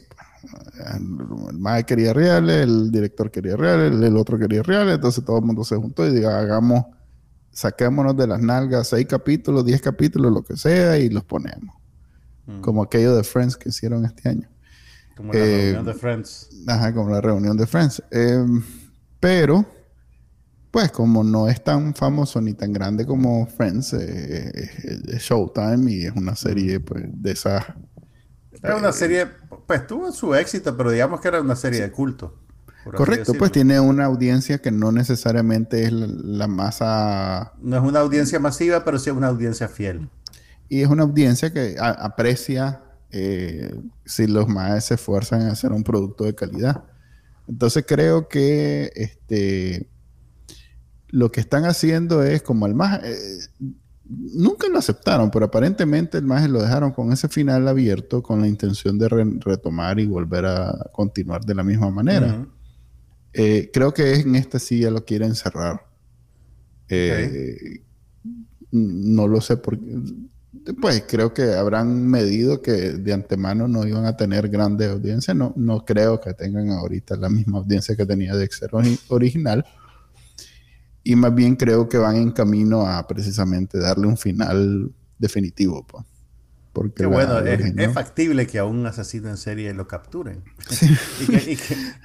El 0.95 1.59
mae 1.59 1.85
quería 1.85 2.13
reales, 2.13 2.63
el 2.63 2.91
director 2.91 3.31
quería 3.31 3.57
reales, 3.57 4.01
el, 4.01 4.17
otro 4.17 4.39
quería 4.39 4.63
reales, 4.63 4.95
entonces 4.95 5.25
todo 5.25 5.39
el 5.39 5.45
mundo 5.45 5.65
se 5.65 5.77
juntó 5.77 6.07
y 6.07 6.15
diga, 6.15 6.39
hagamos, 6.39 6.87
saquémonos 7.53 8.17
de 8.17 8.27
las 8.27 8.41
nalgas 8.41 8.89
seis 8.89 9.07
capítulos, 9.07 9.65
diez 9.65 9.81
capítulos, 9.81 10.33
lo 10.33 10.43
que 10.43 10.57
sea, 10.57 10.99
y 10.99 11.09
los 11.09 11.25
ponemos. 11.25 11.77
Mm. 12.47 12.61
Como 12.61 12.83
aquello 12.83 13.17
de 13.17 13.25
Friends 13.25 13.57
que 13.57 13.69
hicieron 13.69 14.05
este 14.05 14.29
año. 14.29 14.49
Como 15.17 15.33
la 15.33 15.39
reunión 15.39 15.85
de 15.85 15.95
Friends. 15.95 16.49
Ajá, 16.67 16.95
como 16.95 17.11
la 17.11 17.21
reunión 17.21 17.57
de 17.57 17.67
Friends. 17.67 18.03
Em, 18.11 18.63
pero, 19.19 19.67
pues 20.71 20.91
como 20.93 21.23
no 21.23 21.49
es 21.49 21.63
tan 21.63 21.95
famoso 21.95 22.41
ni 22.41 22.55
tan 22.55 22.73
grande 22.73 23.05
como 23.05 23.47
Friends, 23.47 23.93
eh, 23.93 24.71
es 25.09 25.23
Showtime 25.23 25.91
y 25.93 26.07
es 26.07 26.13
una 26.17 26.35
serie 26.37 26.81
pues, 26.81 27.05
de 27.07 27.33
esas 27.33 27.65
era 28.63 28.77
una 28.77 28.93
serie, 28.93 29.27
pues 29.67 29.87
tuvo 29.87 30.13
su 30.13 30.35
éxito, 30.35 30.77
pero 30.77 30.91
digamos 30.91 31.21
que 31.21 31.29
era 31.29 31.41
una 31.41 31.57
serie 31.57 31.81
de 31.81 31.91
culto. 31.91 32.39
Correcto, 32.85 33.35
pues 33.35 33.53
tiene 33.53 33.79
una 33.79 34.07
audiencia 34.07 34.59
que 34.59 34.71
no 34.71 34.91
necesariamente 34.91 35.85
es 35.85 35.93
la, 35.93 36.47
masa... 36.47 37.53
No 37.61 37.77
es 37.77 37.83
una 37.83 38.01
audiencia 38.01 38.39
masiva, 38.39 38.85
pero 38.85 38.99
sí 38.99 39.11
es 39.11 39.17
una 39.17 39.29
audiencia 39.29 39.69
fiel. 39.69 40.09
Y 40.69 40.81
es 40.81 40.89
una 40.89 41.03
audiencia 41.03 41.53
que 41.53 41.77
aprecia 41.79 42.83
eh, 43.11 43.75
si 44.05 44.27
los 44.27 44.49
más 44.49 44.87
se 44.87 44.95
esfuerzan 44.95 45.43
en 45.43 45.49
hacer 45.49 45.73
un 45.73 45.85
producto 45.85 46.25
de 46.25 46.35
calidad. 46.35 46.85
Entonces 47.47 47.85
creo 47.87 48.29
que 48.29 48.91
este, 48.95 49.91
lo 51.09 51.31
que 51.31 51.41
están 51.41 51.67
haciendo 51.67 52.23
es 52.23 52.43
como 52.43 52.67
el 52.67 52.75
más... 52.75 53.01
Eh, 53.05 53.39
nunca 54.09 54.69
lo 54.69 54.79
aceptaron, 54.79 55.31
pero 55.31 55.47
aparentemente 55.47 56.17
el 56.17 56.25
maje 56.25 56.49
lo 56.49 56.63
dejaron 56.63 56.93
con 56.93 57.13
ese 57.13 57.29
final 57.29 57.69
abierto 57.69 58.23
con 58.23 58.41
la 58.41 58.49
intención 58.49 58.99
de 58.99 59.09
retomar 59.09 60.01
y 60.01 60.07
volver 60.07 60.47
a 60.47 60.91
continuar 60.93 61.45
de 61.45 61.55
la 61.55 61.63
misma 61.63 61.91
manera. 61.91 62.47
Eh, 63.33 63.71
creo 63.73 63.93
que 63.95 64.15
en 64.15 64.35
esta 64.35 64.59
sí 64.59 64.81
ya 64.81 64.91
lo 64.91 65.05
quieren 65.05 65.35
cerrar. 65.35 65.87
Eh, 66.89 67.83
no 68.73 69.29
lo 69.29 69.41
sé 69.41 69.57
por. 69.57 69.79
Pues 70.81 71.05
creo 71.09 71.33
que 71.33 71.55
habrán 71.55 72.07
medido 72.07 72.61
que 72.61 72.73
de 72.73 73.13
antemano 73.13 73.69
no 73.69 73.87
iban 73.87 74.05
a 74.05 74.17
tener 74.17 74.49
grande 74.49 74.87
audiencia. 74.87 75.33
No, 75.33 75.53
no 75.57 75.85
creo 75.85 76.21
que 76.21 76.35
tengan 76.35 76.71
ahorita 76.71 77.17
la 77.17 77.29
misma 77.29 77.59
audiencia 77.59 77.97
que 77.97 78.05
tenía 78.05 78.35
de 78.35 78.49
original 79.09 79.65
y 81.03 81.17
más 81.17 81.35
bien 81.35 81.57
creo 81.57 81.89
que 81.89 81.99
van 81.99 82.17
en 82.17 82.31
camino 82.31 82.87
a 82.87 83.07
precisamente 83.07 83.79
darle 83.79 84.07
un 84.07 84.17
final 84.17 84.93
definitivo. 85.19 85.87
Porque 86.73 87.05
bueno, 87.07 87.39
es, 87.39 87.93
factible 87.93 88.47
que 88.47 88.59
a 88.59 88.65
un 88.65 88.87
asesino 88.87 89.29
en 89.29 89.37
serie 89.37 89.75
lo 89.75 89.89
capturen. 89.89 90.45
y, 91.29 91.57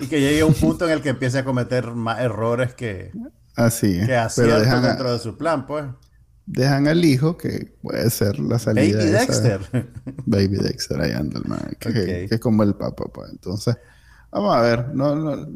que, 0.08 0.20
llegue 0.20 0.42
a 0.42 0.46
un 0.46 0.56
punto 0.56 0.86
en 0.86 0.92
el 0.92 1.02
que 1.02 1.10
empiece 1.10 1.38
a 1.38 1.46
cometer 1.46 1.92
más 1.92 2.20
errores 2.20 2.74
que, 2.74 3.12
Así, 3.56 4.04
que 4.06 4.16
aciertos 4.16 4.82
dentro 4.82 5.14
de 5.14 5.20
su 5.20 5.38
plan, 5.38 5.68
pues. 5.68 5.86
Dejan 6.48 6.88
al 6.88 7.04
hijo, 7.06 7.38
que 7.38 7.76
puede 7.82 8.10
ser 8.10 8.40
la 8.40 8.60
salida. 8.60 8.98
Baby 8.98 9.12
Dexter. 9.12 9.62
Baby 10.26 10.58
Dexter, 10.58 11.02
ahí 11.02 11.12
anda 11.12 11.40
el 11.40 11.46
man. 11.46 11.76
Que, 11.80 11.94
que, 11.94 12.28
es 12.32 12.40
como 12.40 12.64
el 12.64 12.76
papá, 12.76 13.06
pues. 13.12 13.32
Entonces, 13.32 13.78
Vamos 14.36 14.54
a 14.54 14.62
ver. 14.62 14.90
No, 14.94 15.16
no, 15.16 15.48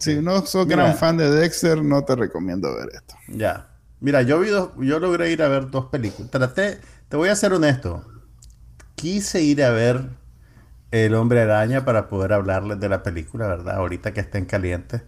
Si 0.00 0.14
no 0.22 0.46
sos 0.46 0.66
gran 0.66 0.96
fan 0.96 1.18
de 1.18 1.30
Dexter, 1.30 1.84
no 1.84 2.02
te 2.02 2.16
recomiendo 2.16 2.74
ver 2.74 2.88
esto. 2.94 3.14
Ya. 3.28 3.68
Mira, 4.00 4.22
yo, 4.22 4.40
vi 4.40 4.48
yo 4.48 4.98
logré 4.98 5.30
ir 5.30 5.42
a 5.42 5.48
ver 5.48 5.70
dos 5.70 5.86
películas. 5.86 6.30
Traté, 6.30 6.80
te 7.10 7.16
voy 7.18 7.28
a 7.28 7.36
ser 7.36 7.52
honesto. 7.52 8.02
Quise 9.02 9.42
ir 9.42 9.64
a 9.64 9.70
ver 9.70 10.10
El 10.92 11.16
Hombre 11.16 11.40
Araña 11.40 11.84
para 11.84 12.08
poder 12.08 12.32
hablarles 12.32 12.78
de 12.78 12.88
la 12.88 13.02
película, 13.02 13.48
¿verdad? 13.48 13.74
Ahorita 13.74 14.14
que 14.14 14.20
estén 14.20 14.44
calientes. 14.44 15.02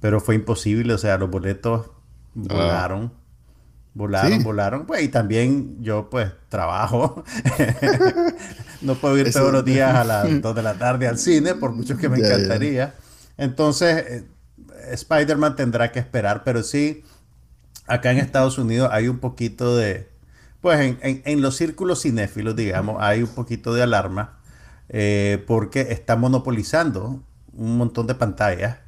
Pero 0.00 0.20
fue 0.20 0.34
imposible, 0.34 0.92
o 0.92 0.98
sea, 0.98 1.16
los 1.16 1.30
boletos 1.30 1.86
ah. 1.86 1.94
volaron. 2.34 3.12
Volaron, 3.94 4.42
volaron. 4.42 4.84
Pues, 4.84 5.02
y 5.02 5.08
también 5.08 5.82
yo, 5.82 6.10
pues, 6.10 6.30
trabajo. 6.50 7.24
no 8.82 8.96
puedo 8.96 9.16
ir 9.16 9.32
todos 9.32 9.50
los 9.50 9.64
días 9.64 9.94
a 9.94 10.04
las 10.04 10.26
2 10.42 10.54
de 10.54 10.62
la 10.62 10.74
tarde 10.74 11.08
al 11.08 11.16
cine, 11.16 11.54
por 11.54 11.72
mucho 11.72 11.96
que 11.96 12.10
me 12.10 12.18
encantaría. 12.18 12.96
Entonces, 13.38 14.04
eh, 14.08 14.24
Spider-Man 14.92 15.56
tendrá 15.56 15.90
que 15.90 16.00
esperar, 16.00 16.44
pero 16.44 16.62
sí, 16.62 17.02
acá 17.86 18.10
en 18.10 18.18
Estados 18.18 18.58
Unidos 18.58 18.90
hay 18.92 19.08
un 19.08 19.20
poquito 19.20 19.74
de. 19.74 20.17
Pues 20.60 20.80
en, 20.80 21.22
en, 21.24 21.40
los 21.40 21.56
círculos 21.56 22.02
cinéfilos, 22.02 22.56
digamos, 22.56 22.96
hay 23.00 23.22
un 23.22 23.28
poquito 23.28 23.74
de 23.74 23.82
alarma, 23.82 24.38
eh, 24.88 25.44
porque 25.46 25.80
está 25.90 26.16
monopolizando 26.16 27.22
un 27.52 27.76
montón 27.76 28.06
de 28.06 28.14
pantallas 28.14 28.78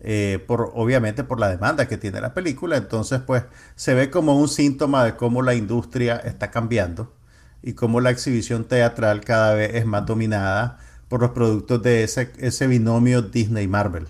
eh, 0.00 0.44
por, 0.46 0.72
obviamente 0.74 1.24
por 1.24 1.40
la 1.40 1.48
demanda 1.48 1.88
que 1.88 1.96
tiene 1.96 2.20
la 2.20 2.34
película. 2.34 2.76
Entonces, 2.76 3.20
pues 3.20 3.44
se 3.74 3.94
ve 3.94 4.10
como 4.10 4.38
un 4.38 4.48
síntoma 4.48 5.04
de 5.04 5.16
cómo 5.16 5.42
la 5.42 5.54
industria 5.54 6.16
está 6.16 6.50
cambiando 6.50 7.14
y 7.62 7.72
cómo 7.74 8.00
la 8.00 8.10
exhibición 8.10 8.64
teatral 8.64 9.22
cada 9.22 9.54
vez 9.54 9.74
es 9.74 9.86
más 9.86 10.06
dominada 10.06 10.78
por 11.08 11.20
los 11.20 11.30
productos 11.30 11.82
de 11.82 12.04
ese, 12.04 12.32
ese 12.38 12.66
binomio 12.66 13.22
Disney-Marvel. 13.22 14.06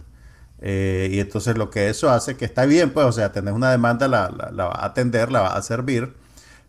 Eh, 0.61 1.11
y 1.13 1.21
entonces 1.21 1.57
lo 1.57 1.71
que 1.71 1.89
eso 1.89 2.11
hace, 2.11 2.37
que 2.37 2.45
está 2.45 2.67
bien, 2.67 2.91
pues, 2.91 3.07
o 3.07 3.13
sea, 3.13 3.33
tener 3.33 3.53
una 3.55 3.71
demanda 3.71 4.09
la, 4.09 4.31
la, 4.53 4.67
va 4.67 4.75
a 4.75 4.87
atender, 4.87 5.31
la 5.31 5.43
va 5.43 5.57
a 5.57 5.63
servir, 5.63 6.15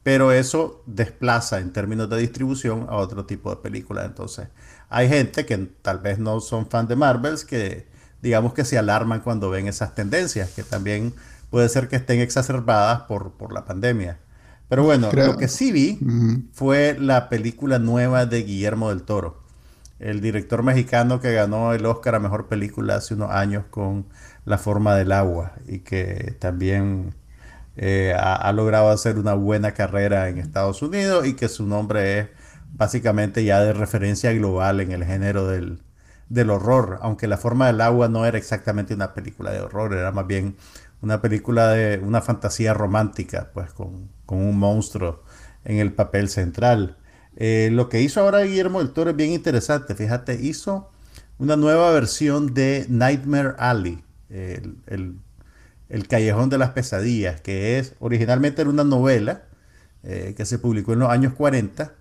pero 0.08 0.32
eso 0.32 0.84
desplaza 0.86 1.60
en 1.60 1.74
términos 1.74 2.10
de 2.10 2.18
distribución 2.18 2.86
a 2.88 2.95
otro 2.95 3.26
tipo 3.26 3.49
de 3.49 3.58
películas. 3.58 4.05
Entonces, 4.05 4.47
hay 4.88 5.10
gente 5.10 5.45
que 5.45 5.58
tal 5.82 5.99
vez 5.99 6.18
no 6.18 6.39
son 6.39 6.70
fan 6.70 6.88
de 6.88 6.95
Marvels 6.95 7.43
que 7.43 7.88
digamos 8.22 8.53
que 8.53 8.64
se 8.64 8.78
alarman 8.78 9.20
cuando 9.20 9.49
ven 9.49 9.68
esas 9.68 9.95
tendencias, 9.95 10.51
que 10.51 10.64
también 10.64 11.14
puede 11.49 11.68
ser 11.68 11.89
que 11.89 11.97
estén 11.97 12.22
exacerbadas 12.22 13.01
por, 13.01 13.34
por 13.34 13.51
la 13.51 13.66
pandemia. 13.66 14.18
Pero 14.70 14.86
bueno, 14.86 15.12
lo 15.12 15.36
que 15.36 15.49
sí 15.49 15.74
vi 15.74 15.99
fue 16.53 16.95
la 16.97 17.28
película 17.28 17.78
nueva 17.78 18.26
de 18.26 18.43
Guillermo 18.43 18.88
del 18.88 19.03
Toro, 19.03 19.43
el 19.99 20.22
director 20.22 20.64
mexicano 20.64 21.20
que 21.20 21.34
ganó 21.34 21.74
el 21.74 21.86
Oscar 21.86 22.16
a 22.16 22.20
Mejor 22.20 22.47
Película 22.47 22.95
hace 22.95 23.14
unos 23.14 23.32
años 23.32 23.66
con 23.70 24.05
La 24.45 24.58
Forma 24.58 24.95
del 24.95 25.12
Agua 25.12 25.55
y 25.68 25.80
que 25.80 26.38
también 26.39 27.14
eh, 27.78 28.15
ha, 28.17 28.51
logrado 28.53 28.89
hacer 28.89 29.19
una 29.19 29.36
buena 29.36 29.73
carrera 29.73 30.30
en 30.30 30.39
Estados 30.39 30.82
Unidos 30.82 31.28
y 31.28 31.36
que 31.36 31.47
su 31.47 31.65
nombre 31.67 32.19
es 32.19 32.28
básicamente 32.73 33.43
ya 33.43 33.61
de 33.61 33.73
referencia 33.73 34.34
global 34.34 34.80
en 34.82 34.91
el 34.91 35.05
género 35.05 35.47
del, 35.47 35.84
del 36.30 36.49
horror, 36.49 36.97
aunque 37.01 37.28
La 37.28 37.38
forma 37.38 37.67
del 37.67 37.82
agua 37.82 38.09
no 38.09 38.25
era 38.25 38.38
exactamente 38.38 38.93
una 38.95 39.13
película 39.13 39.51
de 39.51 39.61
horror, 39.61 39.93
era 39.93 40.11
más 40.11 40.25
bien 40.25 40.57
una 41.01 41.21
película 41.21 41.69
de 41.69 41.99
una 41.99 42.21
fantasía 42.21 42.73
romántica, 42.73 43.51
pues 43.53 43.71
con, 43.73 44.09
un 44.28 44.57
monstruo 44.57 45.23
en 45.63 45.78
el 45.78 45.93
papel 45.93 46.30
central. 46.30 46.97
Eh, 47.36 47.69
lo 47.71 47.89
que 47.89 48.01
hizo 48.01 48.21
ahora 48.21 48.41
Guillermo 48.41 48.80
del 48.80 48.91
Toro 48.91 49.11
es 49.11 49.15
bien 49.15 49.32
interesante, 49.32 49.93
fíjate, 49.93 50.41
hizo 50.41 50.89
una 51.38 51.55
nueva 51.55 51.91
versión 51.91 52.55
de 52.55 52.88
Nightmare 52.89 53.53
Alley, 53.59 54.03
Callejón 56.07 56.49
de 56.49 56.57
las 56.57 56.71
Pesadillas, 56.71 57.41
que 57.41 57.79
es 57.79 57.95
originalmente 57.99 58.61
era 58.61 58.69
una 58.69 58.83
novela 58.83 59.43
eh, 60.03 60.33
que 60.35 60.45
se 60.45 60.59
publicó 60.59 60.93
en 60.93 60.99
los 60.99 61.09
años 61.09 61.33
40 61.33 61.93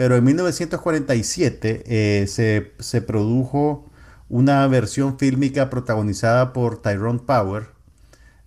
pero 0.00 0.16
en 0.16 0.24
1947 0.24 1.82
eh, 1.84 2.26
se, 2.26 3.02
produjo 3.02 3.90
una 4.30 4.66
versión 4.66 5.18
fílmica 5.18 5.68
protagonizada 5.68 6.54
por 6.54 6.80
Tyrone 6.80 7.18
Power. 7.18 7.66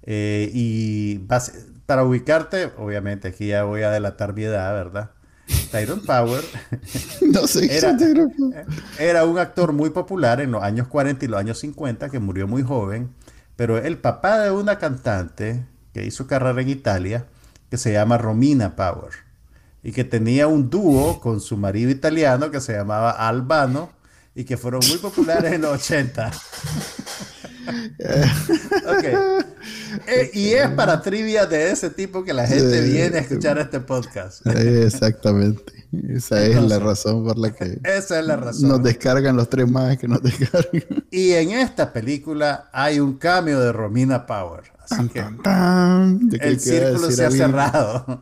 Eh, 0.01 0.49
y 0.51 1.19
para 1.85 2.05
ubicarte, 2.05 2.71
obviamente 2.79 3.27
aquí 3.27 3.49
ya 3.49 3.65
voy 3.65 3.83
a 3.83 3.91
delatar 3.91 4.33
mi 4.33 4.45
edad, 4.45 4.73
¿verdad? 4.73 5.11
Tyrone 5.69 6.01
Power 6.01 6.43
no 7.21 7.45
sé 7.45 7.77
era, 7.77 7.95
era 8.97 9.25
un 9.25 9.37
actor 9.37 9.73
muy 9.73 9.91
popular 9.91 10.41
en 10.41 10.49
los 10.49 10.63
años 10.63 10.87
40 10.87 11.23
y 11.23 11.27
los 11.27 11.39
años 11.39 11.59
50 11.59 12.09
que 12.09 12.17
murió 12.17 12.47
muy 12.47 12.63
joven, 12.63 13.11
pero 13.55 13.77
el 13.77 13.97
papá 13.97 14.39
de 14.39 14.51
una 14.51 14.77
cantante 14.77 15.65
que 15.93 16.05
hizo 16.05 16.27
carrera 16.27 16.61
en 16.61 16.69
Italia 16.69 17.27
que 17.69 17.77
se 17.77 17.93
llama 17.93 18.17
Romina 18.17 18.75
Power 18.75 19.11
y 19.83 19.91
que 19.91 20.03
tenía 20.03 20.47
un 20.47 20.69
dúo 20.69 21.19
con 21.19 21.41
su 21.41 21.57
marido 21.57 21.91
italiano 21.91 22.51
que 22.51 22.61
se 22.61 22.73
llamaba 22.73 23.11
Albano 23.11 23.91
y 24.35 24.45
que 24.45 24.57
fueron 24.57 24.81
muy 24.87 24.97
populares 24.97 25.53
en 25.53 25.61
los 25.61 25.73
80. 25.73 26.31
Eh, 30.07 30.31
y 30.33 30.51
es 30.51 30.69
para 30.69 31.01
trivia 31.01 31.45
de 31.45 31.71
ese 31.71 31.89
tipo 31.89 32.23
que 32.23 32.33
la 32.33 32.47
gente 32.47 32.81
viene 32.81 33.17
a 33.17 33.21
escuchar 33.21 33.57
este 33.59 33.79
podcast. 33.79 34.45
Exactamente. 34.47 35.73
Esa 36.09 36.43
es 36.43 36.61
la 36.61 36.79
razón 36.79 37.23
por 37.23 37.37
la 37.37 37.51
que 37.51 37.79
esa 37.83 38.19
es 38.19 38.25
la 38.25 38.35
razón. 38.35 38.69
nos 38.69 38.81
descargan 38.81 39.35
los 39.35 39.47
tres 39.49 39.69
más 39.69 39.97
que 39.97 40.07
nos 40.07 40.23
descargan. 40.23 41.05
Y 41.11 41.33
en 41.33 41.51
esta 41.51 41.93
película 41.93 42.69
hay 42.73 42.99
un 42.99 43.17
cambio 43.17 43.59
de 43.59 43.71
Romina 43.71 44.25
Power. 44.25 44.63
Así 44.89 45.07
que 45.09 45.23
el 46.39 46.59
círculo 46.59 47.11
se 47.11 47.25
ha 47.25 47.31
cerrado. 47.31 48.19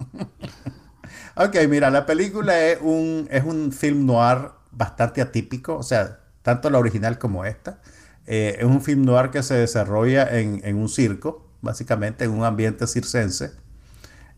ok, 1.36 1.56
mira, 1.70 1.90
la 1.90 2.06
película 2.06 2.60
es 2.68 2.80
un, 2.82 3.28
es 3.32 3.44
un 3.44 3.72
film 3.72 4.06
noir 4.06 4.50
bastante 4.72 5.22
atípico, 5.22 5.78
o 5.78 5.84
sea, 5.84 6.20
tanto 6.42 6.70
la 6.70 6.80
original 6.80 7.18
como 7.18 7.46
esta. 7.46 7.80
Eh, 8.28 8.58
es 8.60 8.66
un 8.66 8.82
film 8.82 9.04
noir 9.04 9.30
que 9.30 9.44
se 9.44 9.56
desarrolla 9.56 10.28
en, 10.40 10.76
un 10.76 10.90
circo, 10.90 11.51
básicamente 11.62 12.26
en 12.26 12.32
un 12.32 12.44
ambiente 12.44 12.88
circense. 12.88 13.52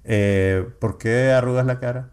Eh, 0.04 0.68
¿Por 0.80 0.98
qué 0.98 1.32
arrugas 1.32 1.66
la 1.66 1.80
cara? 1.80 2.12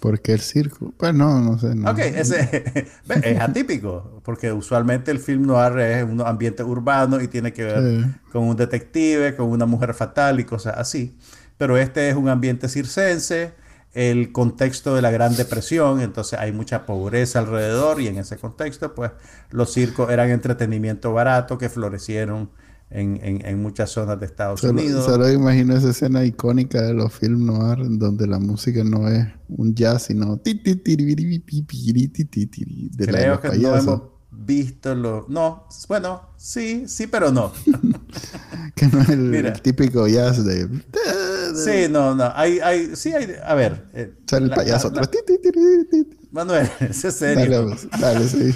Porque 0.00 0.32
el 0.32 0.40
circo, 0.40 0.94
pues 0.96 1.12
no, 1.12 1.40
no 1.40 1.58
sé. 1.58 1.72
Ok, 1.86 1.98
ese, 1.98 2.64
es 3.22 3.40
atípico, 3.40 4.20
porque 4.24 4.50
usualmente 4.50 5.10
el 5.10 5.18
film 5.18 5.46
noir 5.46 5.78
es 5.78 6.04
un 6.04 6.22
ambiente 6.22 6.62
urbano 6.62 7.20
y 7.20 7.28
tiene 7.28 7.52
que 7.52 7.64
ver 7.64 8.06
con 8.32 8.44
un 8.44 8.56
detective, 8.56 9.36
con 9.36 9.48
una 9.50 9.66
mujer 9.66 9.92
fatal 9.92 10.40
y 10.40 10.44
cosas 10.44 10.78
así. 10.78 11.18
Pero 11.58 11.76
este 11.76 12.08
es 12.08 12.16
un 12.16 12.30
ambiente 12.30 12.70
circense, 12.70 13.52
el 13.92 14.32
contexto 14.32 14.94
de 14.94 15.02
la 15.02 15.10
Gran 15.10 15.36
Depresión, 15.36 16.00
entonces 16.00 16.38
hay 16.38 16.52
mucha 16.52 16.86
pobreza 16.86 17.40
alrededor 17.40 18.00
y 18.00 18.08
en 18.08 18.16
ese 18.16 18.38
contexto 18.38 18.94
pues 18.94 19.10
los 19.50 19.72
circos 19.72 20.10
eran 20.10 20.30
entretenimiento 20.30 21.12
barato 21.12 21.58
que 21.58 21.68
florecieron 21.68 22.50
en, 22.90 23.62
muchas 23.62 23.90
zonas 23.90 24.18
de 24.18 24.26
Estados 24.26 24.62
Unidos. 24.62 25.04
Solo 25.04 25.30
imagino 25.30 25.76
esa 25.76 25.90
escena 25.90 26.24
icónica 26.24 26.82
de 26.82 26.94
los 26.94 27.12
films 27.12 27.40
noir 27.40 27.78
donde 27.98 28.26
la 28.26 28.38
música 28.38 28.82
no 28.84 29.08
es 29.08 29.26
un 29.48 29.74
jazz 29.74 30.04
sino 30.04 30.40
Creo 32.96 33.40
que 33.40 33.58
no 33.58 33.76
hemos 33.76 34.02
visto 34.30 34.94
lo... 34.94 35.26
No, 35.28 35.66
bueno, 35.88 36.30
sí, 36.36 36.84
sí, 36.88 37.06
pero 37.06 37.30
no. 37.30 37.52
que 38.74 38.86
no 38.88 39.00
es 39.02 39.08
el, 39.10 39.52
típico 39.62 40.08
jazz 40.08 40.44
de... 40.44 40.68
Sí, 41.54 41.88
no, 41.90 42.14
no. 42.14 42.32
Hay, 42.34 42.60
hay, 42.60 42.94
sí, 42.94 43.12
hay. 43.12 43.34
A 43.44 43.54
ver. 43.54 43.88
Eh, 43.92 44.14
Sale 44.26 44.46
el 44.46 44.52
payaso. 44.52 44.92
Manuel, 46.30 46.70
ese 46.80 47.08
es 47.08 47.14
serio. 47.16 47.66
Dale, 47.66 47.84
dale 48.00 48.28
sí. 48.28 48.54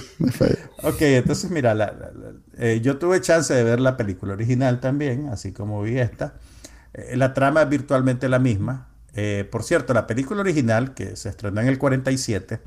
ok, 0.83 1.01
entonces 1.01 1.51
mira, 1.51 1.75
eh, 2.59 2.81
yo 2.83 2.99
tuve 2.99 3.21
chance 3.21 3.53
de 3.53 3.65
ver 3.65 3.81
la 3.81 3.97
película 3.97 4.35
original 4.35 4.81
también, 4.81 5.29
así 5.29 5.53
como 5.53 5.83
vi 5.83 5.99
esta. 5.99 6.35
Eh, 6.93 7.17
la 7.17 7.35
trama 7.35 7.63
es 7.63 7.69
virtualmente 7.69 8.29
la 8.29 8.39
misma. 8.39 8.89
por 9.51 9.63
cierto, 9.63 9.95
la 9.95 10.07
película 10.07 10.41
original, 10.41 10.95
que 10.95 11.17
se 11.17 11.29
estrenó 11.29 11.61
en 11.61 11.69
el 11.69 11.79
47, 11.79 12.61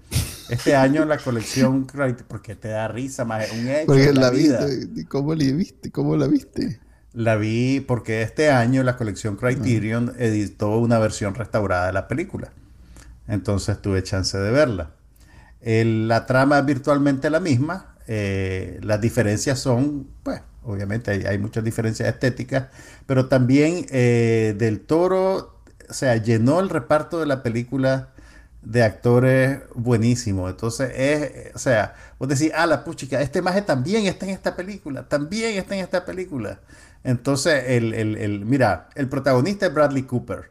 este 0.50 0.76
año 0.76 1.04
la 1.06 1.18
colección, 1.18 1.86
porque 2.28 2.56
te 2.56 2.70
da 2.70 2.88
risa, 2.88 3.26
más 3.26 3.52
un 3.52 3.68
hecho. 3.68 3.88
Porque 3.88 4.14
la, 4.14 4.30
vida. 4.30 4.66
¿Cómo 5.10 5.36
la 5.36 5.44
viste? 5.52 5.92
¿Cómo 5.92 6.16
la 6.16 6.28
viste? 6.28 6.80
La 7.14 7.36
vi 7.36 7.80
porque 7.80 8.22
este 8.22 8.52
año 8.52 8.84
la 8.84 8.96
colección 8.96 9.38
Criterion 9.38 10.14
editó 10.20 10.78
una 10.78 11.00
versión 11.00 11.34
restaurada 11.34 11.88
de 11.88 11.94
la 11.94 12.08
película. 12.08 12.52
Entonces 13.28 13.82
tuve 13.82 14.04
chance 14.04 14.38
de 14.38 14.52
verla. 14.52 14.92
la 15.62 16.26
trama 16.28 16.60
es 16.60 16.66
virtualmente 16.66 17.30
la 17.30 17.40
misma. 17.40 17.87
Eh, 18.08 18.80
las 18.82 19.01
diferencias 19.01 19.60
son, 19.60 20.08
pues, 20.24 20.41
obviamente 20.64 21.12
hay, 21.28 21.38
muchas 21.38 21.64
diferencias 21.64 22.08
estéticas, 22.08 22.68
pero 23.05 23.28
también 23.28 23.86
eh, 23.89 24.55
Del 24.58 24.80
Toro, 24.82 25.60
o 25.89 25.93
sea, 25.93 26.16
llenó 26.18 26.60
el 26.60 26.70
reparto 26.70 27.20
de 27.20 27.26
la 27.26 27.43
película 27.43 28.10
de 28.62 28.84
actores 28.84 29.60
buenísimos. 29.76 30.49
Entonces, 30.49 30.91
es, 30.95 31.55
o 31.55 31.60
sea, 31.60 31.95
vos 32.20 32.28
decís, 32.28 32.51
ah, 32.55 32.66
la 32.66 32.84
puchica, 32.84 33.22
este 33.22 33.41
maje 33.41 33.62
también 33.62 34.05
está 34.08 34.26
en 34.26 34.32
esta 34.32 34.55
película, 34.55 35.08
también 35.08 35.58
está 35.58 35.76
en 35.76 35.84
esta 35.84 36.05
película. 36.05 36.60
Entonces, 37.03 37.64
el, 37.68 38.45
mira, 38.45 38.89
el 38.95 39.08
protagonista 39.08 39.68
es 39.68 39.74
Bradley 39.74 40.03
Cooper, 40.03 40.49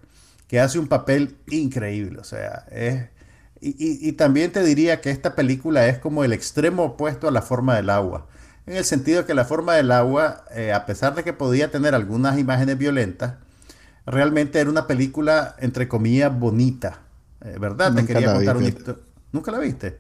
que 0.49 0.61
hace 0.61 0.79
un 0.79 0.89
papel 0.89 1.37
increíble, 1.49 2.19
o 2.21 2.25
sea, 2.25 2.67
es... 2.71 3.16
Y, 3.61 4.13
también 4.13 4.53
te 4.53 4.63
diría 4.63 5.01
que 5.01 5.11
esta 5.11 5.35
película 5.35 5.87
es 5.87 5.99
como 5.99 6.25
el 6.25 6.33
extremo 6.33 6.85
opuesto 6.85 7.27
a 7.27 7.31
la 7.31 7.43
forma 7.43 7.75
del 7.77 7.89
agua, 7.89 8.27
en 8.67 8.77
el 8.77 8.85
sentido 8.85 9.25
que 9.25 9.35
la 9.35 9.45
forma 9.45 9.75
del 9.75 9.93
agua, 9.93 10.45
eh, 10.55 10.73
a 10.73 10.85
pesar 10.85 11.15
de 11.15 11.25
que 11.25 11.33
podía 11.33 11.71
tener 11.71 11.95
algunas 11.95 12.39
imágenes 12.39 12.77
violentas, 12.77 13.35
realmente 14.05 14.61
era 14.61 14.69
una 14.69 14.87
película, 14.87 15.57
entre 15.59 15.89
comillas, 15.89 16.39
bonita, 16.39 17.01
eh, 17.45 17.57
¿verdad? 17.59 17.95
te 17.95 18.05
quería 18.05 18.35
contar 18.35 18.57
una 18.57 18.69
historia. 18.69 19.03
¿Nunca 19.33 19.51
la 19.53 19.59
viste? 19.59 19.99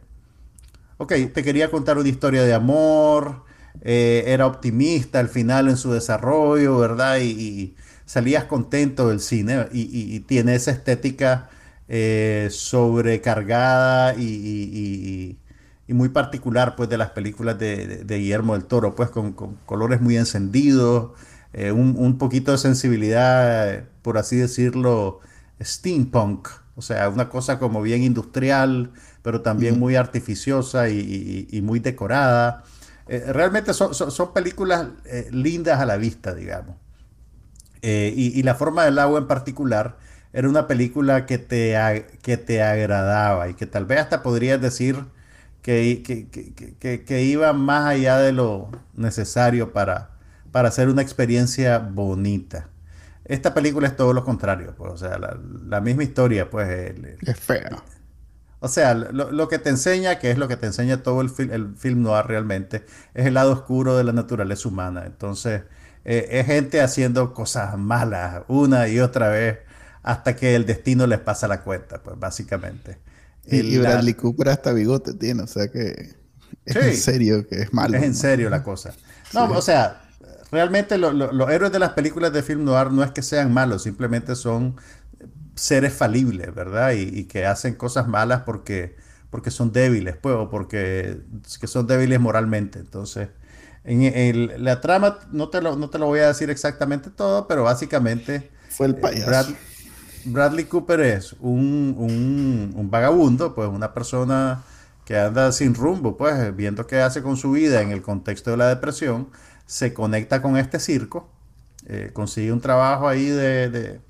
Ok, 0.99 1.13
te 1.33 1.43
quería 1.43 1.71
contar 1.71 1.99
una 1.99 2.09
historia 2.09 2.43
de 2.43 2.55
amor, 2.55 3.45
eh, 3.83 4.25
era 4.27 4.47
optimista 4.47 5.21
al 5.21 5.29
final 5.29 5.69
en 5.69 5.77
su 5.77 5.93
desarrollo, 5.93 6.79
¿verdad? 6.79 7.19
Y, 7.21 7.75
salías 8.07 8.45
contento 8.45 9.09
del 9.09 9.19
cine 9.19 9.67
y, 9.73 10.21
tiene 10.21 10.55
esa 10.55 10.71
estética 10.71 11.51
eh, 11.89 12.49
sobrecargada 12.51 14.15
y, 14.15 15.39
muy 15.89 16.09
particular 16.09 16.75
pues 16.77 16.89
de 16.89 16.99
las 16.99 17.11
películas 17.11 17.59
de, 17.59 18.05
Guillermo 18.07 18.55
del 18.55 18.65
Toro, 18.65 18.95
pues 18.95 19.11
con, 19.11 19.33
colores 19.67 20.01
muy 20.01 20.17
encendidos, 20.17 21.13
eh, 21.53 21.73
un, 21.73 22.19
poquito 22.19 22.53
de 22.53 22.59
sensibilidad, 22.59 23.85
por 24.03 24.19
así 24.19 24.37
decirlo, 24.37 25.21
steampunk, 25.61 26.49
o 26.75 26.83
sea, 26.83 27.09
una 27.09 27.29
cosa 27.29 27.59
como 27.59 27.83
bien 27.83 28.03
industrial, 28.03 28.93
pero 29.23 29.41
también 29.43 29.79
muy 29.79 29.97
artificiosa 29.97 30.89
y, 30.91 31.61
muy 31.63 31.81
decorada. 31.81 32.65
Eh, 33.09 33.25
realmente 33.33 33.73
son, 33.73 33.93
películas 34.35 34.89
lindas 35.31 35.81
a 35.81 35.87
la 35.87 35.97
vista, 35.97 36.35
digamos. 36.35 36.77
Eh, 37.83 38.13
y, 38.17 38.43
La 38.43 38.57
forma 38.57 38.85
del 38.85 38.99
agua 38.99 39.21
en 39.21 39.29
particular 39.29 39.97
era 40.37 40.51
una 40.51 40.67
película 40.67 41.25
que 41.25 41.39
te, 41.39 42.05
que 42.21 42.37
te 42.37 42.63
agradaba 42.63 43.49
y 43.49 43.55
que 43.55 43.65
tal 43.65 43.87
vez 43.87 44.01
hasta 44.01 44.23
podrías 44.23 44.61
decir 44.61 45.03
que, 45.63 46.03
que, 47.07 47.23
iba 47.23 47.55
más 47.55 47.87
allá 47.87 48.19
de 48.19 48.33
lo 48.33 48.69
necesario 48.93 49.73
para, 49.73 50.11
para 50.53 50.69
hacer 50.69 50.91
una 50.91 51.01
experiencia 51.01 51.79
bonita. 51.79 52.69
Esta 53.25 53.55
película 53.55 53.89
es 53.89 53.97
todo 53.97 54.13
lo 54.13 54.25
contrario, 54.25 54.75
pues, 54.77 54.93
o 54.93 54.99
sea, 54.99 55.19
la, 55.19 55.81
misma 55.81 56.03
historia, 56.03 56.51
pues... 56.51 56.93
es 57.23 57.41
fea. 57.41 57.83
O 58.61 58.69
sea, 58.69 58.93
lo, 58.93 59.49
que 59.49 59.59
te 59.59 59.71
enseña, 59.71 60.19
que 60.19 60.31
es 60.31 60.37
lo 60.37 60.49
que 60.49 60.59
te 60.59 60.67
enseña 60.67 61.03
todo 61.03 61.23
el, 61.23 61.31
el 61.51 61.77
film 61.77 62.03
noir 62.03 62.27
realmente, 62.27 62.85
es 63.15 63.25
el 63.25 63.33
lado 63.33 63.53
oscuro 63.53 63.97
de 63.97 64.05
la 64.05 64.13
naturaleza 64.13 64.69
humana. 64.69 65.05
Entonces, 65.07 65.63
eh, 66.05 66.29
es 66.31 66.47
gente 66.47 66.83
haciendo 66.83 67.33
cosas 67.33 67.79
malas 67.79 68.43
una 68.49 68.87
y 68.87 69.01
otra 69.01 69.31
vez 69.31 69.61
hasta 70.07 70.37
que 70.37 70.55
el 70.55 70.67
destino 70.67 71.05
les 71.09 71.19
pasa 71.19 71.49
la 71.49 71.63
cuenta, 71.63 72.01
pues 72.01 72.17
básicamente. 72.17 72.99
Y, 73.45 73.77
Bradley 73.77 74.15
Cooper 74.15 74.51
hasta 74.51 74.73
bigote 74.73 75.15
tiene, 75.15 75.43
o 75.43 75.47
sea 75.49 75.69
que 75.69 76.15
es 76.65 76.77
en 76.77 76.97
serio 76.97 77.47
que 77.49 77.63
es 77.63 77.73
malo. 77.73 77.99
Es 77.99 78.05
en 78.05 78.15
serio 78.15 78.49
la 78.49 78.63
cosa. 78.63 78.95
No, 79.35 79.51
o 79.51 79.61
sea, 79.61 80.03
realmente 80.53 80.97
los 80.97 81.51
héroes 81.51 81.73
de 81.73 81.81
las 81.81 81.91
películas 81.91 82.33
de 82.33 82.45
film 82.45 82.65
noir 82.65 82.93
no 82.93 83.03
es 83.03 83.11
que 83.11 83.23
sean 83.23 83.53
malos, 83.53 83.83
simplemente 83.83 84.37
son 84.37 84.77
seres 85.57 85.93
falibles, 85.93 86.55
¿verdad? 86.55 86.93
Y, 86.93 87.25
que 87.25 87.45
hacen 87.45 87.75
cosas 87.75 88.07
malas 88.07 88.43
porque, 88.43 88.95
porque 89.29 89.51
son 89.51 89.73
débiles, 89.73 90.17
pues, 90.17 90.37
o 90.37 90.49
porque 90.51 91.19
que 91.61 91.67
son 91.67 91.89
débiles 91.89 92.21
moralmente. 92.21 92.79
Entonces, 92.79 93.31
en, 93.83 94.65
la 94.65 94.81
trama, 94.81 95.19
no 95.33 95.49
te, 95.49 95.61
lo, 95.61 95.75
no 95.75 95.91
te 95.91 95.99
lo 95.99 96.07
voy 96.07 96.21
a 96.21 96.29
decir 96.29 96.49
exactamente 96.49 97.11
todo, 97.11 97.49
pero 97.49 97.65
básicamente... 97.65 98.53
Fue 98.69 98.87
el 98.87 98.93
eh, 98.93 98.99
payaso. 99.01 99.53
Bradley 100.27 100.65
Cooper 100.65 101.01
es 101.01 101.35
un, 101.41 101.95
un, 102.77 102.91
vagabundo, 102.91 103.55
pues 103.55 103.69
una 103.69 103.95
persona 103.95 104.63
que 105.05 105.19
anda 105.19 105.53
sin 105.53 105.75
rumbo, 105.75 106.17
pues 106.17 106.55
viendo 106.55 106.87
qué 106.87 107.01
hace 107.01 107.23
con 107.23 107.37
su 107.37 107.53
vida 107.53 107.81
en 107.83 107.91
el 107.91 108.03
contexto 108.03 108.51
de 108.51 108.57
la 108.57 108.69
depresión, 108.69 109.29
se 109.67 109.95
conecta 109.95 110.43
con 110.43 110.57
este 110.57 110.81
circo, 110.81 111.29
eh, 111.87 112.11
consigue 112.13 112.53
un 112.53 112.61
trabajo 112.61 113.09
ahí 113.09 113.27
de, 113.27 114.01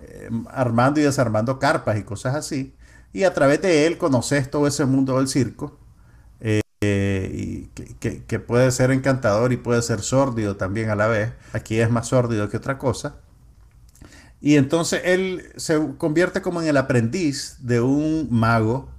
eh, 0.00 0.30
armando 0.50 1.00
y 1.00 1.04
desarmando 1.04 1.58
carpas 1.58 1.98
y 1.98 2.02
cosas 2.02 2.34
así. 2.34 2.74
y 3.12 3.22
a 3.24 3.32
través 3.32 3.62
de 3.62 3.86
él 3.86 3.96
conoces 3.96 4.50
todo 4.50 4.66
ese 4.66 4.84
mundo 4.86 5.18
del 5.18 5.28
circo, 5.28 5.78
eh, 6.86 7.30
y 7.32 7.68
que, 8.26 8.38
puede 8.40 8.70
ser 8.70 8.90
encantador 8.90 9.52
y 9.52 9.56
puede 9.56 9.80
ser 9.80 10.00
sórdido 10.00 10.56
también 10.56 10.90
a 10.90 10.96
la 10.96 11.06
vez. 11.06 11.32
Aquí 11.52 11.80
es 11.80 11.90
más 11.90 12.08
sórdido 12.08 12.48
que 12.50 12.58
otra 12.58 12.78
cosa. 12.78 13.16
Y 14.44 14.56
entonces 14.56 15.00
él 15.06 15.50
se 15.56 15.80
convierte 15.96 16.42
como 16.42 16.60
en 16.60 16.68
el 16.68 16.76
aprendiz 16.76 17.56
de 17.60 17.80
un 17.80 18.28
mago 18.30 18.90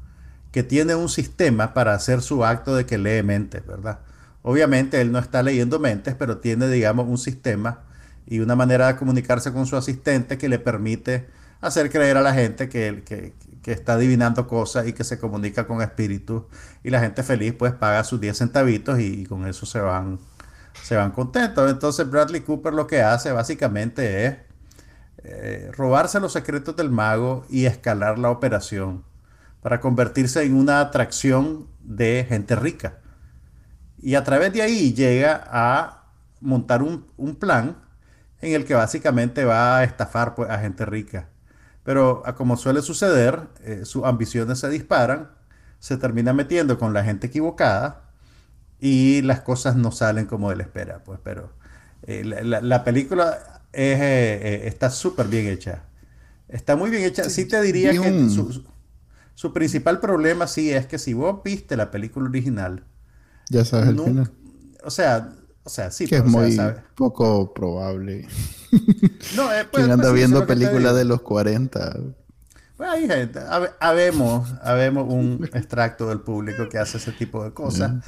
que 0.51 0.63
tiene 0.63 0.95
un 0.95 1.07
sistema 1.07 1.75
para 1.75 1.93
hacer 1.93 2.23
su 2.23 2.43
acto 2.43 2.75
de 2.75 2.87
que 2.87 2.97
lee 2.97 3.21
mentes, 3.21 3.63
¿verdad? 3.63 3.99
Obviamente 4.41 4.99
él 4.99 5.11
no 5.11 5.19
está 5.19 5.43
leyendo 5.43 5.77
mentes, 5.77 6.15
pero 6.15 6.39
tiene, 6.39 6.67
digamos, 6.67 7.07
un 7.07 7.19
sistema 7.19 7.83
y 8.25 8.39
una 8.39 8.55
manera 8.55 8.87
de 8.87 8.95
comunicarse 8.95 9.53
con 9.53 9.67
su 9.67 9.77
asistente 9.77 10.39
que 10.39 10.49
le 10.49 10.57
permite 10.57 11.27
hacer 11.61 11.91
creer 11.91 12.17
a 12.17 12.23
la 12.23 12.33
gente 12.33 12.67
que, 12.67 13.03
que, 13.05 13.35
que 13.61 13.71
está 13.71 13.93
adivinando 13.93 14.47
cosas 14.47 14.87
y 14.87 14.93
que 14.93 15.03
se 15.03 15.19
comunica 15.19 15.67
con 15.67 15.79
espíritus 15.83 16.41
y 16.83 16.89
la 16.89 17.01
gente 17.01 17.21
feliz 17.21 17.53
pues 17.53 17.71
paga 17.71 18.03
sus 18.03 18.19
10 18.19 18.35
centavitos 18.35 18.99
y, 18.99 19.27
con 19.27 19.45
eso 19.45 19.67
se 19.67 19.79
van, 19.79 20.17
se 20.81 20.95
van 20.95 21.11
contentos. 21.11 21.69
Entonces 21.69 22.09
Bradley 22.09 22.41
Cooper 22.41 22.73
lo 22.73 22.87
que 22.87 23.03
hace 23.03 23.31
básicamente 23.31 24.25
es 24.25 24.44
eh, 25.27 25.71
robarse 25.75 26.19
los 26.19 26.33
secretos 26.33 26.75
del 26.75 26.91
mago 26.91 27.45
y 27.49 27.65
escalar 27.65 28.19
la 28.19 28.29
operación 28.29 29.03
para 29.61 29.79
convertirse 29.79 30.43
en 30.43 30.55
una 30.55 30.79
atracción 30.79 31.67
de 31.81 32.25
gente 32.29 32.55
rica. 32.55 32.99
Y 33.97 34.13
a 34.13 34.23
través 34.23 34.53
de 34.53 34.61
ahí 34.61 34.93
llega 34.93 35.43
a 35.47 36.11
montar 36.41 36.83
un, 36.83 37.07
plan 37.39 37.77
en 38.41 38.53
el 38.53 38.65
que 38.65 38.75
básicamente 38.75 39.45
va 39.45 39.79
a 39.79 39.83
estafar 39.83 40.35
pues, 40.35 40.49
a 40.51 40.59
gente 40.59 40.85
rica. 40.85 41.29
Pero 41.83 42.21
como 42.37 42.57
suele 42.57 42.83
suceder, 42.83 43.47
eh, 43.63 43.85
sus 43.85 44.03
ambiciones 44.03 44.59
se 44.59 44.69
disparan, 44.69 45.31
se 45.79 45.97
termina 45.97 46.33
metiendo 46.33 46.77
con 46.77 46.93
la 46.93 47.03
gente 47.03 47.27
equivocada 47.27 48.03
y 48.79 49.23
las 49.23 49.41
cosas 49.41 49.75
no 49.75 49.91
salen 49.91 50.27
como 50.27 50.51
él 50.51 50.61
espera. 50.61 51.03
Pues, 51.03 51.19
pero 51.23 51.49
eh, 52.03 52.23
la, 52.23 52.83
película 52.83 53.54
eh, 53.75 54.67
está 54.67 54.89
súper 54.89 55.27
bien 55.27 55.47
hecha. 55.47 55.83
Está 56.47 56.75
muy 56.75 56.89
bien 56.89 57.03
hecha. 57.03 57.29
Sí, 57.29 57.45
te 57.45 57.61
diría 57.61 57.91
que 57.91 58.29
su, 59.35 59.53
principal 59.53 59.99
problema 59.99 60.47
sí 60.47 60.71
es 60.71 60.85
que 60.85 60.97
si 60.97 61.13
vos 61.13 61.41
viste 61.43 61.75
la 61.75 61.91
película 61.91 62.29
original, 62.29 62.83
ya 63.49 63.65
sabes 63.65 63.89
el 63.89 63.99
final. 63.99 64.31
O 64.83 64.91
sea, 64.91 65.33
o 65.63 65.69
sea, 65.69 65.89
sí, 65.91 66.05
que 66.05 66.17
es 66.17 66.25
muy 66.25 66.57
poco 66.95 67.53
probable. 67.53 68.27
No, 69.35 69.51
eh, 69.53 69.65
pues, 69.71 69.85
anda 69.85 69.97
pues, 69.97 70.13
viendo 70.13 70.45
películas 70.45 70.95
de 70.95 71.05
los 71.05 71.21
40? 71.21 71.97
Bueno, 72.77 72.93
hay 72.93 73.07
gente, 73.07 73.39
habemos, 73.79 74.53
habemos 74.61 75.11
un 75.11 75.49
extracto 75.53 76.09
del 76.09 76.19
público 76.19 76.67
que 76.69 76.77
hace 76.77 76.97
ese 76.97 77.13
tipo 77.13 77.43
de 77.43 77.51
cosas. 77.51 78.03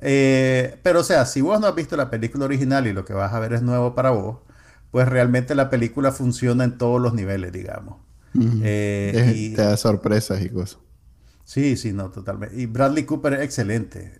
Eh, 0.00 0.78
pero 0.82 1.00
o 1.00 1.04
sea, 1.04 1.26
si 1.26 1.42
vos 1.42 1.60
no 1.60 1.66
has 1.66 1.74
visto 1.74 1.96
la 1.96 2.10
película 2.10 2.46
original 2.46 2.86
y 2.86 2.92
lo 2.92 3.04
que 3.04 3.12
vas 3.12 3.32
a 3.32 3.38
ver 3.38 3.52
es 3.52 3.62
nuevo 3.62 3.94
para 3.94 4.10
vos, 4.10 4.38
pues 4.96 5.10
realmente 5.10 5.54
la 5.54 5.68
película 5.68 6.10
funciona 6.10 6.64
en 6.64 6.78
todos 6.78 7.02
los 7.02 7.12
niveles, 7.12 7.52
digamos. 7.52 7.98
Eh, 8.62 9.34
y, 9.36 9.54
te 9.54 9.60
da 9.60 9.76
sorpresas 9.76 10.40
y 10.40 10.48
cosas. 10.48 10.78
Sí, 11.44 11.76
sí, 11.76 11.92
no, 11.92 12.08
totalmente. 12.08 12.58
Y 12.58 12.64
Bradley 12.64 13.04
Cooper 13.04 13.34
es 13.34 13.40
excelente. 13.42 14.14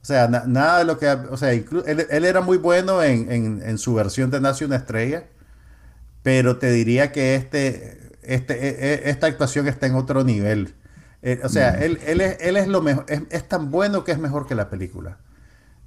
O 0.00 0.04
sea, 0.04 0.28
nada 0.28 0.78
de 0.78 0.84
lo 0.84 0.96
que... 0.96 1.08
O 1.08 1.36
sea, 1.36 1.52
él, 1.52 1.66
él, 2.08 2.24
era 2.24 2.40
muy 2.40 2.56
bueno 2.56 3.02
en, 3.02 3.32
en, 3.32 3.62
en, 3.64 3.78
su 3.78 3.94
versión 3.94 4.30
de 4.30 4.40
Nace 4.40 4.64
una 4.64 4.76
estrella, 4.76 5.24
pero 6.22 6.58
te 6.58 6.70
diría 6.70 7.10
que 7.10 7.34
este, 7.34 8.12
este, 8.22 8.68
e, 8.68 8.94
e, 8.94 9.10
esta 9.10 9.26
actuación 9.26 9.66
está 9.66 9.88
en 9.88 9.96
otro 9.96 10.22
nivel. 10.22 10.76
Eh, 11.22 11.40
o 11.42 11.48
sea, 11.48 11.72
mm. 11.72 11.82
él, 11.82 11.98
él, 12.06 12.20
es, 12.20 12.36
él 12.38 12.56
es 12.56 12.68
lo 12.68 12.80
mejor, 12.80 13.06
es, 13.08 13.48
tan 13.48 13.72
bueno 13.72 14.04
que 14.04 14.12
es 14.12 14.20
mejor 14.20 14.46
que 14.46 14.54
la 14.54 14.70
película. 14.70 15.18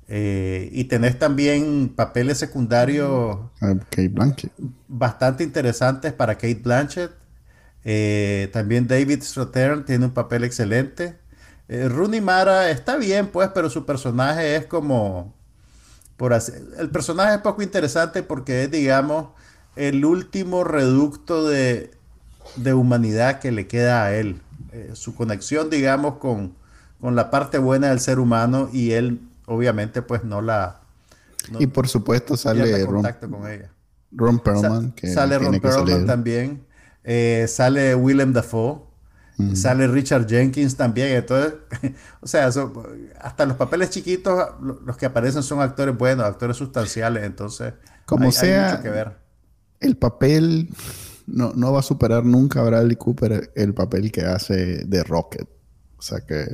Eh, 0.08 0.70
y 0.72 0.84
tenés 0.84 1.18
también 1.18 1.91
papeles 1.95 2.38
secundarios 2.38 3.39
ah, 3.60 3.74
Kate 3.89 4.10
Blanchett. 4.10 4.51
bastante 4.88 5.43
interesantes 5.43 6.14
para 6.14 6.36
Kate 6.36 6.62
Blanchett. 6.64 7.12
Eh, 7.84 8.49
también 8.51 8.88
David 8.88 9.22
Strathairn 9.22 9.86
tiene 9.86 10.06
un 10.06 10.12
papel 10.12 10.43
excelente. 10.43 11.18
Eh, 11.68 11.88
Rooney 11.89 12.22
Mara 12.22 12.70
está 12.70 12.97
bien, 12.97 13.28
pues, 13.28 13.49
pero 13.53 13.70
su 13.70 13.86
personaje 13.86 14.56
es 14.56 14.66
como. 14.66 15.34
Por 16.18 16.34
el 16.34 16.89
personaje 16.91 17.36
es 17.36 17.41
poco 17.41 17.62
interesante 17.62 18.24
porque 18.24 18.64
es, 18.64 18.72
digamos, 18.72 19.30
el 19.76 20.06
último 20.06 20.64
reducto 20.64 21.47
de, 21.47 21.91
humanidad 22.74 23.39
que 23.39 23.51
le 23.51 23.68
queda 23.68 24.06
a 24.06 24.16
él. 24.16 24.41
Eh, 24.72 24.91
su 24.93 25.14
conexión, 25.14 25.70
digamos, 25.70 26.16
con, 26.18 26.56
con 27.01 27.16
la 27.16 27.30
parte 27.32 27.58
buena 27.58 27.89
del 27.89 27.99
ser 27.99 28.20
humano 28.20 28.70
y 28.72 28.91
él, 28.91 29.20
obviamente, 29.46 30.02
pues 30.02 30.24
no 30.24 30.41
la. 30.41 30.82
y 31.60 31.68
por 31.68 31.88
supuesto 31.88 32.38
sale 32.38 32.86
Ron, 32.86 33.04
con 33.30 33.50
ella. 33.50 33.72
Ron 34.12 34.39
Perlman. 34.39 34.91
que 34.91 35.12
sale 35.12 35.38
Ron 35.38 35.60
Perlman 35.60 36.06
también. 36.06 36.66
Eh, 37.04 37.46
sale 37.48 37.96
Willem 37.96 38.34
Dafoe. 38.34 38.86
Sale 39.54 39.88
Richard 39.88 40.28
Jenkins 40.28 40.78
también. 40.78 41.10
Entonces, 41.10 41.56
o 42.22 42.28
sea, 42.28 42.50
hasta 43.20 43.46
los 43.46 43.58
papeles 43.58 43.89
chiquitos, 43.89 44.50
los 44.62 44.96
que 44.96 45.06
aparecen 45.06 45.43
son 45.43 45.60
actores 45.60 45.98
buenos, 45.98 46.26
actores 46.26 46.56
sustanciales. 46.56 47.24
Entonces, 47.24 47.74
como 48.06 48.32
sea, 48.32 48.82
que 48.82 48.89
ver. 48.89 49.18
el 49.82 49.98
papel 49.98 50.70
no, 51.28 51.52
no, 51.54 51.74
va 51.74 51.80
a 51.80 51.84
superar 51.84 52.24
nunca 52.24 52.62
a 52.62 52.64
Bradley 52.64 52.96
Cooper 52.96 53.52
el 53.56 53.74
papel 53.74 54.12
que 54.12 54.22
hace 54.22 54.86
de 54.86 55.04
Rocket. 55.04 55.50
O 55.98 56.02
sea 56.02 56.22
que. 56.22 56.46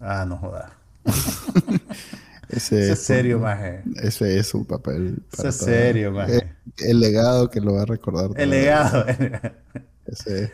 Ah, 0.00 0.24
no 0.26 0.38
jodas. 0.38 0.72
ese, 2.48 2.92
es 2.92 2.98
serio, 3.00 3.38
maje. 3.38 3.82
Ese 4.02 4.38
es 4.38 4.46
su 4.48 4.66
papel. 4.66 5.22
Ese 5.32 5.48
es 5.48 5.56
serio, 5.56 6.12
maje. 6.12 6.56
El, 6.78 7.00
legado 7.00 7.50
que 7.50 7.60
lo 7.60 7.74
va 7.74 7.82
a 7.82 7.86
recordar. 7.86 8.30
El 8.36 8.50
legado. 8.50 9.06
ese 10.06 10.52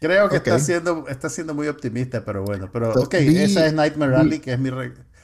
Creo 0.00 0.28
que 0.28 0.36
está, 0.36 0.58
siendo, 0.58 1.08
está 1.08 1.28
siendo 1.28 1.54
muy 1.54 1.68
optimista, 1.68 2.24
pero 2.24 2.44
bueno. 2.44 2.68
Pero, 2.72 2.92
ok, 2.92 3.14
esa 3.14 3.66
es 3.66 3.72
Nightmare 3.72 4.12
Rally, 4.12 4.40
que 4.40 4.52
es 4.52 4.58
mi... 4.58 4.70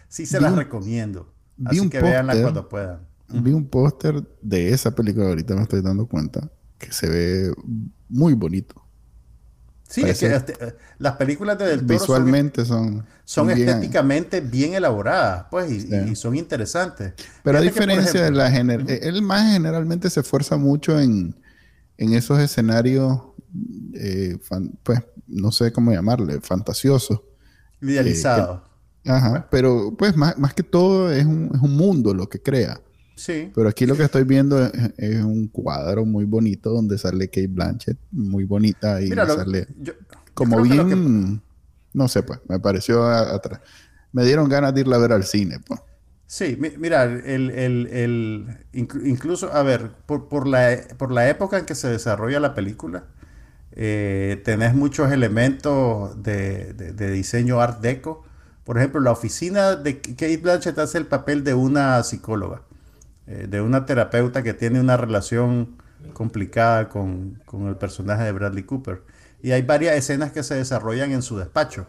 sí 0.08 0.26
se 0.26 0.40
la 0.40 0.50
recomiendo. 0.50 1.32
Así 1.64 1.88
que 1.88 2.00
véanla 2.00 2.40
cuando 2.40 2.68
puedan. 2.68 3.00
Vi 3.28 3.52
un 3.52 3.66
póster 3.66 4.22
de 4.42 4.70
esa 4.70 4.94
película, 4.94 5.28
ahorita 5.28 5.54
me 5.54 5.62
estoy 5.62 5.80
dando 5.80 6.06
cuenta, 6.06 6.50
que 6.78 6.92
se 6.92 7.08
ve 7.08 7.52
muy 8.08 8.34
bonito. 8.34 8.81
Sí, 9.92 10.02
es 10.02 10.18
que 10.18 10.26
eh, 10.26 10.74
las 10.98 11.16
películas 11.16 11.58
de 11.58 11.66
Del 11.66 11.80
Toro 11.86 12.00
Visualmente 12.00 12.64
son... 12.64 13.04
Son, 13.24 13.50
estéticamente 13.50 14.40
bien 14.40 14.74
elaboradas, 14.74 15.46
pues, 15.50 15.70
y, 15.70 16.16
son 16.16 16.34
interesantes. 16.34 17.12
Pero 17.42 17.58
a 17.58 17.60
diferencia 17.60 18.24
de 18.24 18.30
la... 18.30 18.50
Gener 18.50 18.84
Él 18.88 19.22
más 19.22 19.52
generalmente 19.52 20.10
se 20.10 20.20
esfuerza 20.20 20.56
mucho 20.56 20.98
en, 20.98 21.34
en 21.96 22.14
esos 22.14 22.38
escenarios 22.40 23.20
eh, 23.94 24.38
pues 24.82 25.00
no 25.26 25.52
sé 25.52 25.72
cómo 25.72 25.92
llamarle, 25.92 26.40
fantasioso. 26.40 27.24
Idealizado. 27.80 28.64
Eh, 29.04 29.10
ajá, 29.10 29.48
pero 29.50 29.94
pues 29.96 30.16
más, 30.16 30.54
que 30.54 30.62
todo 30.62 31.12
es 31.12 31.24
un, 31.24 31.50
es 31.54 31.60
un, 31.60 31.76
mundo 31.76 32.14
lo 32.14 32.28
que 32.28 32.40
crea. 32.40 32.80
Sí. 33.22 33.52
Pero 33.54 33.68
aquí 33.68 33.86
lo 33.86 33.96
que 33.96 34.02
estoy 34.02 34.24
viendo 34.24 34.60
es, 34.96 35.22
un 35.22 35.46
cuadro 35.46 36.04
muy 36.04 36.24
bonito 36.24 36.70
donde 36.70 36.98
sale 36.98 37.28
Kate 37.28 37.46
Blanchett, 37.46 37.96
muy 38.10 38.42
bonita 38.42 39.00
y 39.00 39.10
sale 39.10 39.68
como 40.34 40.60
bien, 40.62 41.40
no 41.92 42.08
sé, 42.08 42.24
pues 42.24 42.40
me 42.48 42.58
pareció 42.58 43.06
atrás. 43.06 43.60
Me 44.10 44.24
dieron 44.24 44.48
ganas 44.48 44.74
de 44.74 44.80
irla 44.80 44.96
a 44.96 44.98
ver 44.98 45.12
al 45.12 45.22
cine, 45.22 45.60
pues. 45.64 45.78
Sí, 46.26 46.58
mira, 46.58 47.04
el, 47.04 47.50
el, 47.50 47.86
el, 47.92 48.58
incluso, 48.72 49.52
a 49.52 49.62
ver, 49.62 49.92
por, 50.04 50.28
por, 50.28 50.48
la, 50.48 50.76
por 50.98 51.12
la 51.12 51.28
época 51.28 51.58
en 51.58 51.64
que 51.64 51.76
se 51.76 51.88
desarrolla 51.88 52.40
la 52.40 52.54
película, 52.54 53.04
eh, 53.70 54.42
tenés 54.44 54.74
muchos 54.74 55.12
elementos 55.12 56.20
de, 56.24 56.72
diseño 57.12 57.60
art 57.60 57.82
deco. 57.82 58.24
Por 58.64 58.78
ejemplo, 58.78 59.00
la 59.00 59.12
oficina 59.12 59.76
de 59.76 60.00
Kate 60.00 60.38
Blanchett 60.38 60.78
hace 60.78 60.98
el 60.98 61.06
papel 61.06 61.44
de 61.44 61.54
una 61.54 62.02
psicóloga, 62.02 62.62
eh, 63.26 63.46
de 63.48 63.60
una 63.60 63.86
terapeuta 63.86 64.42
que 64.42 64.52
tiene 64.52 64.80
una 64.80 64.96
relación 64.96 65.76
complicada 66.12 66.88
con, 66.88 67.40
el 67.66 67.76
personaje 67.76 68.24
de 68.24 68.32
Bradley 68.32 68.64
Cooper. 68.64 69.02
Y 69.42 69.52
hay 69.52 69.62
varias 69.62 69.96
escenas 69.96 70.32
que 70.32 70.42
se 70.42 70.54
desarrollan 70.54 71.12
en 71.12 71.22
su 71.22 71.38
despacho. 71.38 71.86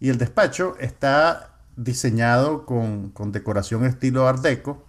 Y 0.00 0.08
el 0.08 0.18
despacho 0.18 0.76
está 0.78 1.56
diseñado 1.76 2.64
con, 2.64 3.12
decoración 3.32 3.84
estilo 3.84 4.26
art 4.26 4.40
deco. 4.40 4.84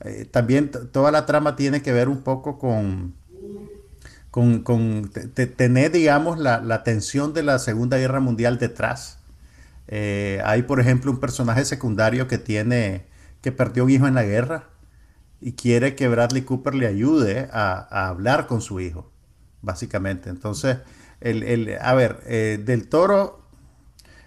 Eh, 0.00 0.26
también 0.30 0.70
toda 0.70 1.10
la 1.10 1.26
trama 1.26 1.56
tiene 1.56 1.82
que 1.82 1.92
ver 1.92 2.08
un 2.08 2.22
poco 2.22 2.58
con, 2.58 3.14
con, 4.30 4.62
con 4.62 5.10
tener, 5.10 5.92
digamos, 5.92 6.38
la, 6.38 6.82
tensión 6.84 7.32
de 7.32 7.42
la 7.42 7.58
Segunda 7.58 7.98
Guerra 7.98 8.20
Mundial 8.20 8.58
detrás. 8.58 9.18
Eh, 9.88 10.40
hay, 10.44 10.62
por 10.62 10.80
ejemplo, 10.80 11.10
un 11.10 11.20
personaje 11.20 11.64
secundario 11.64 12.28
que 12.28 12.38
tiene, 12.38 13.06
que 13.40 13.52
perdió 13.52 13.84
un 13.84 13.90
hijo 13.90 14.06
en 14.06 14.14
la 14.14 14.22
guerra 14.24 14.71
y 15.42 15.52
quiere 15.54 15.96
que 15.96 16.08
Bradley 16.08 16.42
Cooper 16.42 16.74
le 16.74 16.86
ayude 16.86 17.48
a, 17.52 18.08
hablar 18.08 18.46
con 18.46 18.60
su 18.62 18.80
hijo. 18.80 19.10
básicamente. 19.60 20.30
Entonces, 20.30 20.78
el, 21.20 21.42
el 21.42 21.78
a 21.80 21.94
ver, 21.94 22.20
eh, 22.26 22.60
Del 22.64 22.88
Toro 22.88 23.42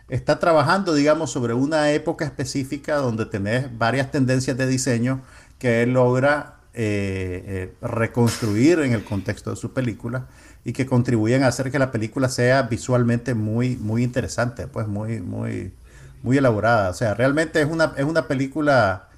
está 0.10 0.40
trabajando, 0.40 0.94
digamos, 0.94 1.32
sobre 1.32 1.54
una 1.54 1.92
época 1.92 2.26
específica 2.26 2.98
donde 2.98 3.26
tenés 3.26 3.78
varias 3.78 4.12
tendencias 4.12 4.58
de 4.58 4.68
diseño 4.68 5.22
que 5.58 5.84
él 5.84 5.94
logra 5.94 6.60
eh, 6.74 7.44
eh, 7.46 7.74
reconstruir 7.82 8.80
en 8.80 8.94
el 8.94 9.04
contexto 9.04 9.50
de 9.50 9.56
su 9.56 9.74
película 9.74 10.28
y 10.66 10.74
que 10.74 10.86
contribuyen 10.86 11.44
a 11.44 11.48
hacer 11.48 11.72
que 11.72 11.80
la 11.80 11.92
película 11.92 12.28
sea 12.28 12.64
visualmente 12.64 13.34
muy, 13.34 13.78
muy 13.78 14.04
interesante, 14.04 14.68
pues 14.68 14.88
muy, 14.88 15.22
muy, 15.22 15.74
muy 16.24 16.38
elaborada. 16.38 16.90
O 16.90 16.94
sea, 16.94 17.14
realmente 17.14 17.62
es 17.62 17.68
una, 17.68 17.94
es 17.98 18.04
una 18.06 18.28
película 18.28 19.10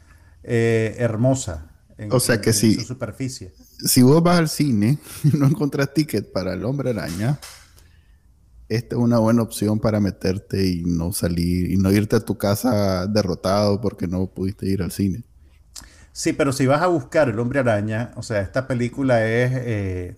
hermosa. 0.43 1.66
En, 1.97 2.11
o 2.11 2.19
sea 2.19 2.39
que 2.39 2.53
si, 2.53 2.75
su 2.75 2.81
superficie. 2.81 3.53
Si 3.85 4.01
vos 4.01 4.21
vas 4.21 4.37
al 4.37 4.49
cine 4.49 4.99
y 5.23 5.35
no 5.37 5.47
encontrás 5.47 5.93
ticket 5.93 6.31
para 6.31 6.53
el 6.53 6.63
hombre 6.63 6.91
araña, 6.91 7.39
esta 8.69 8.95
es 8.95 9.01
una 9.01 9.19
buena 9.19 9.41
opción 9.41 9.79
para 9.79 9.99
meterte 9.99 10.65
y 10.65 10.83
no 10.83 11.13
salir 11.13 11.71
y 11.71 11.77
no 11.77 11.91
irte 11.91 12.17
a 12.17 12.19
tu 12.19 12.37
casa 12.37 13.07
derrotado 13.07 13.79
porque 13.79 14.07
no 14.07 14.27
pudiste 14.27 14.67
ir 14.67 14.83
al 14.83 14.91
cine. 14.91 15.23
Sí, 16.11 16.33
pero 16.33 16.51
si 16.51 16.65
vas 16.65 16.81
a 16.81 16.87
buscar 16.87 17.29
el 17.29 17.39
hombre 17.39 17.59
araña, 17.59 18.11
o 18.15 18.23
sea, 18.23 18.41
esta 18.41 18.67
película 18.67 19.25
es 19.25 19.51
eh, 19.53 20.15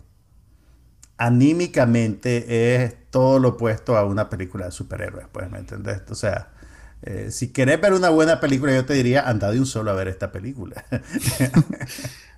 anímicamente 1.17 2.85
es 2.85 2.95
todo 3.11 3.39
lo 3.39 3.49
opuesto 3.49 3.97
a 3.97 4.05
una 4.05 4.29
película 4.29 4.65
de 4.65 4.71
superhéroes, 4.71 5.27
pues, 5.31 5.51
¿me 5.51 5.59
entendés? 5.59 6.01
O 6.09 6.15
sea, 6.15 6.53
eh, 7.01 7.29
si 7.31 7.49
querés 7.49 7.79
ver 7.79 7.93
una 7.93 8.09
buena 8.09 8.39
película, 8.39 8.73
yo 8.73 8.85
te 8.85 8.93
diría, 8.93 9.27
anda 9.27 9.51
de 9.51 9.59
un 9.59 9.65
solo 9.65 9.91
a 9.91 9.93
ver 9.93 10.07
esta 10.07 10.31
película. 10.31 10.85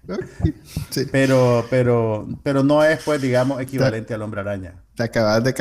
Pero, 1.12 1.66
pero, 1.70 2.28
pero 2.44 2.64
no 2.64 2.84
es, 2.84 3.04
pues, 3.04 3.22
digamos, 3.22 3.62
equivalente 3.62 4.14
al 4.14 4.24
hombre 4.24 4.42
araña. 4.42 4.74
Te 4.96 5.04
acabas 5.04 5.44
de, 5.44 5.54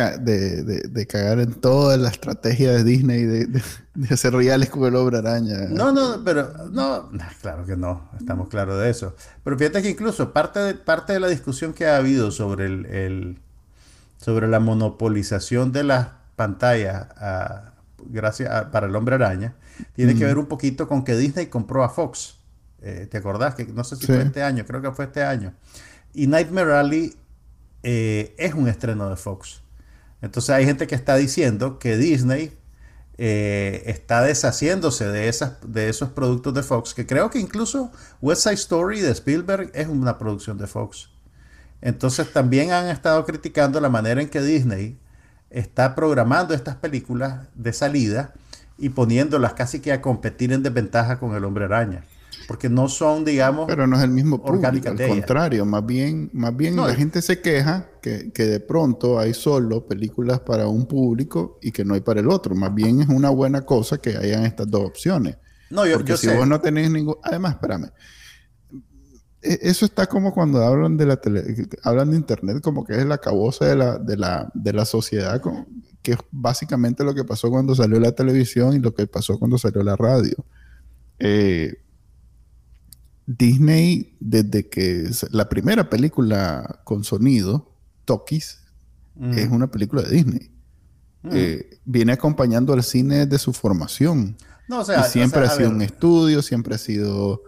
de, 0.62 1.06
cagar 1.06 1.40
en 1.40 1.52
toda 1.52 1.96
la 1.98 2.08
estrategia 2.08 2.72
de 2.72 2.82
Disney 2.82 3.24
de, 3.24 3.62
hacer 4.10 4.32
reales 4.32 4.70
con 4.70 4.84
el 4.84 4.96
hombre 4.96 5.18
araña. 5.18 5.68
No, 5.68 5.92
no, 5.92 6.22
pero 6.24 6.52
no, 6.70 7.10
claro 7.40 7.66
que 7.66 7.76
no, 7.76 8.10
estamos 8.18 8.48
claros 8.48 8.80
de 8.80 8.90
eso. 8.90 9.14
Pero 9.44 9.58
fíjate 9.58 9.82
que 9.82 9.90
incluso 9.90 10.32
parte 10.32 10.58
de, 10.58 10.74
parte 10.74 11.12
de 11.12 11.20
la 11.20 11.28
discusión 11.28 11.74
que 11.74 11.86
ha 11.86 11.96
habido 11.96 12.30
sobre 12.30 12.66
el, 12.66 13.38
sobre 14.16 14.48
la 14.48 14.58
monopolización 14.58 15.70
de 15.70 15.84
las 15.84 16.08
pantallas 16.34 17.06
gracias 18.06 18.66
para 18.66 18.86
el 18.86 18.96
hombre 18.96 19.14
araña 19.16 19.54
tiene 19.94 20.14
que 20.14 20.24
ver 20.24 20.38
un 20.38 20.46
poquito 20.46 20.88
con 20.88 21.04
que 21.04 21.16
Disney 21.16 21.46
compró 21.46 21.84
a 21.84 21.88
Fox. 21.88 22.36
Eh, 22.82 23.06
¿Te 23.10 23.18
acordás? 23.18 23.54
Que 23.54 23.66
no 23.66 23.84
sé 23.84 23.96
si 23.96 24.06
fue 24.06 24.22
este 24.22 24.42
año, 24.42 24.64
creo 24.66 24.80
que 24.80 24.90
fue 24.92 25.06
este 25.06 25.22
año. 25.22 25.54
Y 26.14 26.26
Nightmare 26.26 26.74
Alley 26.74 27.16
eh, 27.82 28.34
es 28.38 28.54
un 28.54 28.68
estreno 28.68 29.08
de 29.08 29.16
Fox. 29.16 29.62
Entonces 30.22 30.50
hay 30.50 30.64
gente 30.64 30.86
que 30.86 30.94
está 30.94 31.16
diciendo 31.16 31.78
que 31.78 31.96
Disney 31.96 32.56
eh, 33.18 33.82
está 33.86 34.22
deshaciéndose 34.22 35.08
de, 35.08 35.28
esas, 35.28 35.58
de 35.66 35.88
esos 35.88 36.10
productos 36.10 36.54
de 36.54 36.62
Fox, 36.62 36.94
que 36.94 37.06
creo 37.06 37.30
que 37.30 37.38
incluso 37.38 37.92
West 38.20 38.42
Side 38.42 38.54
Story 38.54 39.00
de 39.00 39.10
Spielberg 39.12 39.70
es 39.74 39.88
una 39.88 40.18
producción 40.18 40.58
de 40.58 40.66
Fox. 40.66 41.10
Entonces 41.82 42.32
también 42.32 42.72
han 42.72 42.88
estado 42.88 43.24
criticando 43.24 43.80
la 43.80 43.88
manera 43.88 44.20
en 44.20 44.28
que 44.28 44.42
Disney 44.42 44.98
está 45.50 45.94
programando 45.94 46.54
estas 46.54 46.76
películas 46.76 47.48
de 47.54 47.72
salida 47.72 48.32
y 48.78 48.90
poniéndolas 48.90 49.52
casi 49.54 49.80
que 49.80 49.92
a 49.92 50.00
competir 50.00 50.52
en 50.52 50.62
desventaja 50.62 51.18
con 51.18 51.34
el 51.34 51.44
hombre 51.44 51.66
araña 51.66 52.04
porque 52.50 52.68
no 52.68 52.88
son, 52.88 53.24
digamos, 53.24 53.66
pero 53.68 53.86
no 53.86 53.96
es 53.96 54.02
el 54.02 54.10
mismo 54.10 54.42
público, 54.42 54.88
al 54.88 55.08
contrario, 55.08 55.64
más 55.64 55.86
bien, 55.86 56.30
más 56.32 56.56
bien 56.56 56.74
la 56.74 56.92
gente 56.94 57.22
se 57.22 57.40
queja 57.40 57.86
que, 58.02 58.32
que, 58.32 58.42
de 58.44 58.58
pronto 58.58 59.20
hay 59.20 59.34
solo 59.34 59.86
películas 59.86 60.40
para 60.40 60.66
un 60.66 60.86
público 60.86 61.60
y 61.62 61.70
que 61.70 61.84
no 61.84 61.94
hay 61.94 62.00
para 62.00 62.18
el 62.18 62.28
otro, 62.28 62.56
más 62.56 62.74
bien 62.74 63.02
es 63.02 63.08
una 63.08 63.30
buena 63.30 63.60
cosa 63.62 63.98
que 63.98 64.16
hayan 64.16 64.44
estas 64.44 64.68
dos 64.68 64.84
opciones. 64.84 65.36
No, 65.70 65.86
yo, 65.86 65.98
porque 65.98 66.16
si 66.16 66.26
vos 66.26 66.48
no 66.48 66.60
tenés 66.60 66.90
ningún, 66.90 67.18
además, 67.22 67.52
espérame, 67.52 67.90
eso 69.42 69.86
está 69.86 70.06
como 70.06 70.34
cuando 70.34 70.62
hablan 70.62 70.96
de 70.96 71.06
la 71.06 71.16
tele, 71.16 71.68
hablan 71.82 72.10
de 72.10 72.16
internet 72.16 72.60
como 72.62 72.84
que 72.84 72.94
es 72.94 73.06
la 73.06 73.18
cabosa 73.18 73.66
de 73.66 73.76
la, 73.76 73.98
de 73.98 74.16
la, 74.16 74.50
de 74.54 74.72
la 74.72 74.84
sociedad, 74.84 75.40
que 76.02 76.12
es 76.12 76.18
básicamente 76.30 77.04
lo 77.04 77.14
que 77.14 77.24
pasó 77.24 77.50
cuando 77.50 77.74
salió 77.74 77.98
la 78.00 78.12
televisión 78.12 78.74
y 78.74 78.80
lo 78.80 78.94
que 78.94 79.06
pasó 79.06 79.38
cuando 79.38 79.56
salió 79.56 79.82
la 79.82 79.96
radio. 79.96 80.44
Eh, 81.18 81.74
Disney, 83.26 84.16
desde 84.20 84.68
que 84.68 85.08
la 85.30 85.48
primera 85.48 85.88
película 85.88 86.80
con 86.84 87.04
sonido, 87.04 87.74
Tokis, 88.04 88.58
mm. 89.14 89.32
es 89.32 89.48
una 89.48 89.70
película 89.70 90.02
de 90.02 90.10
Disney. 90.10 90.50
Mm. 91.22 91.30
Eh, 91.32 91.80
viene 91.84 92.12
acompañando 92.12 92.72
al 92.72 92.82
cine 92.82 93.26
de 93.26 93.38
su 93.38 93.52
formación. 93.52 94.36
No, 94.68 94.80
o 94.80 94.84
sea, 94.84 95.04
siempre 95.04 95.46
ha 95.46 95.50
sido 95.50 95.70
un 95.70 95.82
estudio, 95.82 96.42
siempre 96.42 96.74
ha 96.74 96.78
sido 96.78 97.42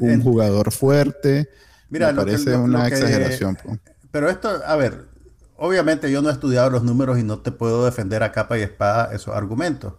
un 0.00 0.22
jugador 0.22 0.72
fuerte. 0.72 1.48
Mira, 1.90 2.12
me 2.12 2.22
parece 2.22 2.56
una 2.56 2.86
exageración. 2.86 3.58
Pero 4.10 4.30
esto, 4.30 4.48
a 4.66 4.76
ver, 4.76 5.06
obviamente 5.56 6.10
yo 6.10 6.22
no 6.22 6.30
he 6.30 6.32
estudiado 6.32 6.70
los 6.70 6.82
números 6.82 7.18
y 7.18 7.22
no 7.22 7.40
te 7.40 7.52
puedo 7.52 7.84
defender 7.84 8.22
a 8.22 8.32
capa 8.32 8.58
y 8.58 8.62
espada 8.62 9.14
esos 9.14 9.34
argumentos. 9.34 9.94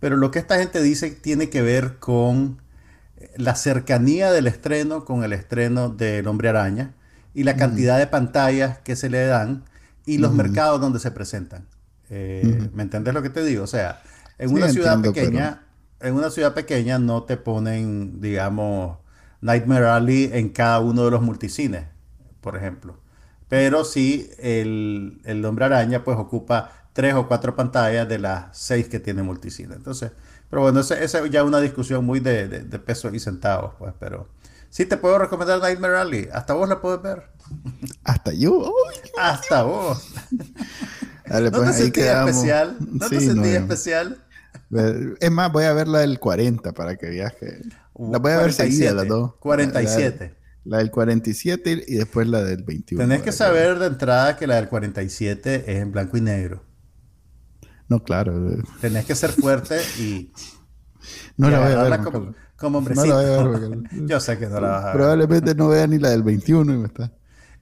Pero 0.00 0.16
lo 0.16 0.30
que 0.30 0.38
esta 0.38 0.58
gente 0.58 0.82
dice 0.82 1.10
tiene 1.10 1.48
que 1.48 1.62
ver 1.62 1.98
con 1.98 2.62
la 3.36 3.54
cercanía 3.54 4.32
del 4.32 4.46
estreno 4.46 5.04
con 5.04 5.24
el 5.24 5.32
estreno 5.32 5.88
del 5.88 6.26
Hombre 6.28 6.48
Araña 6.50 6.94
y 7.32 7.44
la 7.44 7.56
cantidad 7.56 7.98
de 7.98 8.06
pantallas 8.06 8.78
que 8.78 8.96
se 8.96 9.10
le 9.10 9.26
dan 9.26 9.64
y 10.06 10.18
los 10.18 10.32
mercados 10.32 10.80
donde 10.80 11.00
se 11.00 11.10
presentan. 11.10 11.66
Eh, 12.10 12.68
¿Me 12.74 12.82
entiendes 12.82 13.14
lo 13.14 13.22
que 13.22 13.30
te 13.30 13.42
digo? 13.44 13.64
O 13.64 13.66
sea, 13.66 14.02
en 14.38 14.52
una 14.52 14.68
ciudad 14.68 15.00
pequeña, 15.00 15.62
en 16.00 16.14
una 16.14 16.30
ciudad 16.30 16.54
pequeña 16.54 16.98
no 16.98 17.24
te 17.24 17.36
ponen, 17.36 18.20
digamos, 18.20 18.98
Nightmare 19.44 19.88
Alley 19.88 20.30
en 20.32 20.48
cada 20.48 20.80
uno 20.80 21.04
de 21.04 21.10
los 21.10 21.20
multicines, 21.20 21.84
por 22.40 22.56
ejemplo. 22.56 22.98
Pero 23.46 23.84
sí, 23.84 24.30
el, 24.38 25.20
el 25.24 25.44
Hombre 25.44 25.66
Araña 25.66 26.02
pues 26.02 26.16
ocupa 26.16 26.72
tres 26.94 27.12
o 27.12 27.28
cuatro 27.28 27.54
pantallas 27.54 28.08
de 28.08 28.18
las 28.18 28.56
seis 28.56 28.88
que 28.88 29.00
tiene 29.00 29.22
multicine. 29.22 29.74
Entonces, 29.74 30.12
pero 30.48 30.62
bueno, 30.62 30.80
esa 30.80 30.98
es 30.98 31.30
ya 31.30 31.44
una 31.44 31.60
discusión 31.60 32.06
muy 32.06 32.20
de, 32.20 32.48
de, 32.48 32.78
pesos 32.78 33.12
y 33.12 33.20
centavos, 33.20 33.74
pues, 33.78 33.92
pero 34.00 34.28
sí 34.70 34.86
te 34.86 34.96
puedo 34.96 35.18
recomendar 35.18 35.60
Nightmare 35.60 35.98
Alley. 35.98 36.28
Hasta 36.32 36.54
vos 36.54 36.66
la 36.66 36.80
puedes 36.80 37.02
ver. 37.02 37.24
Hasta 38.04 38.32
yo. 38.32 38.72
Hasta 39.18 39.62
vos. 39.64 40.08
Dale, 41.26 41.50
¿No 41.50 41.58
pues, 41.58 41.76
te 41.76 41.82
sentías 41.82 42.28
especial? 42.28 42.76
¿No 42.80 43.08
te 43.10 43.20
sentías 43.20 43.60
especial? 43.60 44.23
Es 45.20 45.30
más, 45.30 45.52
voy 45.52 45.64
a 45.64 45.72
ver 45.72 45.88
la 45.88 46.00
del 46.00 46.18
40 46.18 46.72
para 46.72 46.96
que 46.96 47.08
veas 47.08 47.34
que... 47.34 47.60
La 47.98 48.18
voy 48.18 48.32
a 48.32 48.38
ver 48.38 48.52
seguida, 48.52 48.92
las 48.92 49.06
dos. 49.06 49.34
47. 49.36 50.34
La, 50.64 50.78
del 50.78 50.90
47 50.90 51.84
y 51.86 51.94
después 51.94 52.26
la 52.26 52.42
del 52.42 52.64
21. 52.64 53.04
Tenés 53.04 53.22
que 53.22 53.32
saber 53.32 53.78
de 53.78 53.86
entrada 53.86 54.36
que 54.36 54.46
la 54.46 54.56
del 54.56 54.68
47 54.68 55.64
es 55.66 55.80
en 55.80 55.92
blanco 55.92 56.16
y 56.16 56.20
negro. 56.20 56.64
No, 57.88 58.02
claro. 58.02 58.34
Tenés 58.80 59.04
que 59.04 59.14
ser 59.14 59.30
fuerte 59.30 59.78
y. 59.98 60.32
No 61.36 61.50
la 61.50 61.60
voy 61.60 61.72
a 61.72 61.82
ver. 61.82 62.00
Como, 62.00 62.34
como 62.56 62.78
hombrecito. 62.78 63.06
No 63.06 63.20
la 63.20 63.42
voy 63.46 63.64
a 63.64 63.68
ver. 63.68 64.06
Yo 64.06 64.20
sé 64.20 64.38
que 64.38 64.46
no 64.46 64.58
la 64.58 64.68
vas 64.68 64.84
a 64.84 64.86
ver. 64.86 64.96
Probablemente 64.96 65.54
no 65.54 65.68
vea 65.68 65.86
ni 65.86 65.98
la 65.98 66.10
del 66.10 66.22
21 66.22 66.72
y 66.72 66.78
me 66.78 66.86
está. 66.86 67.12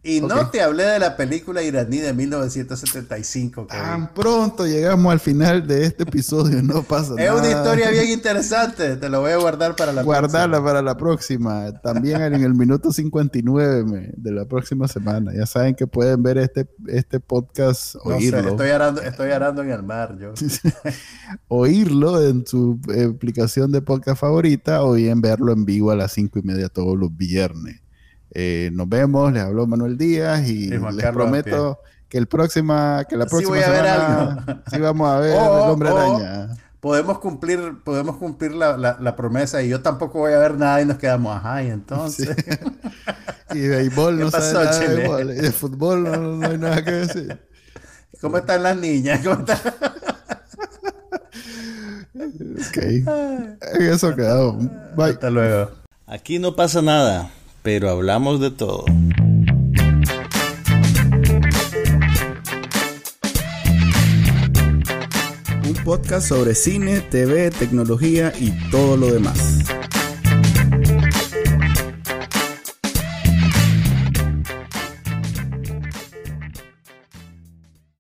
Y 0.05 0.21
no 0.21 0.51
te 0.51 0.61
hablé 0.61 0.83
de 0.83 0.99
la 0.99 1.17
película 1.17 1.63
iraní 1.63 1.99
de 1.99 2.13
1975. 2.13 3.67
Tan 3.67 4.13
pronto 4.13 4.67
llegamos 4.67 5.13
al 5.13 5.21
final 5.21 5.65
de 5.65 5.87
este 5.87 6.03
episodio, 6.03 6.61
no 6.61 6.83
pasa 6.83 7.15
nada. 7.15 7.23
Es 7.23 7.31
una 7.31 7.49
historia 7.49 7.91
bien 7.91 8.09
interesante, 8.13 8.97
te 8.97 9.09
lo 9.09 9.21
voy 9.21 9.31
a 9.31 9.37
guardar 9.37 9.77
para 9.77 9.93
la 9.93 10.03
Guardarla 10.03 10.63
para 10.63 10.83
la 10.83 10.97
próxima. 10.97 11.73
También 11.83 12.21
en 12.21 12.43
el 12.43 12.53
minuto 12.53 12.93
59 12.93 14.15
de 14.17 14.33
la 14.33 14.45
próxima 14.45 14.89
semana. 14.89 15.33
Ya 15.35 15.47
saben 15.47 15.77
que 15.77 15.87
pueden 15.87 16.21
ver 16.21 16.39
este, 16.39 16.69
este 16.89 17.21
podcast, 17.21 17.95
oírlo. 18.03 18.51
estoy, 18.51 18.71
arando, 18.71 19.03
estoy 19.03 19.31
arando 19.31 19.63
en 19.63 19.71
el 19.71 19.85
mar, 19.85 20.19
yo. 20.19 20.33
oírlo 21.47 22.21
en 22.27 22.45
su 22.45 22.81
aplicación 23.15 23.71
de 23.71 23.83
podcast 23.83 24.21
favorita 24.21 24.83
o 24.83 24.95
bien 24.95 25.21
verlo 25.21 25.53
en 25.53 25.65
vivo 25.65 25.93
a 25.93 25.97
las 25.97 26.11
5 26.13 26.41
y 26.41 26.43
media 26.43 26.69
todos 26.69 26.99
los 26.99 27.17
viernes. 27.17 27.82
Eh, 28.35 28.71
nos 28.73 28.89
vemos, 28.89 29.31
les 29.33 29.43
habló 29.43 29.67
Manuel 29.67 29.99
Díaz 29.99 30.49
y 30.49 30.69
les 30.71 31.07
prometo 31.13 31.81
que 32.09 32.17
el 32.17 32.27
próxima, 32.27 33.05
que 33.09 33.17
la 33.17 33.27
próxima 33.27 33.61
semana 33.61 34.63
sí 34.71 34.79
vamos 34.81 35.11
a 35.11 35.19
ver 35.19 35.31
el 35.37 35.71
hombre 35.71 35.91
araña. 35.91 36.49
Podemos 36.81 37.19
cumplir, 37.19 37.83
podemos 37.85 38.17
cumplir 38.17 38.53
la, 38.53 39.17
promesa 39.17 39.63
y 39.63 39.69
yo 39.69 39.83
tampoco 39.83 40.21
voy 40.21 40.33
a 40.33 40.39
ver 40.39 40.57
nada 40.57 40.81
y 40.81 40.87
nos 40.87 40.97
quedamos, 40.99 41.37
ajá, 41.37 41.63
y 41.63 41.69
entonces. 41.69 42.35
y 43.55 43.59
de 43.59 43.77
béisbol 43.77 44.19
no 44.21 44.31
sabe 44.31 44.53
nada 44.53 44.79
de, 44.79 44.95
béisbol, 44.97 45.31
y 45.31 45.35
de 45.35 45.53
fútbol 45.53 46.03
no, 46.41 46.47
hay 46.47 46.59
nada 46.59 46.83
que 46.83 46.91
decir. 46.91 47.39
¿Cómo 48.21 48.39
están 48.39 48.63
las 48.63 48.77
niñas? 48.77 49.21
¿Cómo 49.23 49.41
están? 49.41 49.59
ok. 52.69 53.79
Eso 53.79 54.17
quedado. 54.17 54.55
Bye. 54.97 55.11
Hasta 55.11 55.31
luego. 55.31 55.71
Aquí 56.07 56.39
no 56.39 56.57
pasa 56.57 56.83
nada 56.83 57.31
pero 57.63 57.91
hablamos 57.91 58.41
de 58.41 58.51
todo. 58.51 58.85
Un 65.65 65.75
podcast 65.85 66.29
sobre 66.29 66.55
cine, 66.55 67.01
TV, 67.01 67.51
tecnología 67.51 68.33
y 68.39 68.51
todo 68.71 68.97
lo 68.97 69.13
demás. 69.13 69.65